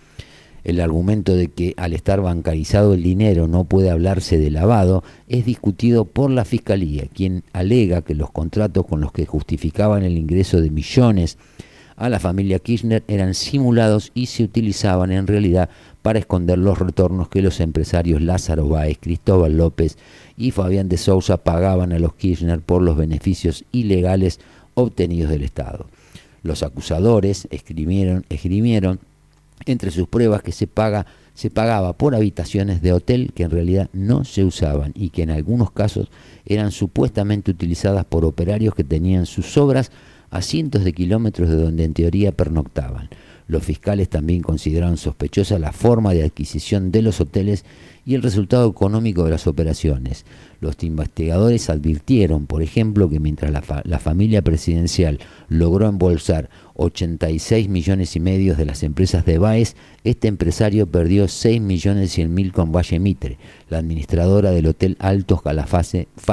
el 0.64 0.80
argumento 0.80 1.34
de 1.34 1.48
que 1.48 1.74
al 1.76 1.92
estar 1.92 2.20
bancarizado 2.20 2.94
el 2.94 3.02
dinero 3.02 3.48
no 3.48 3.64
puede 3.64 3.90
hablarse 3.90 4.38
de 4.38 4.50
lavado 4.50 5.02
es 5.28 5.44
discutido 5.44 6.04
por 6.04 6.30
la 6.30 6.44
Fiscalía, 6.44 7.06
quien 7.12 7.44
alega 7.52 8.02
que 8.02 8.14
los 8.14 8.30
contratos 8.30 8.86
con 8.86 9.00
los 9.00 9.12
que 9.12 9.26
justificaban 9.26 10.02
el 10.02 10.16
ingreso 10.16 10.60
de 10.60 10.70
millones 10.70 11.38
a 11.96 12.08
la 12.08 12.18
familia 12.18 12.58
Kirchner 12.58 13.04
eran 13.06 13.34
simulados 13.34 14.10
y 14.14 14.26
se 14.26 14.42
utilizaban 14.44 15.12
en 15.12 15.26
realidad 15.26 15.68
para 16.00 16.18
esconder 16.18 16.58
los 16.58 16.78
retornos 16.78 17.28
que 17.28 17.42
los 17.42 17.60
empresarios 17.60 18.20
Lázaro 18.20 18.68
Báez, 18.68 18.98
Cristóbal 19.00 19.56
López 19.56 19.98
y 20.36 20.50
Fabián 20.50 20.88
de 20.88 20.96
Sousa 20.96 21.36
pagaban 21.36 21.92
a 21.92 21.98
los 21.98 22.14
Kirchner 22.14 22.60
por 22.60 22.82
los 22.82 22.96
beneficios 22.96 23.64
ilegales 23.72 24.40
obtenidos 24.74 25.30
del 25.30 25.44
Estado. 25.44 25.86
Los 26.42 26.62
acusadores 26.62 27.46
esgrimieron, 27.50 28.24
esgrimieron 28.28 28.98
entre 29.66 29.90
sus 29.90 30.08
pruebas 30.08 30.42
que 30.42 30.52
se 30.52 30.66
paga 30.66 31.06
se 31.34 31.50
pagaba 31.50 31.94
por 31.94 32.14
habitaciones 32.14 32.82
de 32.82 32.92
hotel 32.92 33.32
que 33.34 33.44
en 33.44 33.50
realidad 33.50 33.88
no 33.92 34.24
se 34.24 34.44
usaban 34.44 34.92
y 34.94 35.10
que 35.10 35.22
en 35.22 35.30
algunos 35.30 35.70
casos 35.70 36.10
eran 36.44 36.72
supuestamente 36.72 37.50
utilizadas 37.50 38.04
por 38.04 38.24
operarios 38.24 38.74
que 38.74 38.84
tenían 38.84 39.26
sus 39.26 39.56
obras 39.56 39.90
a 40.30 40.42
cientos 40.42 40.84
de 40.84 40.92
kilómetros 40.92 41.48
de 41.48 41.56
donde 41.56 41.84
en 41.84 41.94
teoría 41.94 42.32
pernoctaban. 42.32 43.08
Los 43.46 43.64
fiscales 43.64 44.08
también 44.08 44.42
consideraron 44.42 44.96
sospechosa 44.96 45.58
la 45.58 45.72
forma 45.72 46.14
de 46.14 46.24
adquisición 46.24 46.90
de 46.90 47.02
los 47.02 47.20
hoteles 47.20 47.64
y 48.04 48.14
el 48.14 48.22
resultado 48.22 48.68
económico 48.68 49.24
de 49.24 49.30
las 49.30 49.46
operaciones. 49.46 50.24
Los 50.60 50.82
investigadores 50.82 51.70
advirtieron, 51.70 52.46
por 52.46 52.62
ejemplo, 52.62 53.08
que 53.08 53.20
mientras 53.20 53.52
la, 53.52 53.98
familia 53.98 54.42
presidencial 54.42 55.18
logró 55.48 55.88
embolsar 55.88 56.50
86 56.74 57.68
millones 57.68 58.16
y 58.16 58.20
medio 58.20 58.54
de 58.54 58.64
las 58.64 58.82
empresas 58.82 59.24
de 59.24 59.38
Baez, 59.38 59.76
este 60.04 60.28
empresario 60.28 60.86
perdió 60.86 61.28
6 61.28 61.60
millones 61.60 62.12
100 62.12 62.34
mil 62.34 62.52
con 62.52 62.72
Valle 62.72 62.98
Mitre, 62.98 63.38
la 63.68 63.78
administradora 63.78 64.50
del 64.50 64.66
Hotel 64.66 64.96
Alto 64.98 65.42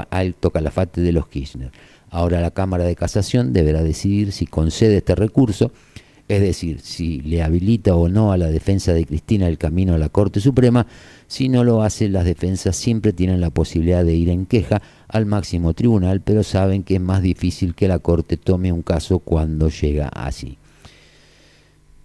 Alto 0.10 0.50
Calafate 0.52 1.02
de 1.02 1.12
los 1.12 1.28
Kirchner. 1.28 1.72
Ahora 2.12 2.42
la 2.42 2.52
Cámara 2.52 2.86
de 2.86 2.96
Casación 2.96 3.54
deberá 3.54 3.84
decidir 3.84 4.32
si 4.32 4.48
concede 4.48 4.98
este 4.98 5.14
recurso 5.14 5.72
es 6.30 6.42
decir, 6.42 6.80
si 6.80 7.22
le 7.22 7.42
habilita 7.42 7.96
o 7.96 8.08
no 8.08 8.32
a 8.32 8.38
la 8.38 8.52
defensa 8.52 8.94
de 8.94 9.04
Cristina 9.04 9.48
el 9.48 9.58
camino 9.58 9.96
a 9.96 9.98
la 9.98 10.10
Corte 10.10 10.40
Suprema, 10.40 10.86
si 11.30 11.48
no 11.48 11.64
lo 11.64 11.84
hace, 11.84 12.10
las 12.10 12.26
defensas 12.26 12.76
siempre 12.76 13.14
tienen 13.14 13.40
la 13.40 13.52
posibilidad 13.52 14.04
de 14.04 14.16
ir 14.16 14.30
en 14.30 14.48
queja 14.48 14.82
al 15.08 15.28
máximo 15.28 15.76
tribunal, 15.76 16.22
pero 16.22 16.42
saben 16.42 16.82
que 16.82 16.96
es 16.96 17.02
más 17.02 17.22
difícil 17.22 17.76
que 17.76 17.88
la 17.88 18.00
Corte 18.00 18.36
tome 18.36 18.74
un 18.74 18.82
caso 18.82 19.20
cuando 19.20 19.70
llega 19.70 20.08
así. 20.08 20.58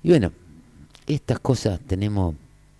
Y 0.03 0.11
bueno, 0.11 0.31
estas 1.07 1.39
cosas 1.39 1.81
tenemos 1.87 2.35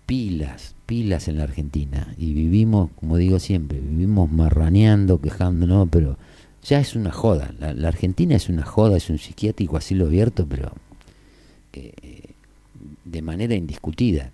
pilas, 0.05 0.75
pilas 0.85 1.27
en 1.27 1.37
la 1.39 1.45
Argentina 1.45 2.13
y 2.15 2.35
vivimos, 2.35 2.91
como 2.99 3.17
digo 3.17 3.39
siempre, 3.39 3.79
vivimos 3.79 4.31
marraneando, 4.31 5.19
quejándonos, 5.19 5.89
pero 5.89 6.15
ya 6.63 6.79
es 6.79 6.95
una 6.95 7.11
joda. 7.11 7.55
La, 7.59 7.87
Argentina 7.87 8.35
es 8.35 8.49
una 8.49 8.65
joda, 8.65 8.97
es 8.97 9.09
un 9.09 9.17
psiquiátrico 9.17 9.77
así 9.77 9.95
lo 9.95 10.05
abierto, 10.05 10.45
pero 10.47 10.73
eh, 11.73 12.21
de 13.03 13.21
manera 13.23 13.55
indiscutida. 13.55 14.29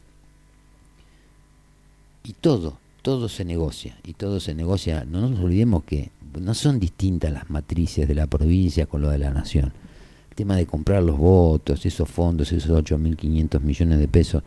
Y 2.23 2.33
todo, 2.33 2.77
todo 3.01 3.29
se 3.29 3.45
negocia, 3.45 3.97
y 4.03 4.13
todo 4.13 4.39
se 4.39 4.53
negocia, 4.53 5.05
no 5.05 5.27
nos 5.27 5.39
olvidemos 5.39 5.83
que 5.83 6.11
no 6.39 6.53
son 6.53 6.79
distintas 6.79 7.31
las 7.31 7.49
matrices 7.49 8.07
de 8.07 8.15
la 8.15 8.27
provincia 8.27 8.85
con 8.85 9.01
lo 9.01 9.09
de 9.09 9.17
la 9.17 9.31
nación. 9.31 9.73
El 10.29 10.35
tema 10.35 10.55
de 10.55 10.65
comprar 10.65 11.03
los 11.03 11.17
votos, 11.17 11.85
esos 11.85 12.09
fondos, 12.09 12.51
esos 12.51 12.71
8.500 12.71 13.59
millones 13.59 13.99
de 13.99 14.07
pesos 14.07 14.43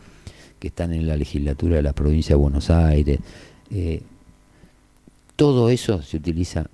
que 0.58 0.68
están 0.68 0.92
en 0.94 1.06
la 1.06 1.16
legislatura 1.16 1.76
de 1.76 1.82
la 1.82 1.92
provincia 1.92 2.34
de 2.34 2.40
Buenos 2.40 2.70
Aires, 2.70 3.18
eh, 3.70 4.02
todo 5.36 5.68
eso 5.68 6.00
se 6.00 6.16
utiliza 6.16 6.66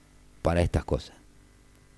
para 0.42 0.62
estas 0.62 0.84
cosas. 0.84 1.16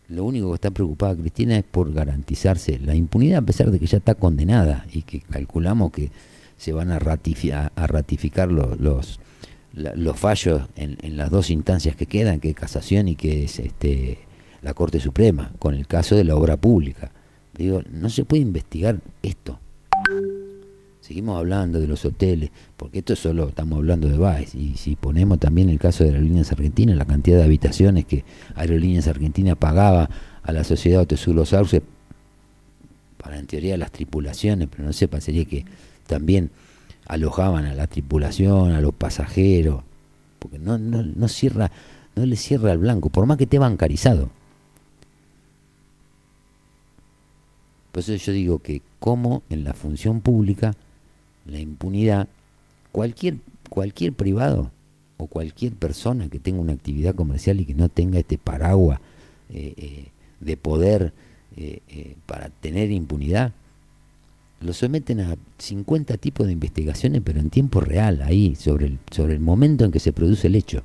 Lo 0.09 0.25
único 0.25 0.49
que 0.51 0.55
está 0.55 0.71
preocupada 0.71 1.17
Cristina 1.17 1.57
es 1.57 1.65
por 1.65 1.93
garantizarse 1.93 2.79
la 2.79 2.95
impunidad, 2.95 3.39
a 3.39 3.47
pesar 3.47 3.71
de 3.71 3.79
que 3.79 3.87
ya 3.87 3.99
está 3.99 4.15
condenada 4.15 4.87
y 4.93 5.03
que 5.03 5.21
calculamos 5.21 5.93
que 5.93 6.11
se 6.63 6.73
van 6.73 6.93
a, 6.93 7.01
ratificar, 7.01 7.73
a 7.75 7.89
ratificar 7.89 8.53
los, 8.53 8.79
los, 8.79 9.19
los 9.73 10.17
fallos 10.17 10.63
en, 10.77 11.17
las 11.17 11.29
dos 11.29 11.51
instancias 11.51 11.97
que 11.97 12.07
quedan, 12.07 12.39
que 12.39 12.51
es 12.51 12.55
casación 12.55 13.09
y 13.09 13.17
que 13.17 13.43
es 13.43 13.59
este, 13.59 14.19
la 14.63 14.73
Corte 14.73 15.01
Suprema, 15.01 15.51
con 15.59 15.75
el 15.75 15.89
caso 15.89 16.15
de 16.15 16.23
la 16.23 16.37
obra 16.37 16.57
pública. 16.57 17.11
Digo, 17.59 17.83
no 17.91 18.09
se 18.11 18.25
puede 18.25 18.43
investigar 18.43 19.01
esto. 19.25 19.59
Seguimos 21.01 21.37
hablando 21.37 21.81
de 21.81 21.89
los 21.89 22.05
hoteles, 22.05 22.53
porque 22.77 23.01
esto 23.01 23.17
solo 23.17 23.49
estamos 23.49 23.79
hablando 23.79 24.09
de 24.09 24.19
Baez. 24.19 24.55
Y 24.55 24.77
si 24.77 24.95
ponemos 24.95 25.41
también 25.41 25.69
el 25.69 25.81
caso 25.81 26.05
de 26.05 26.11
Aerolíneas 26.11 26.53
Argentinas, 26.53 26.97
la 26.97 27.07
cantidad 27.07 27.39
de 27.39 27.45
habitaciones 27.45 28.05
que 28.05 28.25
Aerolíneas 28.55 29.09
Argentinas 29.09 29.57
pagaba 29.57 30.09
a 30.45 30.53
la 30.53 30.63
sociedad 30.63 31.09
Tesuro 31.09 31.45
Sauce 31.45 31.83
para 33.17 33.41
en 33.41 33.49
teoría 33.49 33.77
las 33.77 33.91
tripulaciones, 33.91 34.69
pero 34.71 34.85
no 34.85 34.93
sepa, 34.93 35.21
sería 35.21 35.45
que 35.45 35.65
también 36.07 36.51
alojaban 37.07 37.65
a 37.67 37.75
la 37.75 37.87
tripulación, 37.87 38.73
a 38.73 38.81
los 38.81 38.95
pasajeros, 38.95 39.83
porque 40.39 40.59
no, 40.59 40.79
no, 40.79 41.03
no 41.03 41.29
cierra, 41.29 41.71
no 42.15 42.27
le 42.27 42.37
cierra 42.37 42.73
al 42.73 42.79
blanco, 42.79 43.09
por 43.09 43.27
más 43.27 43.39
que 43.39 43.45
esté 43.45 43.59
bancarizado. 43.59 44.31
Por 47.93 48.01
eso 48.01 48.15
yo 48.15 48.33
digo 48.33 48.59
que 48.61 48.81
como 48.99 49.43
en 49.51 49.65
la 49.65 49.75
función 49.75 50.21
pública 50.21 50.75
la 51.47 51.59
impunidad, 51.59 52.29
cualquier, 52.91 53.37
cualquier 53.69 54.13
privado 54.15 54.71
o 55.19 55.27
cualquier 55.27 55.75
persona 55.75 56.29
que 56.29 56.39
tenga 56.39 56.61
una 56.61 56.73
actividad 56.73 57.15
comercial 57.15 57.61
y 57.61 57.67
que 57.67 57.75
no 57.75 57.89
tenga 57.89 58.19
este 58.19 58.39
paraguas 58.39 59.01
eh, 59.51 59.75
eh, 59.77 60.07
de 60.41 60.57
poder 60.57 61.13
eh, 61.57 62.17
para 62.25 62.49
tener 62.49 62.91
impunidad, 62.91 63.53
lo 64.63 64.73
someten 64.73 65.21
a 65.21 65.37
50 65.59 66.17
tipos 66.19 66.47
de 66.47 66.53
investigaciones, 66.53 67.23
pero 67.25 67.41
en 67.41 67.51
tiempo 67.51 67.81
real, 67.81 68.23
ahí, 68.23 68.55
sobre 68.55 68.87
el, 68.87 68.99
sobre 69.11 69.35
el 69.35 69.41
momento 69.41 69.85
en 69.85 69.93
que 69.93 70.01
se 70.01 70.13
produce 70.13 70.47
el 70.47 70.55
hecho. 70.55 70.83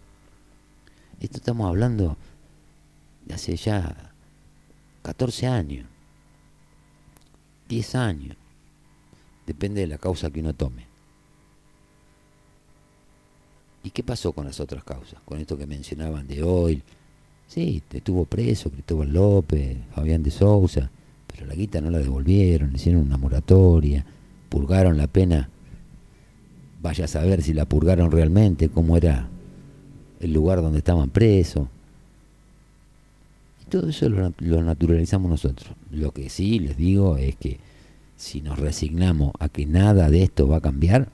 Esto 1.19 1.37
estamos 1.37 1.67
hablando 1.67 2.17
de 3.25 3.33
hace 3.33 3.55
ya 3.55 4.11
14 5.03 5.47
años, 5.47 5.87
10 7.69 7.95
años 7.95 8.37
depende 9.45 9.81
de 9.81 9.87
la 9.87 9.97
causa 9.97 10.29
que 10.29 10.41
uno 10.41 10.53
tome. 10.53 10.85
¿Y 13.83 13.89
qué 13.89 14.03
pasó 14.03 14.33
con 14.33 14.45
las 14.45 14.59
otras 14.59 14.83
causas? 14.83 15.21
Con 15.23 15.39
esto 15.39 15.57
que 15.57 15.65
mencionaban 15.65 16.27
de 16.27 16.43
hoy. 16.43 16.83
Sí, 17.47 17.81
estuvo 17.93 18.25
preso 18.25 18.69
Cristóbal 18.69 19.13
López, 19.13 19.77
Fabián 19.95 20.21
de 20.21 20.31
Sousa, 20.31 20.91
la 21.45 21.55
guita 21.55 21.81
no 21.81 21.89
la 21.89 21.99
devolvieron, 21.99 22.75
hicieron 22.75 23.03
una 23.03 23.17
moratoria, 23.17 24.05
purgaron 24.49 24.97
la 24.97 25.07
pena. 25.07 25.49
Vaya 26.81 27.05
a 27.05 27.07
saber 27.07 27.41
si 27.41 27.53
la 27.53 27.65
purgaron 27.65 28.11
realmente, 28.11 28.69
cómo 28.69 28.97
era 28.97 29.27
el 30.19 30.33
lugar 30.33 30.61
donde 30.61 30.79
estaban 30.79 31.09
presos. 31.09 31.67
Y 33.65 33.69
todo 33.69 33.89
eso 33.89 34.09
lo, 34.09 34.33
lo 34.39 34.63
naturalizamos 34.63 35.29
nosotros. 35.29 35.69
Lo 35.91 36.11
que 36.11 36.29
sí 36.29 36.59
les 36.59 36.77
digo 36.77 37.17
es 37.17 37.35
que 37.35 37.59
si 38.15 38.41
nos 38.41 38.57
resignamos 38.57 39.33
a 39.39 39.49
que 39.49 39.65
nada 39.65 40.09
de 40.09 40.23
esto 40.23 40.47
va 40.47 40.57
a 40.57 40.61
cambiar, 40.61 41.09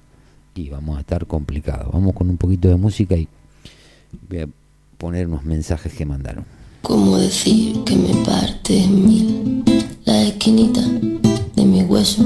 y 0.55 0.69
vamos 0.69 0.97
a 0.97 1.01
estar 1.01 1.25
complicados. 1.25 1.91
Vamos 1.91 2.13
con 2.13 2.29
un 2.29 2.37
poquito 2.37 2.69
de 2.69 2.75
música 2.75 3.15
y 3.15 3.27
voy 4.29 4.39
a 4.41 4.47
poner 4.97 5.27
unos 5.27 5.43
mensajes 5.43 5.93
que 5.93 6.05
mandaron. 6.05 6.45
¿Cómo 6.83 7.17
decir 7.17 7.81
que 7.85 7.95
me 7.95 8.13
partes 8.25 8.83
en 8.83 9.07
mil 9.07 9.63
las 10.03 10.27
esquinitas 10.27 10.85
de 11.55 11.63
mi 11.63 11.81
hueso? 11.81 12.23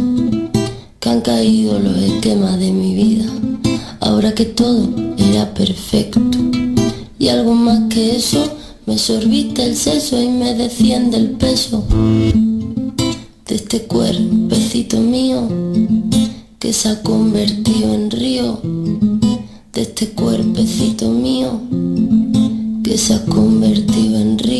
Que 0.99 1.09
han 1.09 1.21
caído 1.21 1.77
los 1.77 1.95
esquemas 1.95 2.59
de 2.59 2.71
mi 2.71 2.95
vida, 2.95 3.25
ahora 3.99 4.33
que 4.33 4.45
todo 4.45 4.89
era 5.15 5.53
perfecto. 5.53 6.19
Y 7.19 7.27
algo 7.27 7.53
más 7.53 7.81
que 7.93 8.15
eso, 8.15 8.43
me 8.87 8.97
sorbiste 8.97 9.63
el 9.63 9.75
seso 9.75 10.19
y 10.19 10.27
me 10.27 10.55
desciende 10.55 11.17
el 11.17 11.29
peso 11.31 11.85
de 13.45 13.55
este 13.55 13.83
cuerpecito 13.83 14.99
mío 14.99 15.47
que 16.57 16.73
se 16.73 16.89
ha 16.89 17.03
convertido 17.03 17.93
en 17.93 18.09
río, 18.09 18.59
de 19.71 19.81
este 19.83 20.09
cuerpecito 20.09 21.11
mío 21.11 21.61
que 22.87 22.97
se 22.97 23.13
ha 23.13 23.25
convertido 23.25 24.17
en 24.17 24.39
río. 24.39 24.46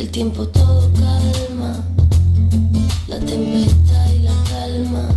El 0.00 0.08
tiempo 0.08 0.48
todo 0.48 0.90
calma, 0.94 1.76
la 3.06 3.18
tempestad 3.18 4.10
y 4.14 4.20
la 4.20 4.32
calma. 4.48 5.08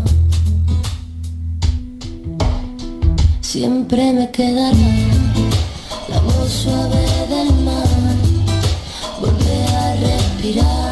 Siempre 3.40 4.12
me 4.12 4.30
quedará 4.30 4.78
la 6.10 6.20
voz 6.20 6.52
suave 6.52 7.06
del 7.30 7.54
mar, 7.64 7.88
volver 9.22 9.70
a 9.70 9.96
respirar. 9.96 10.83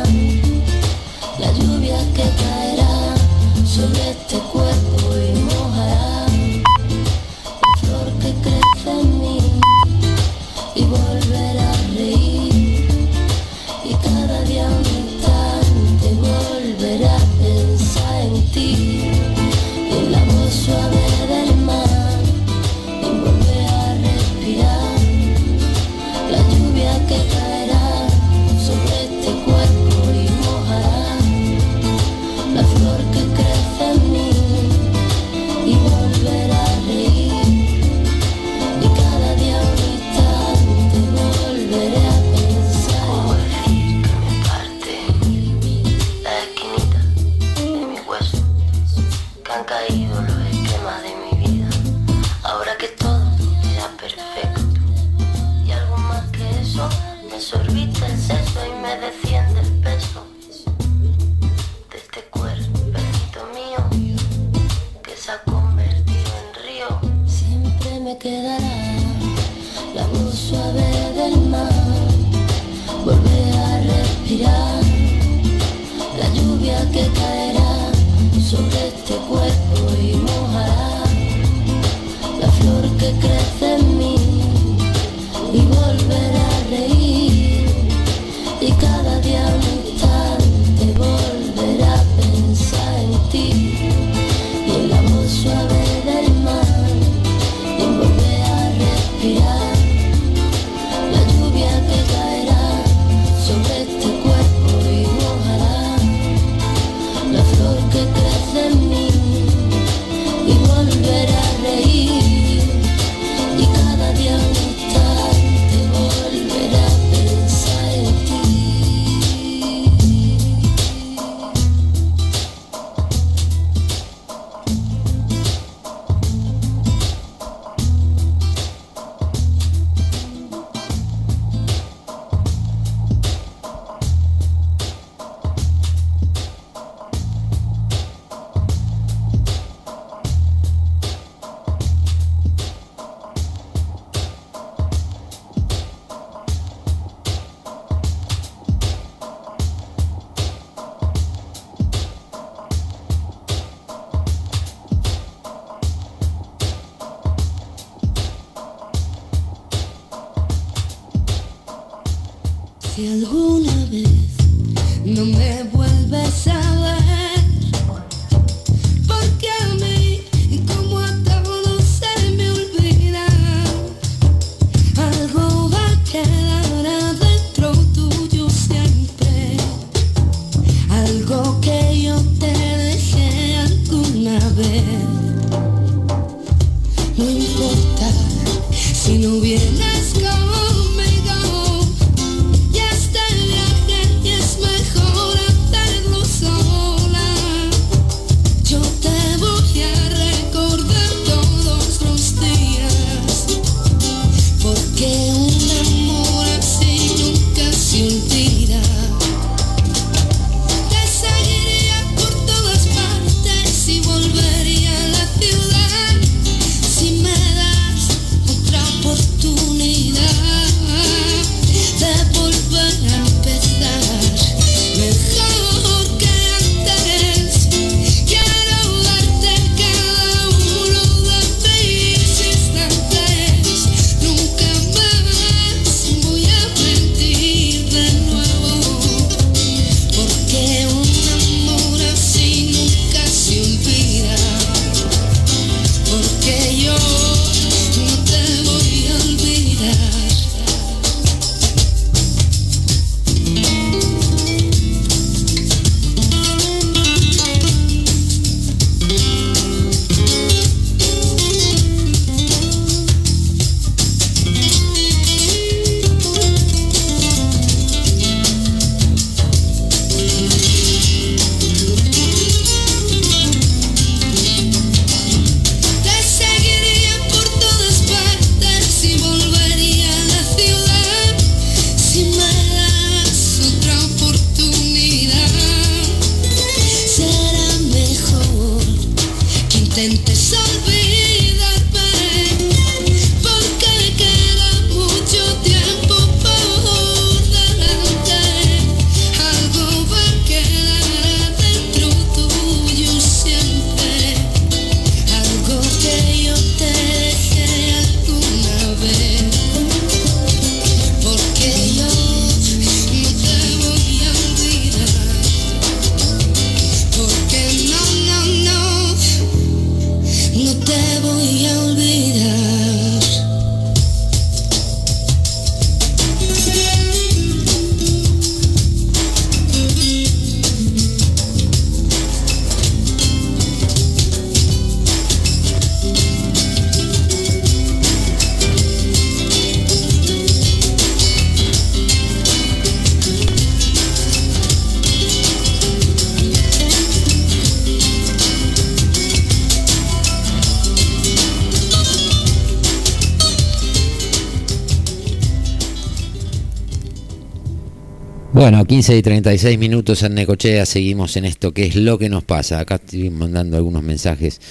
15 359.01 359.17
y 359.17 359.21
36 359.23 359.79
minutos 359.79 360.21
en 360.21 360.35
Necochea, 360.35 360.85
seguimos 360.85 361.35
en 361.35 361.45
esto, 361.45 361.73
que 361.73 361.87
es 361.87 361.95
lo 361.95 362.19
que 362.19 362.29
nos 362.29 362.43
pasa. 362.43 362.79
Acá 362.79 363.01
estoy 363.03 363.31
mandando 363.31 363.75
algunos 363.75 364.03
mensajes. 364.03 364.61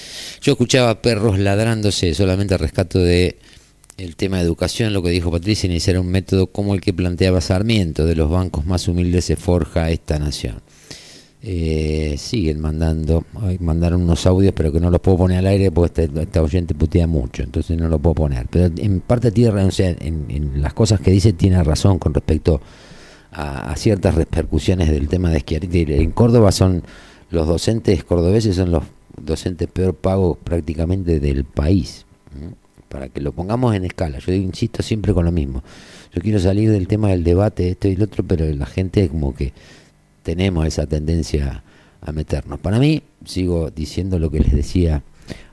Yo 0.41 0.53
escuchaba 0.53 1.01
perros 1.01 1.37
ladrándose, 1.37 2.13
solamente 2.13 2.57
rescato 2.57 2.99
de 2.99 3.35
el 3.97 4.15
tema 4.15 4.37
de 4.37 4.43
educación, 4.43 4.93
lo 4.93 5.03
que 5.03 5.09
dijo 5.09 5.31
Patricia, 5.31 5.67
iniciar 5.67 5.99
un 5.99 6.07
método 6.07 6.47
como 6.47 6.73
el 6.73 6.79
que 6.79 6.93
planteaba 6.93 7.41
Sarmiento, 7.41 8.05
de 8.05 8.15
los 8.15 8.29
bancos 8.29 8.65
más 8.65 8.87
humildes 8.87 9.25
se 9.25 9.35
forja 9.35 9.91
esta 9.91 10.17
nación. 10.17 10.61
Eh, 11.43 12.15
siguen 12.17 12.61
mandando, 12.61 13.25
mandaron 13.59 14.01
unos 14.01 14.25
audios, 14.27 14.53
pero 14.55 14.71
que 14.71 14.79
no 14.79 14.89
los 14.89 15.01
puedo 15.01 15.17
poner 15.17 15.39
al 15.39 15.47
aire 15.47 15.71
porque 15.71 16.03
esta, 16.03 16.21
esta 16.21 16.41
oyente 16.41 16.73
putea 16.73 17.05
mucho, 17.05 17.43
entonces 17.43 17.77
no 17.77 17.89
lo 17.89 17.99
puedo 17.99 18.15
poner. 18.15 18.47
Pero 18.49 18.73
en 18.77 19.01
parte 19.01 19.29
tiene, 19.29 19.61
o 19.61 19.71
sea, 19.71 19.89
en, 19.89 20.27
en 20.29 20.61
las 20.61 20.73
cosas 20.73 21.01
que 21.01 21.11
dice 21.11 21.33
tiene 21.33 21.61
razón 21.65 21.99
con 21.99 22.13
respecto 22.13 22.61
a, 22.63 22.90
ciertas 23.75 24.15
repercusiones 24.15 24.89
del 24.89 25.07
tema 25.07 25.29
de 25.29 25.39
Schiaretti. 25.39 25.85
En 25.93 26.11
Córdoba 26.11 26.51
son 26.51 26.83
los 27.29 27.47
docentes 27.47 28.03
cordobeses 28.03 28.57
son 28.57 28.71
los 28.71 28.83
docentes 29.21 29.67
peor 29.69 29.95
pagos 29.95 30.37
prácticamente 30.43 31.19
del 31.19 31.45
país. 31.45 32.05
Para 32.89 33.07
que 33.07 33.21
lo 33.21 33.31
pongamos 33.31 33.73
en 33.73 33.85
escala. 33.85 34.19
Yo 34.19 34.33
insisto 34.33 34.83
siempre 34.83 35.13
con 35.13 35.23
lo 35.23 35.31
mismo. 35.31 35.63
Yo 36.13 36.21
quiero 36.21 36.39
salir 36.39 36.69
del 36.71 36.87
tema 36.87 37.09
del 37.09 37.23
debate, 37.23 37.69
esto 37.69 37.87
y 37.87 37.95
lo 37.95 38.03
otro, 38.03 38.25
pero 38.25 38.45
la 38.53 38.65
gente 38.65 39.07
como 39.07 39.33
que 39.33 39.53
tenemos 40.23 40.67
esa 40.67 40.85
tendencia 40.85 41.63
a 42.01 42.11
meternos. 42.11 42.59
Para 42.59 42.79
mí, 42.79 43.01
sigo 43.25 43.71
diciendo 43.71 44.19
lo 44.19 44.29
que 44.29 44.41
les 44.41 44.51
decía 44.51 45.03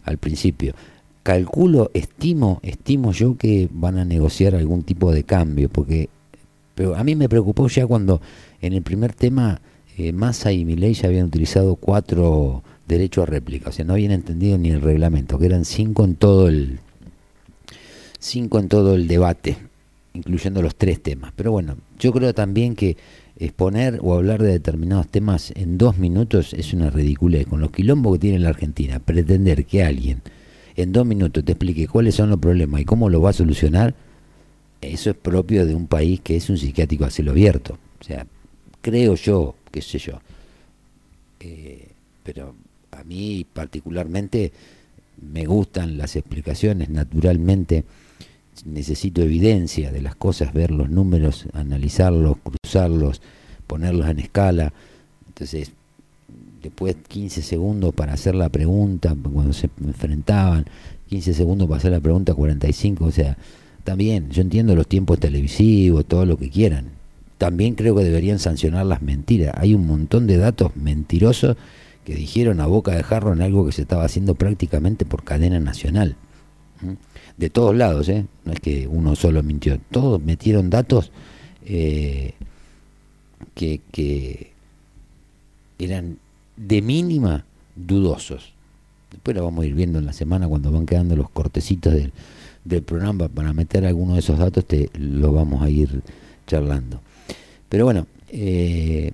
al 0.03 0.19
principio. 0.19 0.75
Calculo, 1.23 1.91
estimo, 1.95 2.59
estimo 2.63 3.13
yo 3.13 3.37
que 3.37 3.69
van 3.71 3.99
a 3.99 4.05
negociar 4.05 4.57
algún 4.57 4.83
tipo 4.83 5.13
de 5.13 5.23
cambio, 5.23 5.69
porque 5.69 6.09
pero 6.79 6.95
a 6.95 7.03
mí 7.03 7.17
me 7.17 7.29
preocupó 7.29 7.67
ya 7.67 7.89
cuando 7.89 8.21
en 8.61 8.73
el 8.73 8.83
primer 8.83 9.13
tema 9.13 9.61
eh, 9.97 10.13
Massa 10.13 10.53
y 10.53 10.65
Milei 10.65 10.95
ya 10.95 11.09
habían 11.09 11.27
utilizado 11.27 11.75
cuatro 11.75 12.63
derechos 12.87 13.25
a 13.25 13.27
réplica, 13.27 13.71
o 13.71 13.73
sea, 13.73 13.85
no 13.85 13.95
habían 13.95 14.13
entendido 14.13 14.57
ni 14.59 14.71
el 14.71 14.81
reglamento, 14.81 15.41
que 15.41 15.47
eran 15.47 15.65
cinco 15.65 16.05
en 16.05 16.15
todo 16.15 16.47
el 16.47 16.79
cinco 18.21 18.61
en 18.61 18.69
todo 18.69 18.95
el 18.95 19.09
debate, 19.09 19.57
incluyendo 20.15 20.63
los 20.63 20.77
tres 20.77 21.03
temas. 21.03 21.33
Pero 21.35 21.51
bueno, 21.51 21.79
yo 21.99 22.13
creo 22.13 22.33
también 22.33 22.77
que 22.77 22.97
exponer 23.41 23.99
o 24.01 24.15
hablar 24.15 24.41
de 24.41 24.53
determinados 24.53 25.09
temas 25.09 25.53
en 25.57 25.79
dos 25.79 25.99
minutos 25.99 26.55
es 26.55 26.73
una 26.73 26.91
ridiculez. 26.91 27.49
Con 27.49 27.61
los 27.61 27.73
quilombos 27.73 28.13
que 28.13 28.19
tiene 28.21 28.39
la 28.39 28.51
Argentina, 28.51 29.01
pretender 29.01 29.65
que 29.65 29.83
alguien 29.83 30.23
en 30.77 30.93
dos 30.93 31.05
minutos 31.05 31.45
te 31.45 31.51
explique 31.51 31.89
cuáles 31.89 32.15
son 32.15 32.31
los 32.31 32.39
problemas 32.39 32.83
y 32.83 32.85
cómo 32.85 33.11
lo 33.11 33.21
va 33.21 33.31
a 33.31 33.33
solucionar, 33.33 33.97
eso 34.81 35.11
es 35.11 35.17
propio 35.17 35.67
de 35.67 35.75
un 35.75 35.87
país 35.87 36.21
que 36.21 36.37
es 36.37 36.49
un 36.51 36.59
psiquiátrico 36.59 37.05
a 37.05 37.11
cielo 37.11 37.33
abierto. 37.33 37.79
O 38.01 38.05
sea, 38.05 38.27
creo 38.81 39.15
yo, 39.15 39.55
qué 39.71 39.83
sé 39.83 39.99
yo. 39.99 40.21
Eh, 41.41 41.89
pero 42.23 42.55
a 42.93 43.05
mí 43.05 43.47
particularmente 43.53 44.53
me 45.21 45.47
gustan 45.47 45.99
las 45.99 46.17
explicaciones, 46.17 46.91
naturalmente 46.91 47.85
necesito 48.65 49.23
evidencia 49.23 49.93
de 49.93 50.03
las 50.03 50.17
cosas, 50.17 50.53
ver 50.53 50.71
los 50.71 50.91
números, 50.91 51.47
analizarlos, 51.53 52.37
cruzarlos, 52.43 53.23
ponerlos 53.67 54.09
en 54.09 54.19
escala. 54.19 54.73
Entonces, 55.29 55.73
después 56.63 56.97
15 57.09 57.43
segundos 57.43 57.95
para 57.95 58.15
hacer 58.15 58.35
la 58.35 58.49
pregunta, 58.49 59.15
cuando 59.33 59.53
se 59.53 59.71
enfrentaban, 59.85 60.67
15 61.09 61.35
segundos 61.35 61.69
para 61.69 61.79
hacer 61.79 61.93
la 61.93 62.01
pregunta, 62.01 62.35
45, 62.35 63.05
o 63.05 63.13
sea, 63.13 63.37
también, 63.89 64.29
yo 64.29 64.43
entiendo 64.43 64.75
los 64.75 64.87
tiempos 64.87 65.19
televisivos, 65.19 66.05
todo 66.05 66.27
lo 66.27 66.37
que 66.37 66.51
quieran. 66.51 66.91
También 67.39 67.75
creo 67.75 67.97
que 67.97 68.05
deberían 68.05 68.39
sancionar 68.39 68.85
las 68.85 69.01
mentiras. 69.01 69.55
Hay 69.57 69.73
un 69.73 69.87
montón 69.87 70.27
de 70.27 70.37
datos 70.37 70.77
mentirosos 70.77 71.57
que 72.05 72.15
dijeron 72.15 72.61
a 72.61 72.67
boca 72.67 72.93
de 72.95 73.03
jarro 73.03 73.33
en 73.33 73.41
algo 73.41 73.65
que 73.65 73.73
se 73.73 73.81
estaba 73.81 74.05
haciendo 74.05 74.35
prácticamente 74.35 75.07
por 75.07 75.25
cadena 75.25 75.59
nacional. 75.59 76.17
De 77.39 77.49
todos 77.49 77.75
lados, 77.75 78.11
¿eh? 78.11 78.27
no 78.45 78.53
es 78.53 78.61
que 78.61 78.87
uno 78.87 79.17
solo 79.17 79.43
mintió. 79.43 79.81
Todos 79.91 80.23
metieron 80.23 80.69
datos 80.69 81.11
eh, 81.65 82.35
que, 83.55 83.81
que 83.91 84.53
eran 85.79 86.19
de 86.59 86.83
mínima 86.83 87.47
dudosos. 87.75 88.53
Después 89.11 89.35
lo 89.35 89.45
vamos 89.45 89.65
a 89.65 89.67
ir 89.67 89.75
viendo 89.75 89.99
en 89.99 90.05
la 90.05 90.13
semana 90.13 90.47
cuando 90.47 90.71
van 90.71 90.85
quedando 90.85 91.17
los 91.17 91.31
cortecitos 91.31 91.95
del 91.95 92.13
del 92.69 92.83
programa 92.83 93.29
para 93.29 93.53
meter 93.53 93.87
algunos 93.87 94.15
de 94.15 94.21
esos 94.21 94.39
datos, 94.39 94.65
te 94.65 94.91
lo 94.99 95.33
vamos 95.33 95.63
a 95.63 95.71
ir 95.71 96.03
charlando. 96.47 97.01
Pero 97.69 97.85
bueno, 97.85 98.07
eh, 98.31 99.13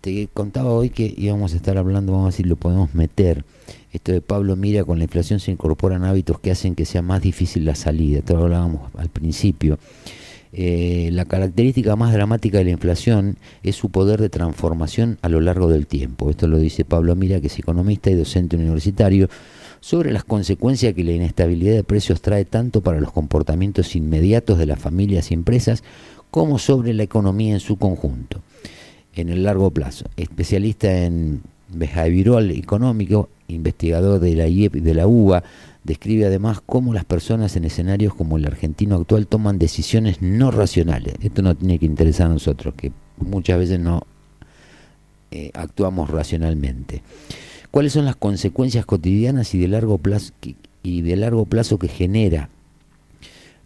te 0.00 0.28
contaba 0.32 0.70
hoy 0.70 0.90
que 0.90 1.12
íbamos 1.16 1.52
a 1.52 1.56
estar 1.56 1.76
hablando, 1.78 2.12
vamos 2.12 2.24
a 2.24 2.28
ver 2.28 2.34
si 2.34 2.44
lo 2.44 2.56
podemos 2.56 2.94
meter. 2.94 3.44
Esto 3.92 4.12
de 4.12 4.20
Pablo 4.20 4.56
Mira, 4.56 4.84
con 4.84 4.98
la 4.98 5.04
inflación 5.04 5.40
se 5.40 5.50
incorporan 5.50 6.04
hábitos 6.04 6.38
que 6.38 6.50
hacen 6.50 6.74
que 6.74 6.84
sea 6.84 7.02
más 7.02 7.22
difícil 7.22 7.64
la 7.64 7.74
salida. 7.74 8.20
Esto 8.20 8.36
lo 8.36 8.44
hablábamos 8.44 8.90
al 8.96 9.08
principio. 9.08 9.78
Eh, 10.52 11.10
la 11.12 11.26
característica 11.26 11.94
más 11.94 12.12
dramática 12.12 12.58
de 12.58 12.64
la 12.64 12.70
inflación 12.70 13.36
es 13.62 13.76
su 13.76 13.90
poder 13.90 14.20
de 14.20 14.28
transformación 14.30 15.18
a 15.22 15.28
lo 15.28 15.40
largo 15.40 15.68
del 15.68 15.86
tiempo. 15.86 16.30
Esto 16.30 16.48
lo 16.48 16.58
dice 16.58 16.84
Pablo 16.84 17.14
Mira, 17.14 17.40
que 17.40 17.48
es 17.48 17.58
economista 17.58 18.10
y 18.10 18.14
docente 18.14 18.56
universitario 18.56 19.28
sobre 19.80 20.12
las 20.12 20.24
consecuencias 20.24 20.94
que 20.94 21.04
la 21.04 21.12
inestabilidad 21.12 21.74
de 21.74 21.84
precios 21.84 22.20
trae 22.20 22.44
tanto 22.44 22.82
para 22.82 23.00
los 23.00 23.12
comportamientos 23.12 23.96
inmediatos 23.96 24.58
de 24.58 24.66
las 24.66 24.78
familias 24.78 25.30
y 25.30 25.34
empresas 25.34 25.82
como 26.30 26.58
sobre 26.58 26.92
la 26.92 27.02
economía 27.02 27.54
en 27.54 27.60
su 27.60 27.76
conjunto, 27.76 28.40
en 29.14 29.30
el 29.30 29.42
largo 29.42 29.70
plazo. 29.70 30.04
Especialista 30.16 31.04
en 31.04 31.42
behavioral 31.68 32.50
económico, 32.50 33.28
investigador 33.48 34.20
de 34.20 34.34
la 34.36 34.46
IEP 34.46 34.76
y 34.76 34.80
de 34.80 34.94
la 34.94 35.06
UBA, 35.06 35.42
describe 35.82 36.26
además 36.26 36.60
cómo 36.64 36.92
las 36.92 37.04
personas 37.04 37.56
en 37.56 37.64
escenarios 37.64 38.14
como 38.14 38.36
el 38.36 38.46
argentino 38.46 38.96
actual 38.96 39.26
toman 39.26 39.58
decisiones 39.58 40.20
no 40.20 40.50
racionales. 40.50 41.14
Esto 41.22 41.42
no 41.42 41.56
tiene 41.56 41.78
que 41.78 41.86
interesar 41.86 42.26
a 42.26 42.34
nosotros, 42.34 42.74
que 42.74 42.92
muchas 43.16 43.58
veces 43.58 43.80
no 43.80 44.06
eh, 45.30 45.50
actuamos 45.54 46.10
racionalmente 46.10 47.02
cuáles 47.70 47.92
son 47.92 48.04
las 48.04 48.16
consecuencias 48.16 48.84
cotidianas 48.86 49.54
y 49.54 49.58
de 49.58 49.68
largo 49.68 49.98
plazo 49.98 51.78
que, 51.78 51.88
genera 51.88 52.48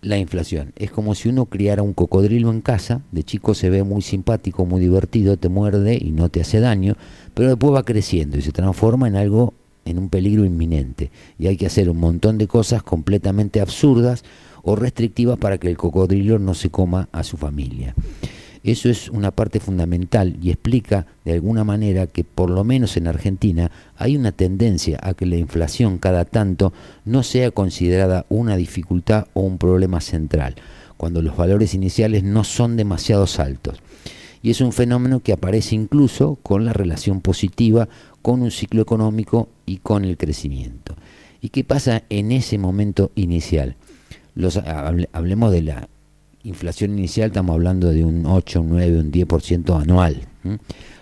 la 0.03 0.19
inflación. 0.19 0.73
Es 0.77 0.91
como 0.91 1.15
si 1.15 1.31
uno 1.31 1.47
criara 1.47 1.83
un 1.83 1.95
cocodrilo 1.95 2.51
en 2.51 2.61
casa, 2.61 3.01
de 3.11 3.25
chico 3.25 3.55
se 3.55 3.71
ve 3.71 3.83
muy 3.83 4.03
simpático, 4.03 4.67
muy 4.67 4.81
divertido, 4.81 5.39
te 5.39 5.49
muerde 5.49 5.99
y 6.01 6.11
no 6.11 6.29
te 6.29 6.43
hace 6.43 6.61
daño, 6.61 6.97
pero 7.33 7.49
después 7.49 7.73
va 7.73 7.85
creciendo 7.85 8.37
y 8.37 8.43
se 8.43 8.53
transforma 8.53 9.09
en 9.09 9.17
algo, 9.17 9.55
en 9.87 9.99
un 9.99 10.11
peligro 10.11 10.45
inminente. 10.45 11.11
Y 11.39 11.47
hay 11.47 11.57
que 11.57 11.67
hacer 11.67 11.89
un 11.89 11.99
montón 11.99 12.37
de 12.37 12.47
cosas 12.47 12.83
completamente 12.83 13.61
absurdas 13.61 14.25
o 14.63 14.77
restrictivas 14.77 15.39
para 15.39 15.59
que 15.59 15.69
el 15.69 15.79
cocodrilo 15.79 16.39
no 16.39 16.55
se 16.55 16.71
coma 16.71 17.09
a 17.13 17.23
su 17.23 17.37
familia. 17.37 17.95
Eso 18.65 18.89
es 18.89 19.11
una 19.11 19.31
parte 19.31 19.61
fundamental 19.61 20.39
y 20.41 20.51
explica 20.51 21.07
de 21.27 21.35
alguna 21.35 21.65
manera 21.65 22.07
que 22.07 22.25
por 22.25 22.49
lo 22.49 22.65
menos 22.65 22.97
en 22.97 23.07
Argentina 23.07 23.71
hay 23.95 24.17
una 24.17 24.33
tendencia 24.33 24.99
a 25.03 25.13
que 25.13 25.27
la 25.27 25.37
inflación 25.37 25.99
cada 25.99 26.25
tanto 26.25 26.73
no 27.05 27.23
sea 27.23 27.51
considerada 27.51 28.25
una 28.31 28.57
dificultad 28.57 29.27
o 29.35 29.43
un 29.43 29.59
problema 29.59 30.01
central, 30.01 30.55
cuando 30.97 31.21
los 31.21 31.37
valores 31.37 31.75
iniciales 31.75 32.25
no 32.25 32.43
son 32.43 32.79
demasiado 32.79 33.27
altos. 33.37 33.83
Y 34.41 34.51
es 34.51 34.63
un 34.63 34.73
fenómeno 34.73 35.21
que 35.21 35.35
aparece 35.35 35.75
incluso 35.75 36.39
con 36.43 36.65
la 36.65 36.73
relación 36.73 37.21
positiva 37.21 37.91
con 38.23 38.41
un 38.41 38.51
ciclo 38.51 38.81
económico 38.81 39.51
y 39.67 39.77
con 39.77 40.07
el 40.07 40.17
crecimiento. 40.17 40.97
¿Y 41.43 41.51
qué 41.51 41.65
pasa 41.65 42.05
en 42.09 42.33
ese 42.33 42.57
momento 42.57 43.13
inicial? 43.15 43.77
Hablemos 45.13 45.53
de 45.53 45.61
la 45.61 45.89
inflación 46.45 46.97
inicial 46.97 47.29
estamos 47.29 47.55
hablando 47.55 47.91
de 47.91 48.05
un 48.05 48.27
8, 48.27 48.61
un 48.61 48.71
9, 48.71 48.99
un 49.01 49.11
10% 49.11 49.83
anual. 49.83 50.21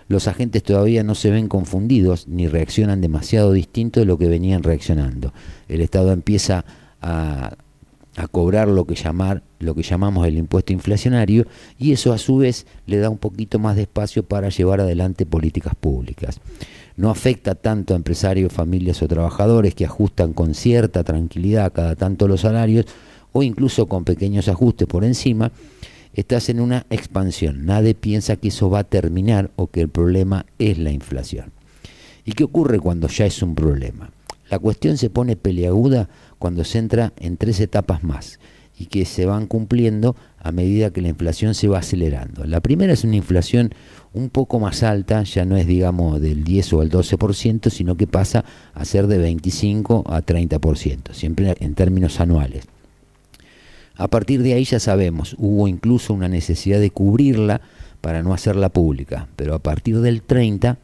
Los 0.09 0.29
agentes 0.29 0.63
todavía 0.63 1.03
no 1.03 1.15
se 1.15 1.31
ven 1.31 1.49
confundidos 1.49 2.29
ni 2.29 2.47
reaccionan 2.49 3.01
demasiado 3.01 3.53
distinto 3.53 4.01
de 4.01 4.07
lo 4.07 4.19
que 4.19 4.29
venían 4.29 4.63
reaccionando. 4.63 5.33
El 5.69 5.81
Estado 5.81 6.13
empieza 6.13 6.65
a, 7.01 7.57
a 8.17 8.29
cobrar 8.29 8.69
lo 8.69 8.87
que, 8.87 8.95
llamar, 8.95 9.43
lo 9.59 9.75
que 9.75 9.83
llamamos 9.83 10.27
el 10.27 10.37
impuesto 10.37 10.73
inflacionario 10.73 11.47
y 11.79 11.93
eso 11.93 12.13
a 12.13 12.19
su 12.19 12.37
vez 12.37 12.67
le 12.87 12.99
da 12.99 13.11
un 13.11 13.19
poquito 13.19 13.59
más 13.59 13.77
de 13.77 13.83
espacio 13.83 14.23
para 14.23 14.49
llevar 14.49 14.81
adelante 14.81 15.27
políticas 15.27 15.75
públicas. 15.75 16.41
No 16.97 17.11
afecta 17.11 17.55
tanto 17.55 17.95
a 17.95 17.97
empresarios, 17.97 18.53
familias 18.53 19.03
o 19.03 19.09
trabajadores 19.09 19.75
que 19.75 19.87
ajustan 19.87 20.35
con 20.35 20.55
cierta 20.55 21.05
tranquilidad 21.05 21.73
cada 21.73 21.97
tanto 21.97 22.29
los 22.29 22.43
salarios, 22.43 22.87
o 23.33 23.43
incluso 23.43 23.87
con 23.87 24.05
pequeños 24.05 24.49
ajustes 24.49 24.87
por 24.87 25.05
encima, 25.05 25.53
estás 26.15 26.49
en 26.49 26.61
una 26.61 26.87
expansión. 26.91 27.65
Nadie 27.65 27.95
piensa 27.95 28.37
que 28.37 28.49
eso 28.49 28.71
va 28.71 28.81
a 28.81 28.85
terminar 28.85 29.51
o 29.57 29.69
que 29.69 29.81
el 29.81 29.89
problema 29.89 30.47
es 30.59 30.79
la 30.79 30.91
inflación. 30.91 31.53
¿Y 32.25 32.33
qué 32.33 32.45
ocurre 32.45 32.79
cuando 32.79 33.09
ya 33.09 33.27
es 33.27 33.43
un 33.43 33.55
problema? 33.55 34.11
La 34.51 34.59
cuestión 34.59 34.99
se 34.99 35.11
pone 35.11 35.35
peleaguda 35.35 36.09
cuando 36.39 36.65
se 36.65 36.79
entra 36.79 37.13
en 37.19 37.37
tres 37.37 37.59
etapas 37.61 38.05
más. 38.05 38.39
y 38.79 38.87
que 38.87 39.05
se 39.05 39.27
van 39.27 39.47
cumpliendo 39.47 40.17
a 40.41 40.51
medida 40.51 40.91
que 40.91 41.03
la 41.03 41.09
inflación 41.09 41.55
se 41.55 41.69
va 41.69 41.79
acelerando. 41.79 42.45
La 42.47 42.61
primera 42.61 42.95
es 42.95 43.05
una 43.05 43.17
inflación 43.17 43.71
un 44.13 44.31
poco 44.31 44.59
más 44.59 44.83
alta, 44.83 45.23
ya 45.23 45.45
no 45.45 45.57
es 45.57 45.67
digamos 45.67 46.21
del 46.21 46.43
10 46.43 46.73
o 46.73 46.83
el 46.83 46.91
12%, 46.91 47.71
sino 47.71 47.97
que 47.97 48.07
pasa 48.07 48.45
a 48.75 48.85
ser 48.87 49.07
de 49.07 49.19
25 49.19 50.05
a 50.07 50.23
30%, 50.23 51.13
siempre 51.13 51.55
en 51.61 51.75
términos 51.75 52.19
anuales. 52.19 52.65
A 53.97 54.09
partir 54.09 54.43
de 54.43 54.55
ahí 54.55 54.65
ya 54.65 54.81
sabemos, 54.81 55.37
hubo 55.39 55.69
incluso 55.69 56.15
una 56.15 56.29
necesidad 56.29 56.81
de 56.81 56.91
cubrirla 56.91 57.61
para 58.01 58.23
no 58.23 58.35
hacerla 58.35 58.69
pública, 58.69 59.29
pero 59.37 59.55
a 59.55 59.59
partir 59.59 60.01
del 60.01 60.23
30 60.23 60.79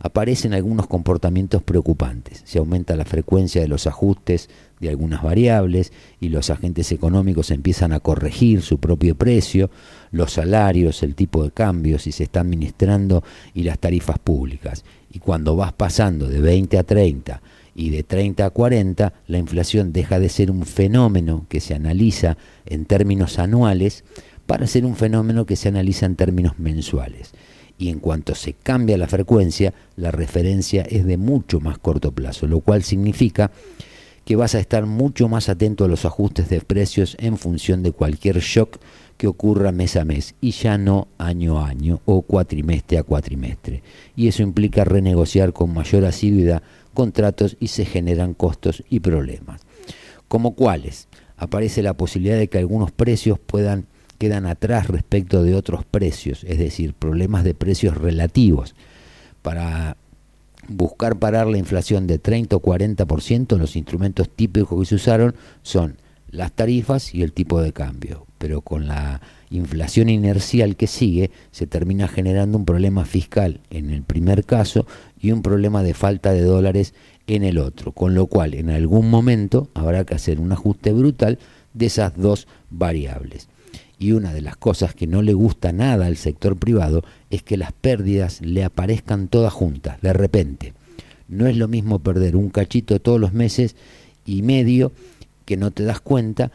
aparecen 0.00 0.54
algunos 0.54 0.86
comportamientos 0.86 1.62
preocupantes. 1.62 2.42
Se 2.44 2.58
aumenta 2.58 2.96
la 2.96 3.04
frecuencia 3.04 3.60
de 3.60 3.68
los 3.68 3.86
ajustes 3.86 4.50
de 4.80 4.88
algunas 4.88 5.22
variables 5.22 5.92
y 6.20 6.30
los 6.30 6.50
agentes 6.50 6.90
económicos 6.90 7.50
empiezan 7.50 7.92
a 7.92 8.00
corregir 8.00 8.62
su 8.62 8.78
propio 8.78 9.14
precio, 9.14 9.70
los 10.10 10.32
salarios, 10.32 11.02
el 11.02 11.14
tipo 11.14 11.44
de 11.44 11.52
cambio, 11.52 11.98
si 11.98 12.10
se 12.10 12.24
está 12.24 12.40
administrando 12.40 13.22
y 13.54 13.62
las 13.62 13.78
tarifas 13.78 14.18
públicas. 14.18 14.84
Y 15.12 15.20
cuando 15.20 15.54
vas 15.54 15.72
pasando 15.72 16.26
de 16.26 16.40
20 16.40 16.78
a 16.78 16.82
30 16.82 17.40
y 17.74 17.90
de 17.90 18.02
30 18.02 18.46
a 18.46 18.50
40, 18.50 19.12
la 19.26 19.38
inflación 19.38 19.92
deja 19.92 20.20
de 20.20 20.28
ser 20.28 20.50
un 20.50 20.64
fenómeno 20.64 21.46
que 21.48 21.60
se 21.60 21.74
analiza 21.74 22.36
en 22.66 22.84
términos 22.84 23.38
anuales 23.38 24.04
para 24.46 24.66
ser 24.66 24.84
un 24.84 24.96
fenómeno 24.96 25.46
que 25.46 25.56
se 25.56 25.68
analiza 25.68 26.06
en 26.06 26.16
términos 26.16 26.58
mensuales 26.58 27.32
y 27.78 27.88
en 27.88 27.98
cuanto 27.98 28.34
se 28.34 28.52
cambia 28.52 28.96
la 28.96 29.08
frecuencia, 29.08 29.74
la 29.96 30.10
referencia 30.10 30.82
es 30.82 31.04
de 31.04 31.16
mucho 31.16 31.60
más 31.60 31.78
corto 31.78 32.12
plazo, 32.12 32.46
lo 32.46 32.60
cual 32.60 32.82
significa 32.82 33.50
que 34.24 34.36
vas 34.36 34.54
a 34.54 34.60
estar 34.60 34.86
mucho 34.86 35.28
más 35.28 35.48
atento 35.48 35.84
a 35.84 35.88
los 35.88 36.04
ajustes 36.04 36.48
de 36.48 36.60
precios 36.60 37.16
en 37.20 37.36
función 37.36 37.82
de 37.82 37.92
cualquier 37.92 38.38
shock 38.38 38.78
que 39.18 39.26
ocurra 39.26 39.70
mes 39.70 39.96
a 39.96 40.04
mes 40.04 40.34
y 40.40 40.52
ya 40.52 40.78
no 40.78 41.08
año 41.18 41.60
a 41.60 41.68
año 41.68 42.00
o 42.06 42.22
cuatrimestre 42.22 42.98
a 42.98 43.02
cuatrimestre. 43.02 43.82
Y 44.16 44.28
eso 44.28 44.42
implica 44.42 44.84
renegociar 44.84 45.52
con 45.52 45.74
mayor 45.74 46.04
asiduidad 46.04 46.62
contratos 46.94 47.56
y 47.60 47.68
se 47.68 47.84
generan 47.84 48.32
costos 48.32 48.82
y 48.88 49.00
problemas. 49.00 49.60
Como 50.28 50.54
cuáles, 50.54 51.08
aparece 51.36 51.82
la 51.82 51.94
posibilidad 51.94 52.38
de 52.38 52.48
que 52.48 52.58
algunos 52.58 52.90
precios 52.90 53.38
puedan 53.38 53.86
quedan 54.18 54.46
atrás 54.46 54.88
respecto 54.88 55.42
de 55.42 55.54
otros 55.54 55.84
precios, 55.84 56.44
es 56.44 56.58
decir, 56.58 56.94
problemas 56.94 57.44
de 57.44 57.54
precios 57.54 57.96
relativos. 57.96 58.74
Para 59.42 59.96
buscar 60.68 61.18
parar 61.18 61.46
la 61.46 61.58
inflación 61.58 62.06
de 62.06 62.18
30 62.18 62.56
o 62.56 62.62
40%, 62.62 63.58
los 63.58 63.76
instrumentos 63.76 64.30
típicos 64.30 64.78
que 64.78 64.86
se 64.86 64.94
usaron 64.94 65.34
son 65.62 65.96
las 66.34 66.52
tarifas 66.52 67.14
y 67.14 67.22
el 67.22 67.32
tipo 67.32 67.60
de 67.62 67.72
cambio. 67.72 68.26
Pero 68.38 68.60
con 68.60 68.86
la 68.86 69.22
inflación 69.50 70.08
inercial 70.08 70.76
que 70.76 70.86
sigue, 70.86 71.30
se 71.50 71.66
termina 71.66 72.08
generando 72.08 72.58
un 72.58 72.64
problema 72.64 73.04
fiscal 73.04 73.60
en 73.70 73.90
el 73.90 74.02
primer 74.02 74.44
caso 74.44 74.86
y 75.20 75.30
un 75.30 75.42
problema 75.42 75.82
de 75.82 75.94
falta 75.94 76.32
de 76.32 76.42
dólares 76.42 76.92
en 77.26 77.44
el 77.44 77.58
otro. 77.58 77.92
Con 77.92 78.14
lo 78.14 78.26
cual, 78.26 78.54
en 78.54 78.70
algún 78.70 79.08
momento 79.08 79.68
habrá 79.74 80.04
que 80.04 80.14
hacer 80.14 80.40
un 80.40 80.52
ajuste 80.52 80.92
brutal 80.92 81.38
de 81.72 81.86
esas 81.86 82.16
dos 82.16 82.46
variables. 82.70 83.48
Y 83.98 84.12
una 84.12 84.34
de 84.34 84.42
las 84.42 84.56
cosas 84.56 84.94
que 84.94 85.06
no 85.06 85.22
le 85.22 85.32
gusta 85.32 85.72
nada 85.72 86.06
al 86.06 86.16
sector 86.16 86.56
privado 86.56 87.04
es 87.30 87.42
que 87.42 87.56
las 87.56 87.72
pérdidas 87.72 88.40
le 88.40 88.64
aparezcan 88.64 89.28
todas 89.28 89.52
juntas, 89.52 90.00
de 90.02 90.12
repente. 90.12 90.74
No 91.28 91.46
es 91.46 91.56
lo 91.56 91.68
mismo 91.68 92.00
perder 92.00 92.36
un 92.36 92.50
cachito 92.50 93.00
todos 93.00 93.20
los 93.20 93.32
meses 93.32 93.76
y 94.26 94.42
medio 94.42 94.92
que 95.44 95.56
no 95.56 95.70
te 95.70 95.84
das 95.84 96.00
cuenta 96.00 96.50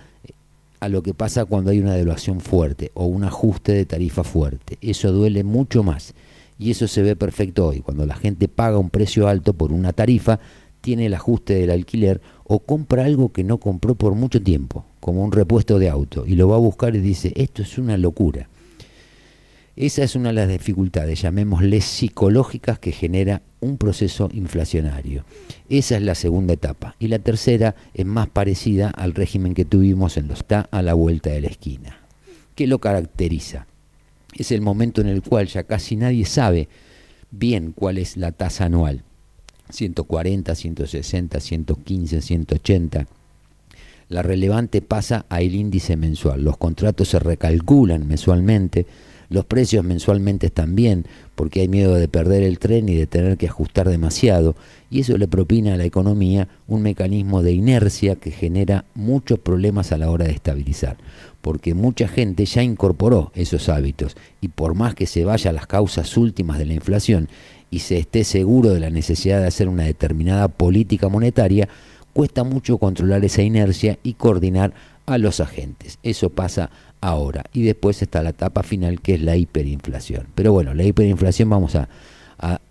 a 0.79 0.89
lo 0.89 1.03
que 1.03 1.13
pasa 1.13 1.45
cuando 1.45 1.71
hay 1.71 1.79
una 1.79 1.93
devaluación 1.93 2.39
fuerte 2.39 2.91
o 2.93 3.05
un 3.05 3.23
ajuste 3.23 3.73
de 3.73 3.85
tarifa 3.85 4.23
fuerte. 4.23 4.77
Eso 4.81 5.11
duele 5.11 5.43
mucho 5.43 5.83
más. 5.83 6.13
Y 6.57 6.71
eso 6.71 6.87
se 6.87 7.01
ve 7.01 7.15
perfecto 7.15 7.67
hoy. 7.67 7.81
Cuando 7.81 8.05
la 8.05 8.15
gente 8.15 8.47
paga 8.47 8.77
un 8.77 8.89
precio 8.89 9.27
alto 9.27 9.53
por 9.53 9.71
una 9.71 9.93
tarifa, 9.93 10.39
tiene 10.81 11.05
el 11.05 11.13
ajuste 11.13 11.55
del 11.55 11.71
alquiler 11.71 12.21
o 12.45 12.59
compra 12.59 13.05
algo 13.05 13.31
que 13.31 13.43
no 13.43 13.57
compró 13.57 13.95
por 13.95 14.15
mucho 14.15 14.41
tiempo 14.41 14.85
como 14.99 15.23
un 15.23 15.31
repuesto 15.31 15.79
de 15.79 15.89
auto 15.89 16.25
y 16.25 16.35
lo 16.35 16.47
va 16.47 16.55
a 16.55 16.59
buscar 16.59 16.95
y 16.95 16.99
dice, 16.99 17.33
esto 17.35 17.61
es 17.61 17.77
una 17.77 17.97
locura. 17.97 18.49
Esa 19.79 20.03
es 20.03 20.17
una 20.17 20.27
de 20.27 20.35
las 20.35 20.49
dificultades, 20.49 21.21
llamémosle 21.21 21.79
psicológicas, 21.79 22.79
que 22.79 22.91
genera 22.91 23.41
un 23.61 23.77
proceso 23.77 24.29
inflacionario. 24.33 25.23
Esa 25.69 25.95
es 25.95 26.01
la 26.01 26.15
segunda 26.15 26.53
etapa. 26.53 26.97
Y 26.99 27.07
la 27.07 27.19
tercera 27.19 27.75
es 27.93 28.05
más 28.05 28.27
parecida 28.27 28.89
al 28.89 29.13
régimen 29.13 29.53
que 29.53 29.63
tuvimos 29.63 30.17
en 30.17 30.27
los 30.27 30.39
está 30.39 30.67
a 30.71 30.81
la 30.81 30.95
vuelta 30.95 31.29
de 31.29 31.39
la 31.39 31.47
esquina. 31.47 31.97
¿Qué 32.55 32.67
lo 32.67 32.79
caracteriza? 32.79 33.67
Es 34.33 34.51
el 34.51 34.59
momento 34.59 34.99
en 34.99 35.07
el 35.07 35.21
cual 35.21 35.47
ya 35.47 35.63
casi 35.63 35.95
nadie 35.95 36.25
sabe 36.25 36.67
bien 37.31 37.71
cuál 37.71 37.99
es 37.99 38.17
la 38.17 38.33
tasa 38.33 38.65
anual. 38.65 39.03
140, 39.69 40.55
160, 40.55 41.39
115, 41.39 42.21
180 42.21 43.07
la 44.09 44.23
relevante 44.23 44.81
pasa 44.81 45.27
al 45.29 45.53
índice 45.53 45.95
mensual. 45.95 46.43
Los 46.43 46.57
contratos 46.57 47.09
se 47.09 47.19
recalculan 47.19 48.07
mensualmente, 48.07 48.87
los 49.29 49.45
precios 49.45 49.85
mensualmente 49.85 50.49
también, 50.49 51.05
porque 51.35 51.61
hay 51.61 51.67
miedo 51.67 51.95
de 51.95 52.07
perder 52.07 52.43
el 52.43 52.59
tren 52.59 52.89
y 52.89 52.95
de 52.95 53.07
tener 53.07 53.37
que 53.37 53.47
ajustar 53.47 53.87
demasiado, 53.87 54.55
y 54.89 55.01
eso 55.01 55.17
le 55.17 55.27
propina 55.27 55.75
a 55.75 55.77
la 55.77 55.85
economía 55.85 56.47
un 56.67 56.81
mecanismo 56.81 57.43
de 57.43 57.53
inercia 57.53 58.15
que 58.15 58.31
genera 58.31 58.85
muchos 58.95 59.39
problemas 59.39 59.91
a 59.91 59.97
la 59.97 60.09
hora 60.09 60.25
de 60.25 60.31
estabilizar, 60.31 60.97
porque 61.41 61.73
mucha 61.73 62.07
gente 62.07 62.45
ya 62.45 62.63
incorporó 62.63 63.31
esos 63.35 63.69
hábitos, 63.69 64.17
y 64.41 64.49
por 64.49 64.73
más 64.73 64.95
que 64.95 65.05
se 65.05 65.25
vaya 65.25 65.51
a 65.51 65.53
las 65.53 65.67
causas 65.67 66.17
últimas 66.17 66.57
de 66.57 66.65
la 66.65 66.73
inflación 66.73 67.29
y 67.71 67.79
se 67.79 67.99
esté 67.99 68.23
seguro 68.23 68.73
de 68.73 68.79
la 68.79 68.89
necesidad 68.89 69.39
de 69.39 69.47
hacer 69.47 69.69
una 69.69 69.83
determinada 69.83 70.47
política 70.47 71.07
monetaria, 71.07 71.69
cuesta 72.13 72.43
mucho 72.43 72.79
controlar 72.79 73.23
esa 73.23 73.43
inercia 73.43 73.99
y 74.01 74.13
coordinar 74.13 74.73
a 75.05 75.17
los 75.17 75.39
agentes. 75.39 75.99
Eso 76.03 76.29
pasa 76.29 76.69
ahora. 77.01 77.43
Y 77.53 77.63
después 77.63 78.01
está 78.01 78.23
la 78.23 78.29
etapa 78.29 78.63
final 78.63 79.01
que 79.01 79.15
es 79.15 79.21
la 79.21 79.35
hiperinflación. 79.35 80.27
Pero 80.35 80.51
bueno, 80.51 80.73
la 80.73 80.83
hiperinflación 80.83 81.49
vamos 81.49 81.75
a, 81.75 81.89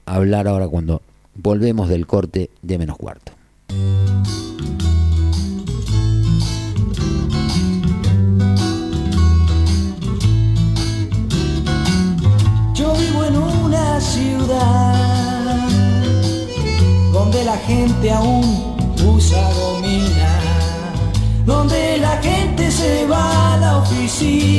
hablar 0.06 0.48
ahora 0.48 0.66
cuando 0.68 1.02
volvemos 1.34 1.90
del 1.90 2.06
corte 2.06 2.48
de 2.62 2.78
menos 2.78 2.96
cuarto. 2.96 3.32
Yo 12.74 12.94
vivo 12.94 13.24
en 13.24 13.36
una 13.36 14.00
ciudad 14.00 15.68
donde 17.12 17.44
la 17.44 17.58
gente 17.58 18.10
aún 18.10 18.74
usa 19.06 19.50
domina, 19.52 20.40
donde 21.44 21.98
la 21.98 22.16
gente 22.22 22.47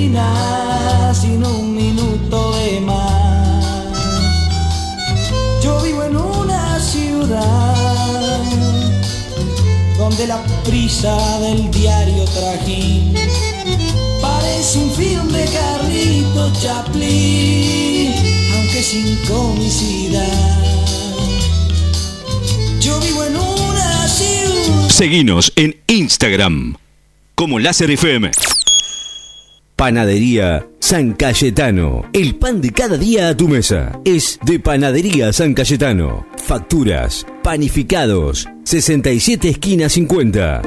oficina 0.09 1.13
sin 1.13 1.43
un 1.43 1.75
minuto 1.75 2.51
de 2.57 2.81
más. 2.81 3.85
Yo 5.63 5.79
vivo 5.81 6.03
en 6.03 6.17
una 6.17 6.79
ciudad 6.79 8.43
donde 9.97 10.27
la 10.27 10.41
prisa 10.63 11.39
del 11.39 11.69
diario 11.71 12.25
trajín 12.25 13.13
parece 14.21 14.79
un 14.79 14.91
film 14.91 15.27
de 15.29 15.45
Carlito 15.45 16.51
Chaplin, 16.61 18.13
aunque 18.55 18.83
sin 18.83 19.15
comicidad. 19.27 20.57
Yo 22.79 22.99
vivo 22.99 23.23
en 23.23 23.35
un 23.35 23.59
Seguinos 24.89 25.53
en 25.55 25.77
Instagram 25.87 26.75
como 27.35 27.57
Láser 27.59 27.89
FM. 27.91 28.31
Panadería 29.79 30.67
San 30.79 31.13
Cayetano. 31.13 32.03
El 32.11 32.35
pan 32.35 32.59
de 32.59 32.71
cada 32.71 32.97
día 32.97 33.29
a 33.29 33.37
tu 33.37 33.47
mesa 33.47 33.97
es 34.03 34.37
de 34.45 34.59
Panadería 34.59 35.31
San 35.31 35.53
Cayetano. 35.53 36.27
Facturas, 36.35 37.25
panificados, 37.43 38.45
67 38.65 39.47
esquinas 39.47 39.93
50. 39.93 40.63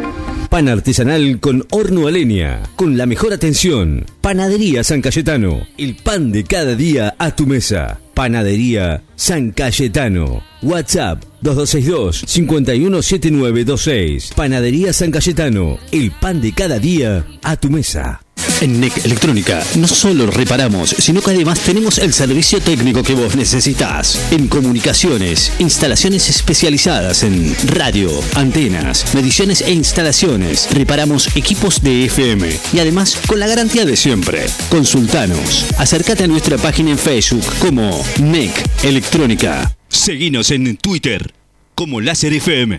Pan 0.48 0.66
artesanal 0.66 1.40
con 1.40 1.66
horno 1.72 2.06
a 2.06 2.10
leña, 2.10 2.62
con 2.74 2.96
la 2.96 3.04
mejor 3.04 3.34
atención. 3.34 4.06
Panadería 4.22 4.82
San 4.82 5.02
Cayetano. 5.02 5.66
El 5.76 5.94
pan 5.96 6.32
de 6.32 6.44
cada 6.44 6.74
día 6.74 7.14
a 7.18 7.36
tu 7.36 7.46
mesa. 7.46 8.00
Panadería 8.14 9.02
San 9.14 9.50
Cayetano. 9.50 10.42
WhatsApp 10.62 11.22
2262-517926. 11.42 14.34
Panadería 14.34 14.94
San 14.94 15.10
Cayetano. 15.10 15.76
El 15.90 16.12
pan 16.12 16.40
de 16.40 16.52
cada 16.52 16.78
día 16.78 17.26
a 17.42 17.56
tu 17.56 17.68
mesa. 17.68 18.21
En 18.62 18.78
NEC 18.78 19.04
Electrónica 19.04 19.60
no 19.76 19.88
solo 19.88 20.30
reparamos, 20.30 20.90
sino 20.90 21.20
que 21.20 21.32
además 21.32 21.58
tenemos 21.58 21.98
el 21.98 22.12
servicio 22.12 22.60
técnico 22.60 23.02
que 23.02 23.12
vos 23.14 23.34
necesitas. 23.34 24.20
En 24.30 24.46
comunicaciones, 24.46 25.52
instalaciones 25.58 26.28
especializadas 26.28 27.24
en 27.24 27.56
radio, 27.66 28.08
antenas, 28.36 29.12
mediciones 29.16 29.62
e 29.62 29.72
instalaciones. 29.72 30.68
Reparamos 30.70 31.34
equipos 31.34 31.82
de 31.82 32.04
FM 32.04 32.56
y 32.72 32.78
además 32.78 33.18
con 33.26 33.40
la 33.40 33.48
garantía 33.48 33.84
de 33.84 33.96
siempre. 33.96 34.46
Consultanos. 34.70 35.66
Acércate 35.76 36.22
a 36.22 36.28
nuestra 36.28 36.56
página 36.56 36.93
en 36.93 36.98
Facebook 36.98 37.44
como 37.59 38.01
NEC 38.20 38.52
Electrónica. 38.84 39.76
Seguinos 39.89 40.52
en 40.52 40.76
Twitter 40.76 41.34
como 41.74 42.01
Láser 42.01 42.32
FM. 42.32 42.78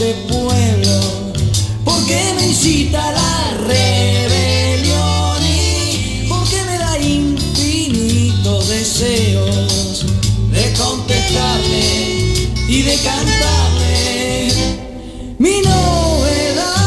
este 0.00 0.14
pueblo, 0.32 1.00
porque 1.84 2.32
me 2.36 2.46
incita 2.46 3.10
la 3.10 3.54
rebelión 3.66 5.42
y 5.42 6.28
porque 6.28 6.62
me 6.66 6.78
da 6.78 6.96
infinitos 7.00 8.68
deseos 8.68 10.06
de 10.52 10.72
contestarle 10.74 12.46
y 12.68 12.82
de 12.82 12.94
cantarle 12.94 14.52
mi 15.38 15.62
novedad. 15.62 16.78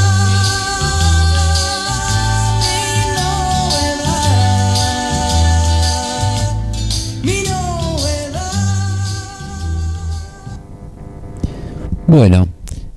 Bueno, 12.08 12.48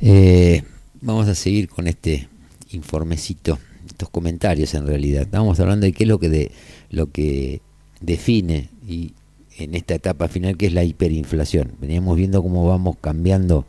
eh, 0.06 0.62
vamos 1.00 1.28
a 1.28 1.34
seguir 1.34 1.70
con 1.70 1.86
este 1.86 2.28
informecito, 2.72 3.58
estos 3.86 4.10
comentarios 4.10 4.74
en 4.74 4.86
realidad. 4.86 5.22
Estamos 5.22 5.58
hablando 5.60 5.86
de 5.86 5.92
qué 5.92 6.04
es 6.04 6.08
lo 6.08 6.18
que 6.18 6.28
de, 6.28 6.52
lo 6.90 7.10
que 7.10 7.62
define 8.02 8.68
y 8.86 9.14
en 9.56 9.74
esta 9.74 9.94
etapa 9.94 10.28
final 10.28 10.58
que 10.58 10.66
es 10.66 10.74
la 10.74 10.84
hiperinflación. 10.84 11.72
Veníamos 11.80 12.18
viendo 12.18 12.42
cómo 12.42 12.68
vamos 12.68 12.96
cambiando 13.00 13.64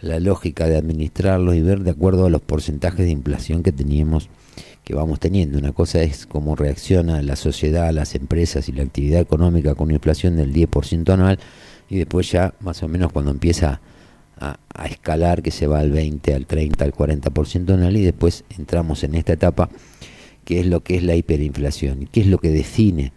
la 0.00 0.18
lógica 0.18 0.66
de 0.66 0.76
administrarlos 0.76 1.54
y 1.54 1.62
ver 1.62 1.84
de 1.84 1.92
acuerdo 1.92 2.26
a 2.26 2.30
los 2.30 2.40
porcentajes 2.40 3.06
de 3.06 3.12
inflación 3.12 3.62
que 3.62 3.70
teníamos 3.70 4.30
que 4.82 4.96
vamos 4.96 5.20
teniendo. 5.20 5.58
Una 5.58 5.70
cosa 5.70 6.02
es 6.02 6.26
cómo 6.26 6.56
reacciona 6.56 7.22
la 7.22 7.36
sociedad, 7.36 7.92
las 7.92 8.16
empresas 8.16 8.68
y 8.68 8.72
la 8.72 8.82
actividad 8.82 9.20
económica 9.20 9.76
con 9.76 9.86
una 9.86 9.94
inflación 9.94 10.34
del 10.34 10.52
10% 10.52 11.12
anual 11.12 11.38
y 11.88 11.98
después 11.98 12.32
ya 12.32 12.54
más 12.58 12.82
o 12.82 12.88
menos 12.88 13.12
cuando 13.12 13.30
empieza 13.30 13.80
a, 14.40 14.86
escalar 14.86 15.42
que 15.42 15.50
se 15.50 15.66
va 15.66 15.80
al 15.80 15.90
20, 15.90 16.34
al 16.34 16.46
30, 16.46 16.84
al 16.84 16.92
40% 16.92 17.74
anual 17.74 17.96
y 17.96 18.04
después 18.04 18.44
entramos 18.56 19.04
en 19.04 19.14
esta 19.14 19.32
etapa 19.32 19.68
que 20.44 20.60
es 20.60 20.66
lo 20.66 20.82
que 20.82 20.96
es 20.96 21.02
la 21.02 21.14
hiperinflación 21.14 22.08
qué 22.10 22.20
es 22.20 22.26
lo 22.26 22.38
que 22.38 22.50
define 22.50 23.12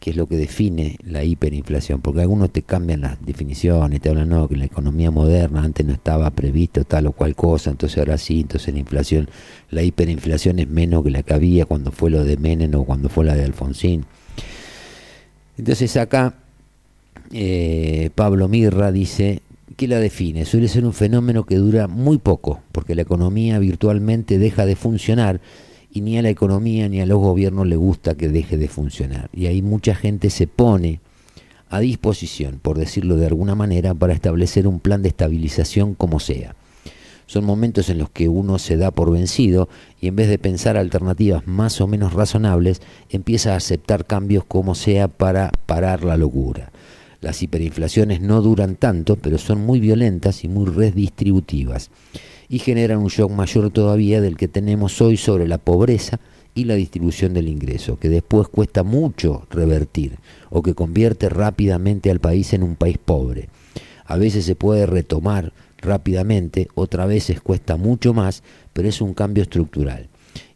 qué 0.00 0.10
es 0.10 0.16
lo 0.16 0.26
que 0.26 0.36
define 0.36 0.96
la 1.04 1.22
hiperinflación, 1.22 2.00
porque 2.00 2.22
algunos 2.22 2.50
te 2.50 2.62
cambian 2.62 3.02
las 3.02 3.24
definiciones, 3.24 4.00
te 4.00 4.08
hablan, 4.08 4.30
no, 4.30 4.48
que 4.48 4.56
la 4.56 4.64
economía 4.64 5.10
moderna 5.10 5.62
antes 5.62 5.86
no 5.86 5.92
estaba 5.92 6.30
previsto 6.30 6.84
tal 6.84 7.06
o 7.06 7.12
cual 7.12 7.36
cosa, 7.36 7.70
entonces 7.70 7.98
ahora 7.98 8.16
sí, 8.16 8.40
entonces 8.40 8.72
la 8.72 8.80
inflación, 8.80 9.28
la 9.70 9.82
hiperinflación 9.82 10.58
es 10.58 10.68
menos 10.68 11.04
que 11.04 11.10
la 11.10 11.22
que 11.22 11.34
había 11.34 11.66
cuando 11.66 11.92
fue 11.92 12.10
lo 12.10 12.24
de 12.24 12.38
Menem 12.38 12.74
o 12.74 12.84
cuando 12.84 13.10
fue 13.10 13.26
la 13.26 13.34
de 13.34 13.44
Alfonsín. 13.44 14.06
Entonces 15.58 15.94
acá 15.98 16.34
eh, 17.32 18.10
Pablo 18.14 18.48
Mirra 18.48 18.90
dice, 18.92 19.42
¿qué 19.80 19.88
la 19.88 19.98
define? 19.98 20.44
Suele 20.44 20.68
ser 20.68 20.84
un 20.84 20.92
fenómeno 20.92 21.46
que 21.46 21.56
dura 21.56 21.88
muy 21.88 22.18
poco, 22.18 22.60
porque 22.70 22.94
la 22.94 23.00
economía 23.00 23.58
virtualmente 23.58 24.38
deja 24.38 24.66
de 24.66 24.76
funcionar 24.76 25.40
y 25.90 26.02
ni 26.02 26.18
a 26.18 26.22
la 26.22 26.28
economía 26.28 26.86
ni 26.90 27.00
a 27.00 27.06
los 27.06 27.18
gobiernos 27.18 27.66
le 27.66 27.76
gusta 27.76 28.14
que 28.14 28.28
deje 28.28 28.58
de 28.58 28.68
funcionar. 28.68 29.30
Y 29.32 29.46
ahí 29.46 29.62
mucha 29.62 29.94
gente 29.94 30.28
se 30.28 30.46
pone 30.46 31.00
a 31.70 31.80
disposición, 31.80 32.58
por 32.60 32.76
decirlo 32.76 33.16
de 33.16 33.28
alguna 33.28 33.54
manera, 33.54 33.94
para 33.94 34.12
establecer 34.12 34.66
un 34.66 34.80
plan 34.80 35.00
de 35.00 35.08
estabilización 35.08 35.94
como 35.94 36.20
sea. 36.20 36.54
Son 37.24 37.46
momentos 37.46 37.88
en 37.88 37.96
los 37.96 38.10
que 38.10 38.28
uno 38.28 38.58
se 38.58 38.76
da 38.76 38.90
por 38.90 39.10
vencido 39.10 39.70
y 39.98 40.08
en 40.08 40.16
vez 40.16 40.28
de 40.28 40.36
pensar 40.36 40.76
alternativas 40.76 41.46
más 41.46 41.80
o 41.80 41.86
menos 41.86 42.12
razonables, 42.12 42.82
empieza 43.08 43.54
a 43.54 43.56
aceptar 43.56 44.04
cambios 44.04 44.44
como 44.44 44.74
sea 44.74 45.08
para 45.08 45.50
parar 45.64 46.04
la 46.04 46.18
locura. 46.18 46.70
Las 47.20 47.42
hiperinflaciones 47.42 48.20
no 48.20 48.40
duran 48.40 48.76
tanto, 48.76 49.16
pero 49.16 49.38
son 49.38 49.60
muy 49.60 49.78
violentas 49.80 50.44
y 50.44 50.48
muy 50.48 50.66
redistributivas 50.66 51.90
y 52.48 52.58
generan 52.58 52.98
un 52.98 53.08
shock 53.08 53.30
mayor 53.30 53.70
todavía 53.70 54.20
del 54.20 54.36
que 54.36 54.48
tenemos 54.48 55.00
hoy 55.00 55.16
sobre 55.16 55.46
la 55.46 55.58
pobreza 55.58 56.18
y 56.52 56.64
la 56.64 56.74
distribución 56.74 57.32
del 57.32 57.46
ingreso, 57.46 57.96
que 57.98 58.08
después 58.08 58.48
cuesta 58.48 58.82
mucho 58.82 59.46
revertir 59.50 60.18
o 60.50 60.60
que 60.60 60.74
convierte 60.74 61.28
rápidamente 61.28 62.10
al 62.10 62.18
país 62.18 62.52
en 62.52 62.64
un 62.64 62.74
país 62.74 62.98
pobre. 62.98 63.48
A 64.04 64.16
veces 64.16 64.44
se 64.44 64.56
puede 64.56 64.86
retomar 64.86 65.52
rápidamente, 65.78 66.66
otras 66.74 67.06
veces 67.06 67.40
cuesta 67.40 67.76
mucho 67.76 68.14
más, 68.14 68.42
pero 68.72 68.88
es 68.88 69.00
un 69.00 69.14
cambio 69.14 69.44
estructural. 69.44 70.08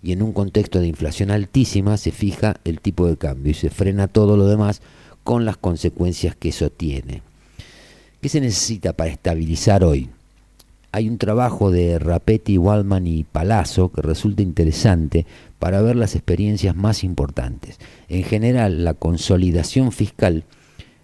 Y 0.03 0.13
en 0.13 0.23
un 0.23 0.33
contexto 0.33 0.81
de 0.81 0.89
inflación 0.89 1.31
altísima 1.31 1.97
se 1.97 2.11
fija 2.11 2.57
el 2.65 2.81
tipo 2.81 3.07
de 3.07 3.17
cambio 3.17 3.53
y 3.53 3.55
se 3.55 3.71
frena 3.71 4.09
todo 4.09 4.37
lo 4.37 4.47
demás 4.47 4.83
con 5.25 5.45
las 5.45 5.57
consecuencias 5.57 6.37
que 6.37 6.51
eso 6.51 6.71
tiene. 6.71 7.23
¿Qué 8.21 8.29
se 8.29 8.41
necesita 8.41 8.93
para 8.93 9.11
estabilizar 9.11 9.83
hoy? 9.83 10.09
hay 10.95 11.09
un 11.09 11.19
trabajo 11.19 11.73
de 11.73 11.99
Rapetti, 11.99 12.57
Waldman 12.57 13.09
y 13.09 13.25
Palazzo 13.25 13.91
que 13.91 14.01
resulta 14.01 14.43
interesante 14.43 15.27
para 15.59 15.83
ver 15.83 15.97
las 15.97 16.15
experiencias 16.15 16.77
más 16.77 17.03
importantes. 17.03 17.81
En 18.09 18.23
general, 18.23 18.85
la 18.85 18.95
consolidación 18.95 19.91
fiscal 19.91 20.45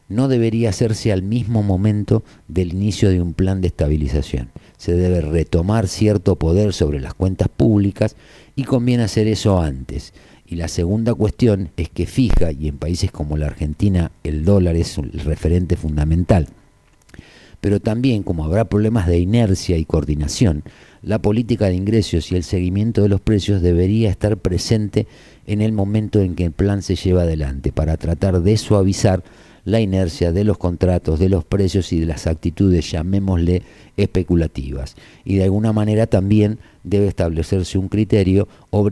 no 0.08 0.28
debería 0.28 0.68
hacerse 0.68 1.10
al 1.10 1.24
mismo 1.24 1.64
momento 1.64 2.22
del 2.46 2.72
inicio 2.72 3.10
de 3.10 3.20
un 3.20 3.34
plan 3.34 3.60
de 3.60 3.66
estabilización. 3.66 4.50
Se 4.76 4.94
debe 4.94 5.22
retomar 5.22 5.88
cierto 5.88 6.36
poder 6.36 6.72
sobre 6.72 7.00
las 7.00 7.14
cuentas 7.14 7.48
públicas 7.48 8.14
y 8.54 8.62
conviene 8.62 9.02
hacer 9.02 9.26
eso 9.26 9.60
antes. 9.60 10.12
Y 10.50 10.56
la 10.56 10.66
segunda 10.66 11.14
cuestión 11.14 11.70
es 11.76 11.88
que 11.90 12.06
fija, 12.06 12.50
y 12.50 12.66
en 12.66 12.76
países 12.76 13.12
como 13.12 13.36
la 13.36 13.46
Argentina 13.46 14.10
el 14.24 14.44
dólar 14.44 14.74
es 14.74 14.98
el 14.98 15.12
referente 15.12 15.76
fundamental, 15.76 16.48
pero 17.60 17.78
también 17.78 18.24
como 18.24 18.44
habrá 18.44 18.64
problemas 18.64 19.06
de 19.06 19.20
inercia 19.20 19.76
y 19.76 19.84
coordinación, 19.84 20.64
la 21.02 21.20
política 21.20 21.66
de 21.66 21.76
ingresos 21.76 22.32
y 22.32 22.36
el 22.36 22.42
seguimiento 22.42 23.00
de 23.02 23.08
los 23.08 23.20
precios 23.20 23.62
debería 23.62 24.10
estar 24.10 24.36
presente 24.38 25.06
en 25.46 25.60
el 25.60 25.70
momento 25.70 26.20
en 26.20 26.34
que 26.34 26.46
el 26.46 26.52
plan 26.52 26.82
se 26.82 26.96
lleva 26.96 27.22
adelante 27.22 27.70
para 27.70 27.96
tratar 27.96 28.40
de 28.40 28.56
suavizar 28.56 29.22
la 29.64 29.80
inercia 29.80 30.32
de 30.32 30.44
los 30.44 30.58
contratos, 30.58 31.18
de 31.18 31.28
los 31.28 31.44
precios 31.44 31.92
y 31.92 32.00
de 32.00 32.06
las 32.06 32.26
actitudes, 32.26 32.90
llamémosle, 32.90 33.62
especulativas. 33.96 34.96
Y 35.24 35.36
de 35.36 35.44
alguna 35.44 35.72
manera 35.72 36.06
también 36.06 36.58
debe 36.84 37.06
establecerse 37.08 37.78
un 37.78 37.88
criterio 37.88 38.48
o, 38.70 38.82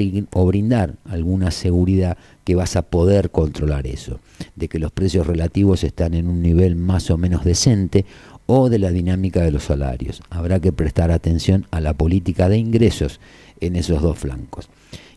brindar 0.46 0.94
alguna 1.04 1.50
seguridad 1.50 2.18
que 2.44 2.54
vas 2.54 2.76
a 2.76 2.82
poder 2.82 3.30
controlar 3.30 3.86
eso, 3.86 4.20
de 4.56 4.68
que 4.68 4.78
los 4.78 4.92
precios 4.92 5.26
relativos 5.26 5.84
están 5.84 6.14
en 6.14 6.28
un 6.28 6.42
nivel 6.42 6.76
más 6.76 7.10
o 7.10 7.16
menos 7.16 7.44
decente 7.44 8.04
o 8.46 8.68
de 8.70 8.78
la 8.78 8.90
dinámica 8.90 9.42
de 9.42 9.52
los 9.52 9.64
salarios. 9.64 10.22
Habrá 10.30 10.60
que 10.60 10.72
prestar 10.72 11.10
atención 11.10 11.66
a 11.70 11.80
la 11.80 11.94
política 11.94 12.48
de 12.48 12.58
ingresos 12.58 13.20
en 13.60 13.76
esos 13.76 14.02
dos 14.02 14.18
flancos. 14.18 14.68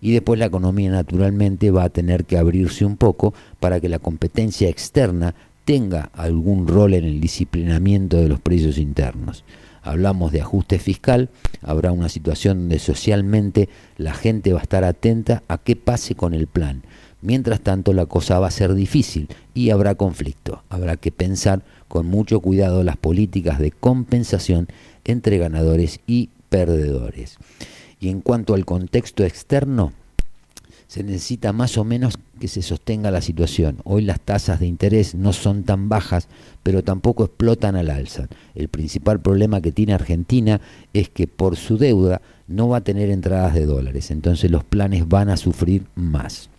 Y 0.02 0.12
después 0.12 0.40
la 0.40 0.48
economía 0.48 0.92
naturalmente 0.92 1.72
va 1.72 1.84
a 1.84 1.90
tener 1.90 2.26
que 2.26 2.38
abrirse 2.38 2.86
un 2.86 2.98
poco 2.98 3.34
para 3.60 3.80
que 3.80 3.90
la 3.90 4.00
competencia 4.00 4.68
externa 4.68 5.36
tenga 5.64 6.10
algún 6.14 6.68
rol 6.68 6.96
en 6.96 7.06
el 7.06 7.22
disciplinamiento 7.22 8.18
de 8.18 8.28
los 8.28 8.40
precios 8.40 8.78
internos. 8.78 9.46
Hablamos 9.84 10.32
de 10.32 10.42
ajuste 10.42 10.80
fiscal, 10.80 11.30
habrá 11.62 11.92
una 11.92 12.10
situación 12.10 12.60
donde 12.60 12.80
socialmente 12.80 13.70
la 13.98 14.14
gente 14.14 14.54
va 14.54 14.60
a 14.60 14.64
estar 14.64 14.84
atenta 14.84 15.44
a 15.48 15.58
qué 15.60 15.76
pase 15.76 16.16
con 16.16 16.34
el 16.34 16.48
plan, 16.48 16.84
Mientras 17.22 17.62
tanto, 17.62 17.94
la 17.94 18.08
cosa 18.08 18.40
va 18.40 18.48
a 18.48 18.52
ser 18.52 18.74
difícil 18.74 19.28
y 19.54 19.70
habrá 19.70 19.96
conflicto. 19.96 20.64
Habrá 20.70 20.98
que 20.98 21.12
pensar 21.12 21.62
con 21.88 22.08
mucho 22.08 22.40
cuidado 22.40 22.84
las 22.84 22.98
políticas 22.98 23.60
de 23.60 23.72
compensación 23.72 24.68
entre 25.06 25.38
ganadores 25.38 26.00
y 26.08 26.30
perdedores. 26.50 27.38
Y 28.02 28.10
en 28.10 28.20
cuanto 28.20 28.56
al 28.56 28.66
contexto 28.66 29.24
externo, 29.24 29.94
se 30.88 31.04
necesita 31.04 31.54
más 31.54 31.78
o 31.78 31.86
menos 31.86 32.18
que 32.38 32.50
se 32.50 32.62
sostenga 32.62 33.12
la 33.12 33.22
situación. 33.22 33.78
Hoy 33.86 34.02
las 34.02 34.20
tasas 34.20 34.60
de 34.60 34.66
interés 34.66 35.16
no 35.16 35.32
son 35.32 35.64
tan 35.64 35.88
bajas, 35.88 36.28
pero 36.64 36.84
tampoco 36.84 37.24
explotan 37.24 37.78
al 37.78 37.90
alza. 37.90 38.28
El 38.56 38.68
principal 38.68 39.22
problema 39.22 39.62
que 39.62 39.72
tiene 39.72 39.94
Argentina 39.94 40.60
es 40.94 41.08
que 41.08 41.28
por 41.28 41.56
su 41.56 41.78
deuda 41.78 42.22
no 42.50 42.68
va 42.68 42.78
a 42.78 42.84
tener 42.84 43.10
entradas 43.10 43.54
de 43.54 43.66
dólares, 43.66 44.12
entonces 44.12 44.52
los 44.52 44.66
planes 44.66 45.08
van 45.08 45.30
a 45.30 45.38
sufrir 45.38 45.86
más. 45.96 46.50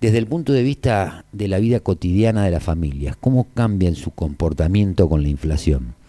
Desde 0.00 0.18
el 0.18 0.26
punto 0.26 0.52
de 0.52 0.64
vista 0.64 1.24
de 1.30 1.46
la 1.46 1.58
vida 1.58 1.80
cotidiana 1.80 2.44
de 2.44 2.50
las 2.50 2.64
familias, 2.64 3.14
¿cómo 3.20 3.46
cambian 3.54 3.94
su 3.94 4.10
comportamiento 4.10 5.08
con 5.08 5.22
la 5.22 5.28
inflación? 5.28 5.99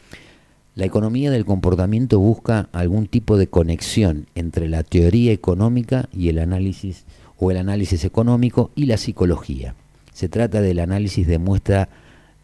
La 0.73 0.85
economía 0.85 1.31
del 1.31 1.43
comportamiento 1.43 2.17
busca 2.19 2.69
algún 2.71 3.07
tipo 3.07 3.37
de 3.37 3.47
conexión 3.47 4.27
entre 4.35 4.69
la 4.69 4.83
teoría 4.83 5.33
económica 5.33 6.07
y 6.13 6.29
el 6.29 6.39
análisis 6.39 7.03
o 7.37 7.51
el 7.51 7.57
análisis 7.57 8.05
económico 8.05 8.71
y 8.73 8.85
la 8.85 8.95
psicología. 8.95 9.75
Se 10.13 10.29
trata 10.29 10.61
del 10.61 10.79
análisis 10.79 11.27
de 11.27 11.39
muestra 11.39 11.89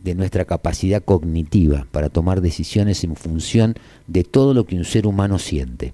de 0.04 0.14
nuestra 0.14 0.44
capacidad 0.44 1.02
cognitiva 1.04 1.88
para 1.92 2.10
tomar 2.10 2.42
decisiones 2.42 3.04
en 3.06 3.16
función 3.16 3.76
de 4.08 4.26
todo 4.26 4.54
lo 4.54 4.66
que 4.66 4.76
un 4.76 4.86
ser 4.86 5.08
humano 5.08 5.40
siente. 5.40 5.94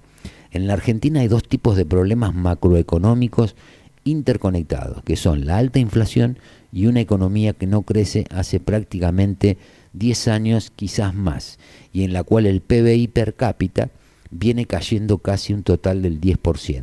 En 0.50 0.66
la 0.66 0.72
Argentina 0.72 1.20
hay 1.20 1.28
dos 1.28 1.44
tipos 1.44 1.76
de 1.76 1.86
problemas 1.86 2.34
macroeconómicos 2.34 3.54
interconectados, 4.02 5.02
que 5.04 5.16
son 5.16 5.46
la 5.46 5.58
alta 5.58 5.78
inflación 5.78 6.38
y 6.72 6.86
una 6.86 7.00
economía 7.00 7.52
que 7.52 7.66
no 7.66 7.82
crece 7.82 8.26
hace 8.30 8.60
prácticamente 8.60 9.56
10 9.94 10.28
años, 10.28 10.72
quizás 10.74 11.14
más, 11.14 11.58
y 11.92 12.04
en 12.04 12.12
la 12.12 12.22
cual 12.22 12.46
el 12.46 12.60
PBI 12.60 13.08
per 13.08 13.34
cápita 13.34 13.90
viene 14.30 14.66
cayendo 14.66 15.18
casi 15.18 15.54
un 15.54 15.62
total 15.62 16.02
del 16.02 16.20
10%. 16.20 16.82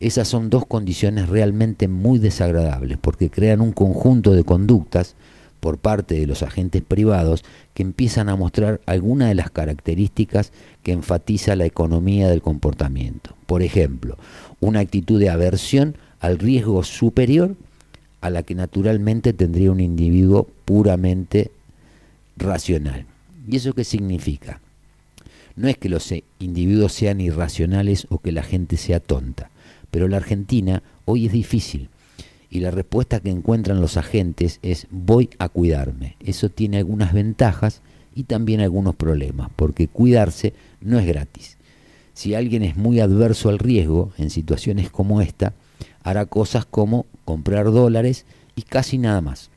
Esas 0.00 0.26
son 0.26 0.50
dos 0.50 0.66
condiciones 0.66 1.28
realmente 1.28 1.86
muy 1.86 2.18
desagradables 2.18 2.98
porque 3.00 3.30
crean 3.30 3.60
un 3.60 3.72
conjunto 3.72 4.32
de 4.32 4.42
conductas 4.42 5.14
por 5.60 5.78
parte 5.78 6.16
de 6.18 6.26
los 6.26 6.42
agentes 6.42 6.82
privados 6.82 7.44
que 7.72 7.84
empiezan 7.84 8.28
a 8.28 8.34
mostrar 8.34 8.80
algunas 8.84 9.28
de 9.28 9.36
las 9.36 9.50
características 9.50 10.50
que 10.82 10.90
enfatiza 10.90 11.54
la 11.54 11.66
economía 11.66 12.28
del 12.28 12.42
comportamiento. 12.42 13.36
Por 13.46 13.62
ejemplo, 13.62 14.18
una 14.58 14.80
actitud 14.80 15.20
de 15.20 15.30
aversión 15.30 15.96
al 16.18 16.40
riesgo 16.40 16.82
superior 16.82 17.54
a 18.20 18.30
la 18.30 18.42
que 18.42 18.56
naturalmente 18.56 19.32
tendría 19.32 19.70
un 19.70 19.78
individuo 19.78 20.48
puramente 20.64 21.52
racional. 22.36 23.06
¿Y 23.48 23.56
eso 23.56 23.72
qué 23.72 23.84
significa? 23.84 24.60
No 25.56 25.68
es 25.68 25.76
que 25.76 25.88
los 25.88 26.12
individuos 26.38 26.92
sean 26.92 27.20
irracionales 27.20 28.06
o 28.08 28.18
que 28.18 28.32
la 28.32 28.42
gente 28.42 28.76
sea 28.76 29.00
tonta, 29.00 29.50
pero 29.90 30.08
la 30.08 30.16
Argentina 30.16 30.82
hoy 31.04 31.26
es 31.26 31.32
difícil 31.32 31.88
y 32.50 32.60
la 32.60 32.70
respuesta 32.70 33.20
que 33.20 33.30
encuentran 33.30 33.80
los 33.80 33.96
agentes 33.96 34.58
es 34.62 34.86
voy 34.90 35.30
a 35.38 35.48
cuidarme. 35.48 36.16
Eso 36.20 36.48
tiene 36.48 36.78
algunas 36.78 37.12
ventajas 37.12 37.82
y 38.14 38.24
también 38.24 38.60
algunos 38.60 38.94
problemas, 38.94 39.50
porque 39.56 39.88
cuidarse 39.88 40.52
no 40.80 40.98
es 40.98 41.06
gratis. 41.06 41.58
Si 42.14 42.34
alguien 42.34 42.62
es 42.62 42.76
muy 42.76 43.00
adverso 43.00 43.48
al 43.48 43.58
riesgo 43.58 44.12
en 44.18 44.30
situaciones 44.30 44.90
como 44.90 45.20
esta, 45.22 45.54
hará 46.02 46.26
cosas 46.26 46.66
como 46.66 47.06
comprar 47.24 47.70
dólares 47.70 48.26
y 48.54 48.62
casi 48.62 48.98
nada 48.98 49.20
más 49.20 49.51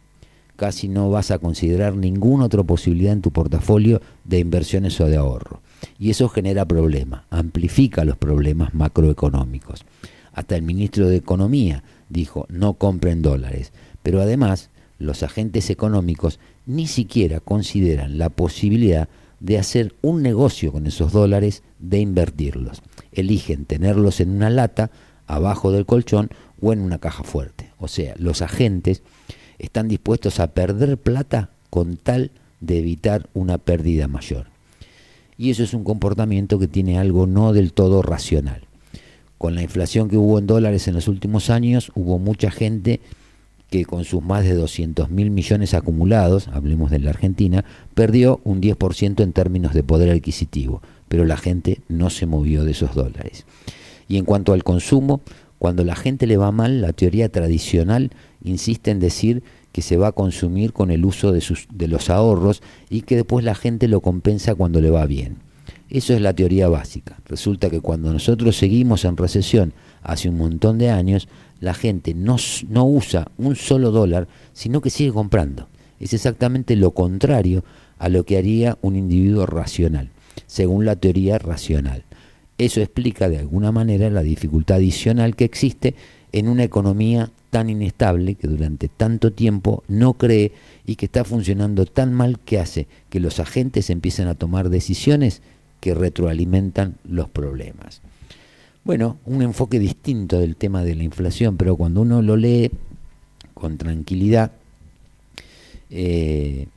casi 0.56 0.88
no 0.88 1.10
vas 1.10 1.32
a 1.32 1.40
considerar 1.40 1.96
ninguna 1.96 2.46
otra 2.46 2.64
posibilidad 2.64 3.14
en 3.14 3.22
tu 3.22 3.32
portafolio 3.32 4.02
de 4.24 4.40
inversiones 4.40 5.00
o 5.02 5.06
de 5.06 5.18
ahorro. 5.18 5.62
Y 6.00 6.10
eso 6.10 6.30
genera 6.30 6.66
problemas, 6.66 7.24
amplifica 7.30 8.06
los 8.06 8.18
problemas 8.18 8.74
macroeconómicos. 8.74 9.86
Hasta 10.34 10.56
el 10.56 10.64
ministro 10.64 11.08
de 11.08 11.18
Economía 11.18 11.84
dijo, 12.10 12.46
no 12.50 12.74
compren 12.74 13.22
dólares. 13.22 13.72
Pero 14.04 14.22
además, 14.22 14.70
los 15.00 15.24
agentes 15.24 15.70
económicos 15.70 16.40
ni 16.66 16.88
siquiera 16.88 17.40
consideran 17.40 18.18
la 18.18 18.30
posibilidad 18.30 19.08
de 19.40 19.58
hacer 19.58 19.96
un 20.02 20.22
negocio 20.22 20.72
con 20.72 20.88
esos 20.88 21.12
dólares, 21.12 21.64
de 21.80 22.00
invertirlos. 22.00 22.82
Eligen 23.12 23.66
tenerlos 23.66 24.20
en 24.20 24.32
una 24.32 24.50
lata, 24.50 24.92
abajo 25.28 25.72
del 25.72 25.86
colchón 25.86 26.30
o 26.62 26.74
en 26.74 26.80
una 26.80 27.00
caja 27.00 27.24
fuerte. 27.24 27.72
O 27.78 27.88
sea, 27.88 28.16
los 28.18 28.42
agentes 28.42 29.04
están 29.60 29.88
dispuestos 29.88 30.40
a 30.40 30.48
perder 30.48 30.98
plata 30.98 31.50
con 31.70 31.98
tal 31.98 32.32
de 32.62 32.80
evitar 32.80 33.28
una 33.34 33.58
pérdida 33.58 34.08
mayor. 34.08 34.48
Y 35.38 35.50
eso 35.50 35.64
es 35.64 35.74
un 35.74 35.84
comportamiento 35.84 36.60
que 36.60 36.68
tiene 36.68 36.98
algo 36.98 37.28
no 37.28 37.54
del 37.54 37.74
todo 37.74 38.02
racional. 38.02 38.62
Con 39.38 39.56
la 39.56 39.62
inflación 39.62 40.10
que 40.10 40.18
hubo 40.18 40.40
en 40.40 40.48
dólares 40.48 40.88
en 40.88 40.94
los 40.94 41.08
últimos 41.08 41.50
años, 41.50 41.92
hubo 41.94 42.20
mucha 42.20 42.50
gente 42.52 43.02
que 43.70 43.86
con 43.86 44.06
sus 44.06 44.24
más 44.24 44.44
de 44.44 44.54
200 44.54 45.10
mil 45.10 45.32
millones 45.32 45.74
acumulados, 45.74 46.48
hablemos 46.50 46.92
de 46.92 47.00
la 47.00 47.10
Argentina, 47.10 47.66
perdió 47.94 48.40
un 48.44 48.62
10% 48.62 49.22
en 49.22 49.34
términos 49.34 49.74
de 49.74 49.84
poder 49.84 50.12
adquisitivo, 50.12 50.82
pero 51.08 51.26
la 51.26 51.36
gente 51.36 51.82
no 51.90 52.10
se 52.10 52.26
movió 52.26 52.64
de 52.64 52.72
esos 52.72 52.96
dólares. 52.96 53.46
Y 54.08 54.18
en 54.18 54.26
cuanto 54.26 54.54
al 54.54 54.64
consumo, 54.64 55.22
cuando 55.58 55.84
la 55.84 55.96
gente 55.96 56.28
le 56.28 56.38
va 56.38 56.52
mal, 56.52 56.82
la 56.82 56.94
teoría 56.94 57.30
tradicional 57.30 58.12
insiste 58.50 58.92
en 58.92 59.00
decir 59.00 59.44
que 59.72 59.82
se 59.82 59.98
va 59.98 60.08
a 60.08 60.12
consumir 60.14 60.72
con 60.72 60.92
el 60.92 61.06
uso 61.06 61.32
de, 61.32 61.42
sus, 61.42 61.68
de 61.74 61.88
los 61.88 62.10
ahorros 62.10 62.62
y 62.90 63.02
que 63.02 63.18
después 63.18 63.44
la 63.44 63.56
gente 63.56 63.88
lo 63.88 64.02
compensa 64.02 64.56
cuando 64.56 64.80
le 64.82 64.90
va 64.90 65.06
bien. 65.06 65.38
Eso 65.90 66.14
es 66.14 66.22
la 66.22 66.34
teoría 66.34 66.68
básica. 66.68 67.18
Resulta 67.26 67.70
que 67.70 67.82
cuando 67.82 68.12
nosotros 68.12 68.56
seguimos 68.56 69.06
en 69.06 69.18
recesión 69.18 69.74
hace 70.02 70.30
un 70.30 70.38
montón 70.38 70.78
de 70.78 70.90
años, 70.90 71.28
la 71.60 71.74
gente 71.74 72.14
no, 72.14 72.38
no 72.70 72.86
usa 72.86 73.28
un 73.38 73.56
solo 73.56 73.92
dólar, 73.92 74.28
sino 74.54 74.82
que 74.82 74.90
sigue 74.90 75.12
comprando. 75.12 75.68
Es 76.00 76.14
exactamente 76.14 76.76
lo 76.76 76.92
contrario 76.92 77.64
a 77.98 78.10
lo 78.10 78.26
que 78.26 78.38
haría 78.38 78.78
un 78.82 78.96
individuo 78.96 79.46
racional, 79.46 80.10
según 80.48 80.86
la 80.86 80.96
teoría 80.96 81.38
racional. 81.38 82.04
Eso 82.58 82.82
explica 82.82 83.30
de 83.30 83.40
alguna 83.40 83.72
manera 83.72 84.10
la 84.10 84.22
dificultad 84.22 84.78
adicional 84.78 85.36
que 85.36 85.46
existe 85.46 85.96
en 86.32 86.48
una 86.48 86.64
economía 86.64 87.32
tan 87.56 87.70
inestable 87.70 88.36
que 88.36 88.50
durante 88.50 88.90
tanto 88.90 89.32
tiempo 89.32 89.86
no 89.88 90.16
cree 90.16 90.52
y 90.86 90.98
que 90.98 91.06
está 91.06 91.24
funcionando 91.24 91.86
tan 91.86 92.14
mal 92.14 92.38
que 92.38 92.60
hace 92.60 92.86
que 93.10 93.22
los 93.22 93.40
agentes 93.40 93.90
empiecen 93.90 94.28
a 94.28 94.36
tomar 94.36 94.68
decisiones 94.68 95.42
que 95.80 95.94
retroalimentan 95.94 96.96
los 97.06 97.30
problemas. 97.30 98.02
Bueno, 98.84 99.20
un 99.26 99.42
enfoque 99.42 99.80
distinto 99.80 100.38
del 100.38 100.58
tema 100.58 100.84
de 100.84 100.96
la 100.96 101.04
inflación, 101.04 101.56
pero 101.56 101.78
cuando 101.78 102.02
uno 102.02 102.22
lo 102.22 102.36
lee 102.36 102.72
con 103.54 103.78
tranquilidad, 103.78 104.52
eh, 105.92 106.68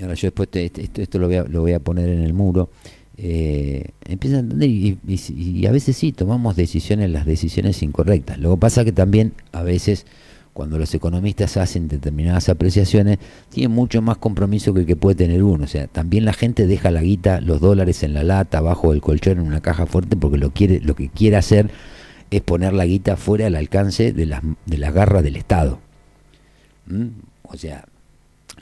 ahora 0.00 0.14
yo 0.14 0.28
después 0.28 0.48
esto, 0.52 1.02
esto 1.02 1.18
lo 1.18 1.60
voy 1.62 1.72
a 1.72 1.80
poner 1.80 2.10
en 2.10 2.20
el 2.20 2.32
muro, 2.32 2.70
eh, 3.18 3.90
empieza 4.04 4.36
a 4.36 4.40
entender 4.40 4.68
y, 4.68 5.66
a 5.66 5.72
veces 5.72 5.96
sí 5.96 6.12
tomamos 6.12 6.56
decisiones, 6.56 7.10
las 7.10 7.26
decisiones 7.26 7.82
incorrectas. 7.82 8.38
Luego 8.38 8.58
pasa 8.58 8.84
que 8.84 8.92
también 8.92 9.32
a 9.52 9.62
veces 9.62 10.06
cuando 10.52 10.78
los 10.78 10.94
economistas 10.94 11.58
hacen 11.58 11.86
determinadas 11.86 12.48
apreciaciones, 12.48 13.18
tienen 13.50 13.76
mucho 13.76 14.00
más 14.00 14.16
compromiso 14.16 14.72
que 14.72 14.80
el 14.80 14.86
que 14.86 14.96
puede 14.96 15.14
tener 15.14 15.42
uno. 15.42 15.64
O 15.64 15.66
sea, 15.66 15.86
también 15.86 16.24
la 16.24 16.32
gente 16.32 16.66
deja 16.66 16.90
la 16.90 17.02
guita, 17.02 17.42
los 17.42 17.60
dólares 17.60 18.02
en 18.02 18.14
la 18.14 18.24
lata, 18.24 18.58
abajo 18.58 18.92
del 18.92 19.02
colchón, 19.02 19.38
en 19.38 19.46
una 19.46 19.60
caja 19.60 19.84
fuerte, 19.84 20.16
porque 20.16 20.38
lo, 20.38 20.52
quiere, 20.52 20.80
lo 20.80 20.96
que 20.96 21.10
quiere 21.10 21.36
hacer 21.36 21.70
es 22.30 22.40
poner 22.40 22.72
la 22.72 22.86
guita 22.86 23.18
fuera 23.18 23.44
del 23.44 23.54
alcance 23.54 24.14
de 24.14 24.24
las, 24.24 24.40
de 24.64 24.78
las 24.78 24.94
garras 24.94 25.22
del 25.22 25.36
Estado. 25.36 25.78
¿Mm? 26.86 27.08
O 27.42 27.56
sea, 27.58 27.84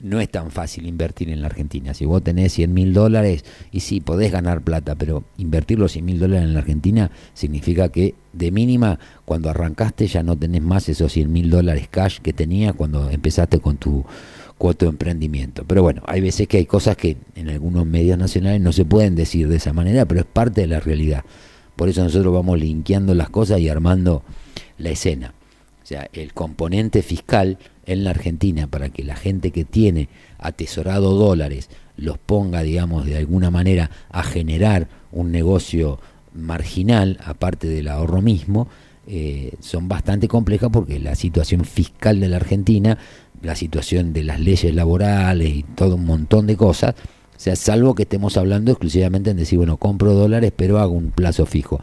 no 0.05 0.21
es 0.21 0.29
tan 0.29 0.51
fácil 0.51 0.87
invertir 0.87 1.31
en 1.31 1.41
la 1.41 1.47
Argentina. 1.47 1.95
Si 1.95 2.05
vos 2.05 2.23
tenés 2.23 2.53
100 2.53 2.73
mil 2.73 2.93
dólares, 2.93 3.45
y 3.73 3.81
sí, 3.81 4.01
podés 4.01 4.31
ganar 4.31 4.61
plata, 4.63 4.95
pero 4.95 5.25
invertir 5.39 5.79
los 5.79 5.93
100 5.93 6.05
mil 6.05 6.19
dólares 6.19 6.45
en 6.45 6.53
la 6.53 6.61
Argentina 6.61 7.11
significa 7.33 7.89
que 7.89 8.15
de 8.33 8.51
mínima, 8.51 8.99
cuando 9.25 9.49
arrancaste 9.49 10.07
ya 10.07 10.23
no 10.23 10.37
tenés 10.37 10.63
más 10.63 10.89
esos 10.89 11.13
100 11.13 11.33
mil 11.33 11.51
dólares 11.51 11.89
cash 11.91 12.19
que 12.21 12.33
tenías 12.33 12.75
cuando 12.75 13.09
empezaste 13.11 13.61
con 13.61 13.79
tu, 13.79 14.05
cuoto 14.59 14.87
emprendimiento. 14.87 15.65
Pero 15.67 15.83
bueno, 15.83 16.03
hay 16.07 16.21
veces 16.21 16.49
que 16.49 16.59
hay 16.59 16.67
cosas 16.67 16.97
que 16.97 17.17
en 17.35 17.49
algunos 17.49 17.87
medios 17.87 18.19
nacionales 18.19 18.61
no 18.61 18.73
se 18.73 18.85
pueden 18.85 19.15
decir 19.15 19.49
de 19.49 19.57
esa 19.57 19.73
manera, 19.73 20.05
pero 20.05 20.21
es 20.21 20.27
parte 20.27 20.63
de 20.63 20.67
la 20.67 20.81
realidad. 20.81 21.25
Por 21.77 21.89
eso 21.89 22.03
nosotros 22.05 22.33
vamos 22.33 22.59
linkeando 22.59 23.15
las 23.15 23.31
cosas 23.31 23.61
y 23.61 23.69
armando 23.69 24.23
la 24.79 24.91
escena. 24.91 25.35
O 25.85 25.87
sea, 25.87 26.09
el 26.15 26.33
componente 26.33 27.03
fiscal 27.03 27.59
en 27.85 28.05
la 28.05 28.11
Argentina 28.11 28.67
para 28.67 28.89
que 28.89 29.05
la 29.05 29.17
gente 29.17 29.51
que 29.51 29.67
tiene 29.67 30.09
atesorado 30.39 31.13
dólares 31.13 31.69
los 31.99 32.17
ponga, 32.17 32.63
digamos, 32.63 33.05
de 33.05 33.19
alguna 33.19 33.51
manera 33.51 33.91
a 34.11 34.23
generar 34.23 34.89
un 35.13 35.31
negocio 35.31 36.01
marginal, 36.33 37.21
aparte 37.23 37.69
del 37.69 37.89
ahorro 37.89 38.23
mismo, 38.23 38.67
eh, 39.07 39.53
son 39.61 39.87
bastante 39.87 40.27
complejas 40.27 40.71
porque 40.73 40.99
la 40.99 41.15
situación 41.15 41.67
fiscal 41.67 42.19
de 42.19 42.29
la 42.29 42.37
Argentina, 42.37 42.97
la 43.43 43.55
situación 43.55 44.15
de 44.15 44.25
las 44.25 44.41
leyes 44.41 44.75
laborales 44.75 45.51
y 45.51 45.63
todo 45.75 45.97
un 45.97 46.07
montón 46.07 46.47
de 46.47 46.57
cosas, 46.57 46.95
o 47.37 47.41
sea, 47.41 47.57
salvo 47.57 47.95
que 47.95 48.05
estemos 48.05 48.39
hablando 48.39 48.71
exclusivamente 48.71 49.31
en 49.31 49.37
decir, 49.37 49.59
bueno, 49.59 49.77
compro 49.77 50.15
dólares, 50.15 50.51
pero 50.57 50.79
hago 50.79 50.93
un 50.93 51.11
plazo 51.11 51.45
fijo. 51.45 51.79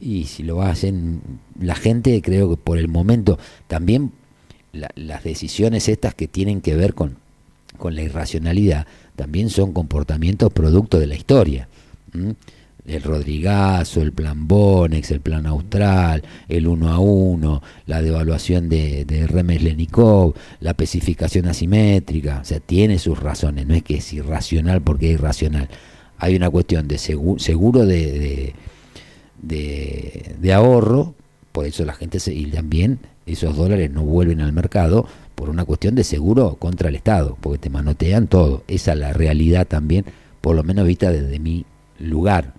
Y 0.00 0.24
si 0.24 0.42
lo 0.42 0.62
hacen 0.62 1.20
la 1.60 1.74
gente, 1.74 2.20
creo 2.22 2.50
que 2.50 2.56
por 2.56 2.78
el 2.78 2.88
momento 2.88 3.38
también 3.66 4.12
las 4.72 5.24
decisiones 5.24 5.88
estas 5.88 6.14
que 6.14 6.28
tienen 6.28 6.60
que 6.60 6.74
ver 6.74 6.94
con, 6.94 7.16
con 7.76 7.94
la 7.94 8.02
irracionalidad, 8.02 8.86
también 9.16 9.50
son 9.50 9.72
comportamientos 9.72 10.52
producto 10.52 10.98
de 10.98 11.06
la 11.06 11.16
historia 11.16 11.68
el 12.86 13.02
Rodrigazo, 13.02 14.02
el 14.02 14.12
plan 14.12 14.48
Bonex, 14.48 15.10
el 15.10 15.20
plan 15.20 15.46
Austral, 15.46 16.22
el 16.48 16.66
1 16.66 16.88
a 16.88 16.98
1, 16.98 17.62
la 17.86 18.02
devaluación 18.02 18.68
de, 18.68 19.04
de 19.04 19.26
Remes 19.26 19.62
Lenikov, 19.62 20.34
la 20.60 20.70
especificación 20.70 21.46
asimétrica, 21.46 22.40
o 22.42 22.44
sea, 22.44 22.60
tiene 22.60 22.98
sus 22.98 23.18
razones, 23.18 23.66
no 23.66 23.74
es 23.74 23.82
que 23.82 23.96
es 23.96 24.12
irracional 24.12 24.82
porque 24.82 25.08
es 25.08 25.14
irracional. 25.14 25.68
Hay 26.18 26.36
una 26.36 26.50
cuestión 26.50 26.86
de 26.88 26.98
seguro, 26.98 27.86
de, 27.86 28.18
de, 28.18 28.54
de, 29.42 30.52
ahorro, 30.52 31.14
por 31.52 31.66
eso 31.66 31.84
la 31.84 31.94
gente 31.94 32.20
se, 32.20 32.34
y 32.34 32.46
también 32.46 33.00
esos 33.26 33.56
dólares 33.56 33.90
no 33.90 34.02
vuelven 34.02 34.40
al 34.40 34.52
mercado 34.52 35.06
por 35.34 35.48
una 35.48 35.64
cuestión 35.64 35.94
de 35.94 36.04
seguro 36.04 36.56
contra 36.56 36.88
el 36.88 36.96
Estado, 36.96 37.36
porque 37.40 37.58
te 37.58 37.70
manotean 37.70 38.26
todo. 38.26 38.64
Esa 38.68 38.92
es 38.92 38.98
la 38.98 39.12
realidad 39.12 39.66
también, 39.66 40.04
por 40.40 40.56
lo 40.56 40.62
menos 40.62 40.86
vista 40.86 41.10
desde 41.10 41.38
mi 41.38 41.64
lugar 41.98 42.54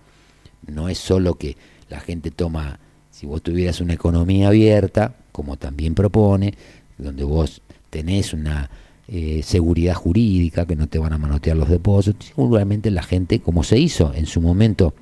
no 0.68 0.90
es 0.90 0.98
solo 0.98 1.36
que 1.36 1.58
la 1.90 2.00
gente 2.00 2.32
toma, 2.32 2.80
si 3.10 3.26
vos 3.26 3.42
tuvieras 3.42 3.82
una 3.82 3.94
economía 3.94 4.48
abierta, 4.48 5.16
como 5.32 5.58
también 5.58 5.94
propone, 5.96 6.54
donde 6.98 7.24
vos 7.24 7.62
tenés 7.90 8.34
una 8.34 8.70
eh, 9.08 9.42
seguridad 9.44 9.96
jurídica, 9.96 10.66
que 10.66 10.76
no 10.76 10.88
te 10.88 11.00
van 11.00 11.14
a 11.14 11.18
manotear 11.18 11.58
los 11.58 11.70
depósitos, 11.70 12.28
seguramente 12.28 12.92
la 12.92 13.04
gente, 13.04 13.40
como 13.40 13.64
se 13.64 13.78
hizo 13.78 14.14
en 14.14 14.26
su 14.26 14.42
momento, 14.42 14.94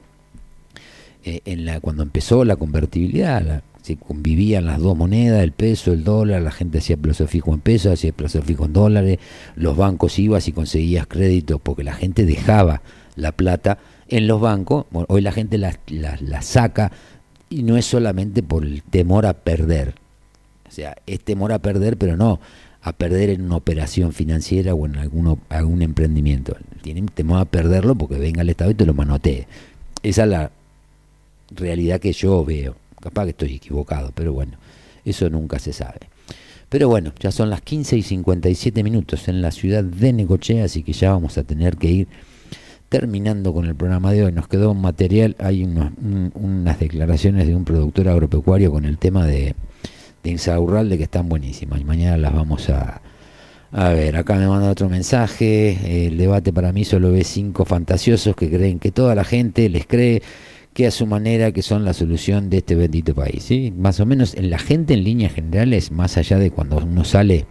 eh, 1.24 1.42
en 1.46 1.66
la, 1.66 1.80
cuando 1.80 2.04
empezó 2.04 2.46
la 2.46 2.56
convertibilidad, 2.56 3.64
se 3.82 3.98
convivían 3.98 4.66
las 4.66 4.80
dos 4.80 4.96
monedas, 4.96 5.44
el 5.44 5.52
peso, 5.52 5.94
el 5.94 6.04
dólar, 6.04 6.42
la 6.42 6.52
gente 6.52 6.78
hacía 6.78 6.98
plazo 6.98 7.28
fijo 7.28 7.54
en 7.54 7.60
pesos, 7.60 7.94
hacía 7.94 8.12
plazo 8.12 8.42
fijo 8.42 8.66
en 8.66 8.74
dólares, 8.74 9.20
los 9.56 9.76
bancos 9.76 10.20
ibas 10.20 10.48
y 10.48 10.52
conseguías 10.52 11.08
créditos 11.08 11.60
porque 11.62 11.84
la 11.84 11.94
gente 11.94 12.26
dejaba 12.26 12.82
la 13.16 13.32
plata 13.32 13.80
en 14.08 14.28
los 14.28 14.42
bancos, 14.42 14.86
hoy 14.92 15.22
la 15.22 15.32
gente 15.32 15.58
la, 15.58 16.42
saca 16.42 16.92
y 17.50 17.64
no 17.64 17.78
es 17.78 17.86
solamente 17.86 18.44
por 18.44 18.64
el 18.64 18.84
temor 18.84 19.26
a 19.26 19.34
perder. 19.34 19.96
O 20.68 20.72
sea, 20.72 20.96
es 21.08 21.20
temor 21.22 21.52
a 21.52 21.60
perder, 21.60 21.98
pero 21.98 22.16
no 22.16 22.40
a 22.82 22.94
perder 22.94 23.30
en 23.30 23.42
una 23.42 23.58
operación 23.58 24.14
financiera 24.14 24.74
o 24.74 24.86
en 24.86 24.98
alguno, 24.98 25.40
algún 25.50 25.82
emprendimiento. 25.82 26.56
Tienen 26.82 27.08
temor 27.08 27.40
a 27.40 27.46
perderlo 27.46 27.96
porque 27.96 28.18
venga 28.18 28.42
el 28.42 28.50
Estado 28.50 28.72
y 28.72 28.76
te 28.76 28.86
lo 28.86 28.94
manotee. 28.94 29.48
Esa 30.02 30.24
es 30.24 30.30
la 30.30 30.52
realidad 31.52 32.00
que 32.00 32.14
yo 32.14 32.44
veo. 32.44 32.76
Capaz 33.02 33.26
que 33.26 33.30
estoy 33.32 33.56
equivocado, 33.56 34.12
pero 34.14 34.34
bueno, 34.34 34.58
eso 35.06 35.30
nunca 35.30 35.60
se 35.60 35.74
sabe. 35.74 36.00
Pero 36.70 36.88
bueno, 36.88 37.14
ya 37.20 37.32
son 37.32 37.50
las 37.50 37.62
15 37.62 37.98
y 37.98 38.02
57 38.04 38.84
minutos 38.84 39.28
en 39.28 39.42
la 39.42 39.52
ciudad 39.52 39.84
de 39.84 40.14
Necochea, 40.14 40.66
así 40.66 40.84
que 40.84 40.94
ya 40.94 41.12
vamos 41.12 41.38
a 41.38 41.44
tener 41.44 41.78
que 41.78 41.88
ir 41.88 42.08
terminando 42.90 43.54
con 43.54 43.66
el 43.66 43.76
programa 43.76 44.12
de 44.12 44.26
hoy, 44.26 44.32
nos 44.32 44.48
quedó 44.48 44.72
un 44.72 44.82
material, 44.82 45.36
hay 45.40 45.64
unas 45.64 46.80
declaraciones 46.80 47.48
de 47.48 47.56
un 47.56 47.64
productor 47.64 48.08
agropecuario 48.10 48.72
con 48.72 48.86
el 48.86 48.98
tema 48.98 49.26
de, 49.26 49.56
de 50.24 50.30
Insaurralde 50.30 50.98
que 50.98 51.04
están 51.04 51.30
buenísimas 51.30 51.80
y 51.80 51.86
mañana 51.86 52.18
las 52.18 52.34
vamos 52.34 52.70
a, 52.70 53.02
a 53.72 53.90
ver. 53.90 54.16
Acá 54.18 54.36
me 54.36 54.48
manda 54.48 54.72
otro 54.72 54.90
mensaje, 54.90 56.08
el 56.08 56.18
debate 56.18 56.52
para 56.52 56.72
mí 56.72 56.84
solo 56.84 57.12
ve 57.12 57.24
cinco 57.24 57.66
fantasiosos 57.66 58.36
que 58.36 58.50
creen 58.50 58.80
que 58.80 58.92
toda 58.92 59.16
la 59.16 59.24
gente 59.24 59.70
les 59.70 59.86
cree 59.86 60.22
que 60.80 60.88
a 60.88 60.92
su 60.92 61.06
manera 61.06 61.52
que 61.52 61.62
son 61.62 61.84
la 61.84 61.92
solución 61.92 62.50
de 62.50 62.60
este 62.60 62.74
bendito 62.74 63.14
país. 63.14 63.44
¿sí? 63.44 63.74
Más 63.78 64.00
o 64.00 64.06
menos 64.06 64.34
en 64.34 64.50
la 64.50 64.58
gente 64.58 64.94
en 64.94 65.04
líneas 65.04 65.34
generales, 65.34 65.92
más 65.92 66.16
allá 66.16 66.40
de 66.40 66.52
cuando 66.52 66.78
uno 66.78 67.04
sale 67.04 67.46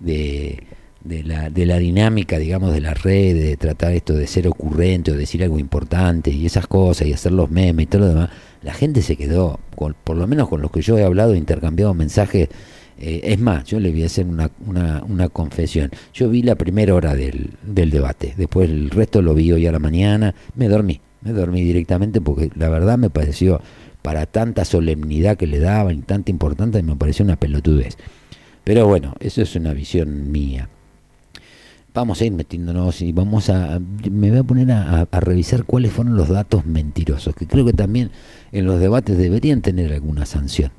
de 0.00 0.64
de 1.04 1.22
la, 1.22 1.50
de 1.50 1.66
la 1.66 1.78
dinámica, 1.78 2.36
digamos, 2.36 2.72
de 2.72 2.80
la 2.80 2.94
red, 2.94 3.36
de 3.36 3.56
tratar 3.56 3.92
esto 3.92 4.12
de 4.14 4.26
ser 4.26 4.48
ocurrente 4.48 5.12
o 5.12 5.16
decir 5.16 5.44
algo 5.44 5.60
importante 5.60 6.32
y 6.32 6.46
esas 6.46 6.66
cosas 6.66 7.06
y 7.06 7.12
hacer 7.12 7.30
los 7.30 7.48
memes 7.48 7.84
y 7.84 7.86
todo 7.86 8.00
lo 8.00 8.08
demás, 8.08 8.30
la 8.62 8.74
gente 8.74 9.02
se 9.02 9.14
quedó, 9.14 9.60
con, 9.76 9.94
por 10.02 10.16
lo 10.16 10.26
menos 10.26 10.48
con 10.48 10.60
los 10.60 10.72
que 10.72 10.82
yo 10.82 10.98
he 10.98 11.04
hablado, 11.04 11.36
intercambiado 11.36 11.94
mensajes. 11.94 12.48
Eh, 12.98 13.20
es 13.22 13.38
más, 13.38 13.66
yo 13.66 13.78
le 13.78 13.92
voy 13.92 14.02
a 14.02 14.06
hacer 14.06 14.26
una, 14.26 14.50
una, 14.66 15.04
una 15.08 15.28
confesión. 15.28 15.92
Yo 16.12 16.28
vi 16.28 16.42
la 16.42 16.56
primera 16.56 16.92
hora 16.92 17.14
del, 17.14 17.50
del 17.62 17.90
debate, 17.90 18.34
después 18.36 18.68
el 18.68 18.90
resto 18.90 19.22
lo 19.22 19.32
vi 19.32 19.52
hoy 19.52 19.64
a 19.68 19.72
la 19.72 19.78
mañana, 19.78 20.34
me 20.56 20.68
dormí, 20.68 21.00
me 21.22 21.32
dormí 21.32 21.62
directamente 21.62 22.20
porque 22.20 22.50
la 22.54 22.68
verdad 22.68 22.98
me 22.98 23.10
pareció, 23.10 23.60
para 24.02 24.26
tanta 24.26 24.64
solemnidad 24.64 25.36
que 25.36 25.46
le 25.46 25.58
daban 25.58 25.98
y 25.98 26.02
tanta 26.02 26.30
importancia, 26.30 26.82
me 26.82 26.96
pareció 26.96 27.24
una 27.24 27.36
pelotudez. 27.36 27.96
Pero 28.64 28.86
bueno, 28.86 29.14
eso 29.20 29.42
es 29.42 29.54
una 29.56 29.72
visión 29.72 30.30
mía 30.30 30.68
vamos 31.98 32.20
a 32.20 32.26
ir 32.26 32.32
metiéndonos 32.32 33.02
y 33.02 33.12
vamos 33.12 33.50
a, 33.50 33.80
me 34.10 34.30
voy 34.30 34.38
a 34.38 34.44
poner 34.44 34.70
a, 34.70 35.06
revisar 35.20 35.64
cuáles 35.64 35.92
fueron 35.92 36.16
los 36.16 36.28
datos 36.28 36.64
mentirosos, 36.64 37.34
que 37.34 37.46
creo 37.46 37.64
que 37.64 37.72
también 37.72 38.10
en 38.52 38.66
los 38.66 38.78
debates 38.78 39.18
deberían 39.18 39.62
tener 39.62 39.92
alguna 39.92 40.24
sanción. 40.24 40.70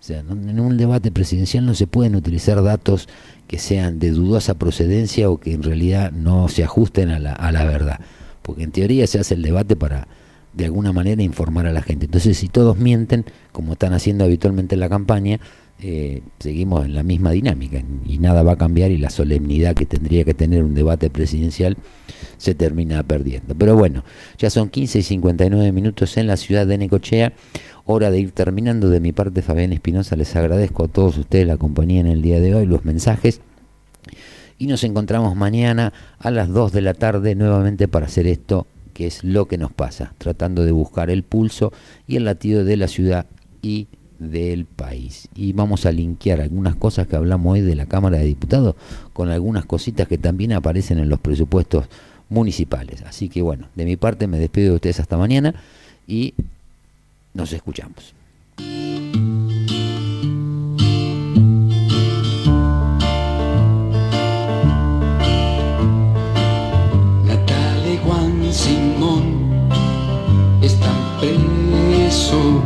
O 0.00 0.04
sea, 0.06 0.20
en 0.20 0.60
un 0.60 0.76
debate 0.76 1.10
presidencial 1.10 1.66
no 1.66 1.74
se 1.74 1.86
pueden 1.86 2.14
utilizar 2.16 2.62
datos 2.62 3.08
que 3.46 3.58
sean 3.58 3.98
de 3.98 4.10
dudosa 4.10 4.54
procedencia 4.54 5.30
o 5.30 5.38
que 5.38 5.52
en 5.52 5.62
realidad 5.62 6.12
no 6.12 6.48
se 6.48 6.64
ajusten 6.64 7.10
a 7.10 7.18
la, 7.18 7.32
a 7.32 7.52
la 7.52 7.64
verdad, 7.64 8.00
porque 8.46 8.62
en 8.62 8.70
teoría 8.70 9.08
se 9.08 9.18
hace 9.18 9.34
el 9.34 9.42
debate 9.42 9.74
para 9.74 10.06
de 10.52 10.64
alguna 10.64 10.92
manera 10.92 11.20
informar 11.20 11.66
a 11.66 11.72
la 11.72 11.82
gente. 11.82 12.06
Entonces, 12.06 12.38
si 12.38 12.48
todos 12.48 12.78
mienten, 12.78 13.24
como 13.50 13.72
están 13.72 13.92
haciendo 13.92 14.24
habitualmente 14.24 14.76
en 14.76 14.80
la 14.80 14.88
campaña, 14.88 15.40
eh, 15.82 16.22
seguimos 16.38 16.86
en 16.86 16.94
la 16.94 17.02
misma 17.02 17.32
dinámica 17.32 17.82
y 18.06 18.18
nada 18.18 18.44
va 18.44 18.52
a 18.52 18.56
cambiar 18.56 18.92
y 18.92 18.98
la 18.98 19.10
solemnidad 19.10 19.74
que 19.74 19.84
tendría 19.84 20.24
que 20.24 20.32
tener 20.32 20.62
un 20.62 20.74
debate 20.74 21.10
presidencial 21.10 21.76
se 22.38 22.54
termina 22.54 23.02
perdiendo. 23.02 23.56
Pero 23.56 23.76
bueno, 23.76 24.04
ya 24.38 24.48
son 24.48 24.68
15 24.70 25.00
y 25.00 25.02
59 25.02 25.72
minutos 25.72 26.16
en 26.16 26.28
la 26.28 26.36
ciudad 26.36 26.68
de 26.68 26.78
Necochea, 26.78 27.32
hora 27.84 28.12
de 28.12 28.20
ir 28.20 28.30
terminando. 28.30 28.88
De 28.88 29.00
mi 29.00 29.10
parte, 29.10 29.42
Fabián 29.42 29.72
Espinosa, 29.72 30.14
les 30.14 30.36
agradezco 30.36 30.84
a 30.84 30.88
todos 30.88 31.18
ustedes 31.18 31.48
la 31.48 31.56
compañía 31.56 32.00
en 32.00 32.06
el 32.06 32.22
día 32.22 32.40
de 32.40 32.54
hoy, 32.54 32.64
los 32.64 32.84
mensajes. 32.84 33.40
Y 34.58 34.66
nos 34.66 34.84
encontramos 34.84 35.36
mañana 35.36 35.92
a 36.18 36.30
las 36.30 36.48
2 36.48 36.72
de 36.72 36.80
la 36.82 36.94
tarde 36.94 37.34
nuevamente 37.34 37.88
para 37.88 38.06
hacer 38.06 38.26
esto 38.26 38.66
que 38.96 39.06
es 39.06 39.22
lo 39.24 39.46
que 39.46 39.58
nos 39.58 39.72
pasa, 39.72 40.14
tratando 40.16 40.64
de 40.64 40.72
buscar 40.72 41.10
el 41.10 41.22
pulso 41.22 41.70
y 42.08 42.16
el 42.16 42.24
latido 42.24 42.64
de 42.64 42.78
la 42.78 42.88
ciudad 42.88 43.26
y 43.60 43.88
del 44.18 44.64
país. 44.64 45.28
Y 45.34 45.52
vamos 45.52 45.84
a 45.84 45.92
linkear 45.92 46.40
algunas 46.40 46.76
cosas 46.76 47.06
que 47.06 47.14
hablamos 47.14 47.52
hoy 47.52 47.60
de 47.60 47.74
la 47.74 47.84
Cámara 47.84 48.16
de 48.16 48.24
Diputados 48.24 48.74
con 49.12 49.28
algunas 49.28 49.66
cositas 49.66 50.08
que 50.08 50.16
también 50.16 50.54
aparecen 50.54 50.98
en 50.98 51.10
los 51.10 51.20
presupuestos 51.20 51.86
municipales. 52.30 53.02
Así 53.02 53.28
que 53.28 53.42
bueno, 53.42 53.68
de 53.74 53.84
mi 53.84 53.96
parte 53.96 54.26
me 54.26 54.38
despido 54.38 54.70
de 54.70 54.76
ustedes 54.76 55.00
hasta 55.00 55.18
mañana 55.18 55.54
y 56.08 56.32
nos 57.34 57.52
escuchamos. 57.52 58.14
sou. 72.26 72.65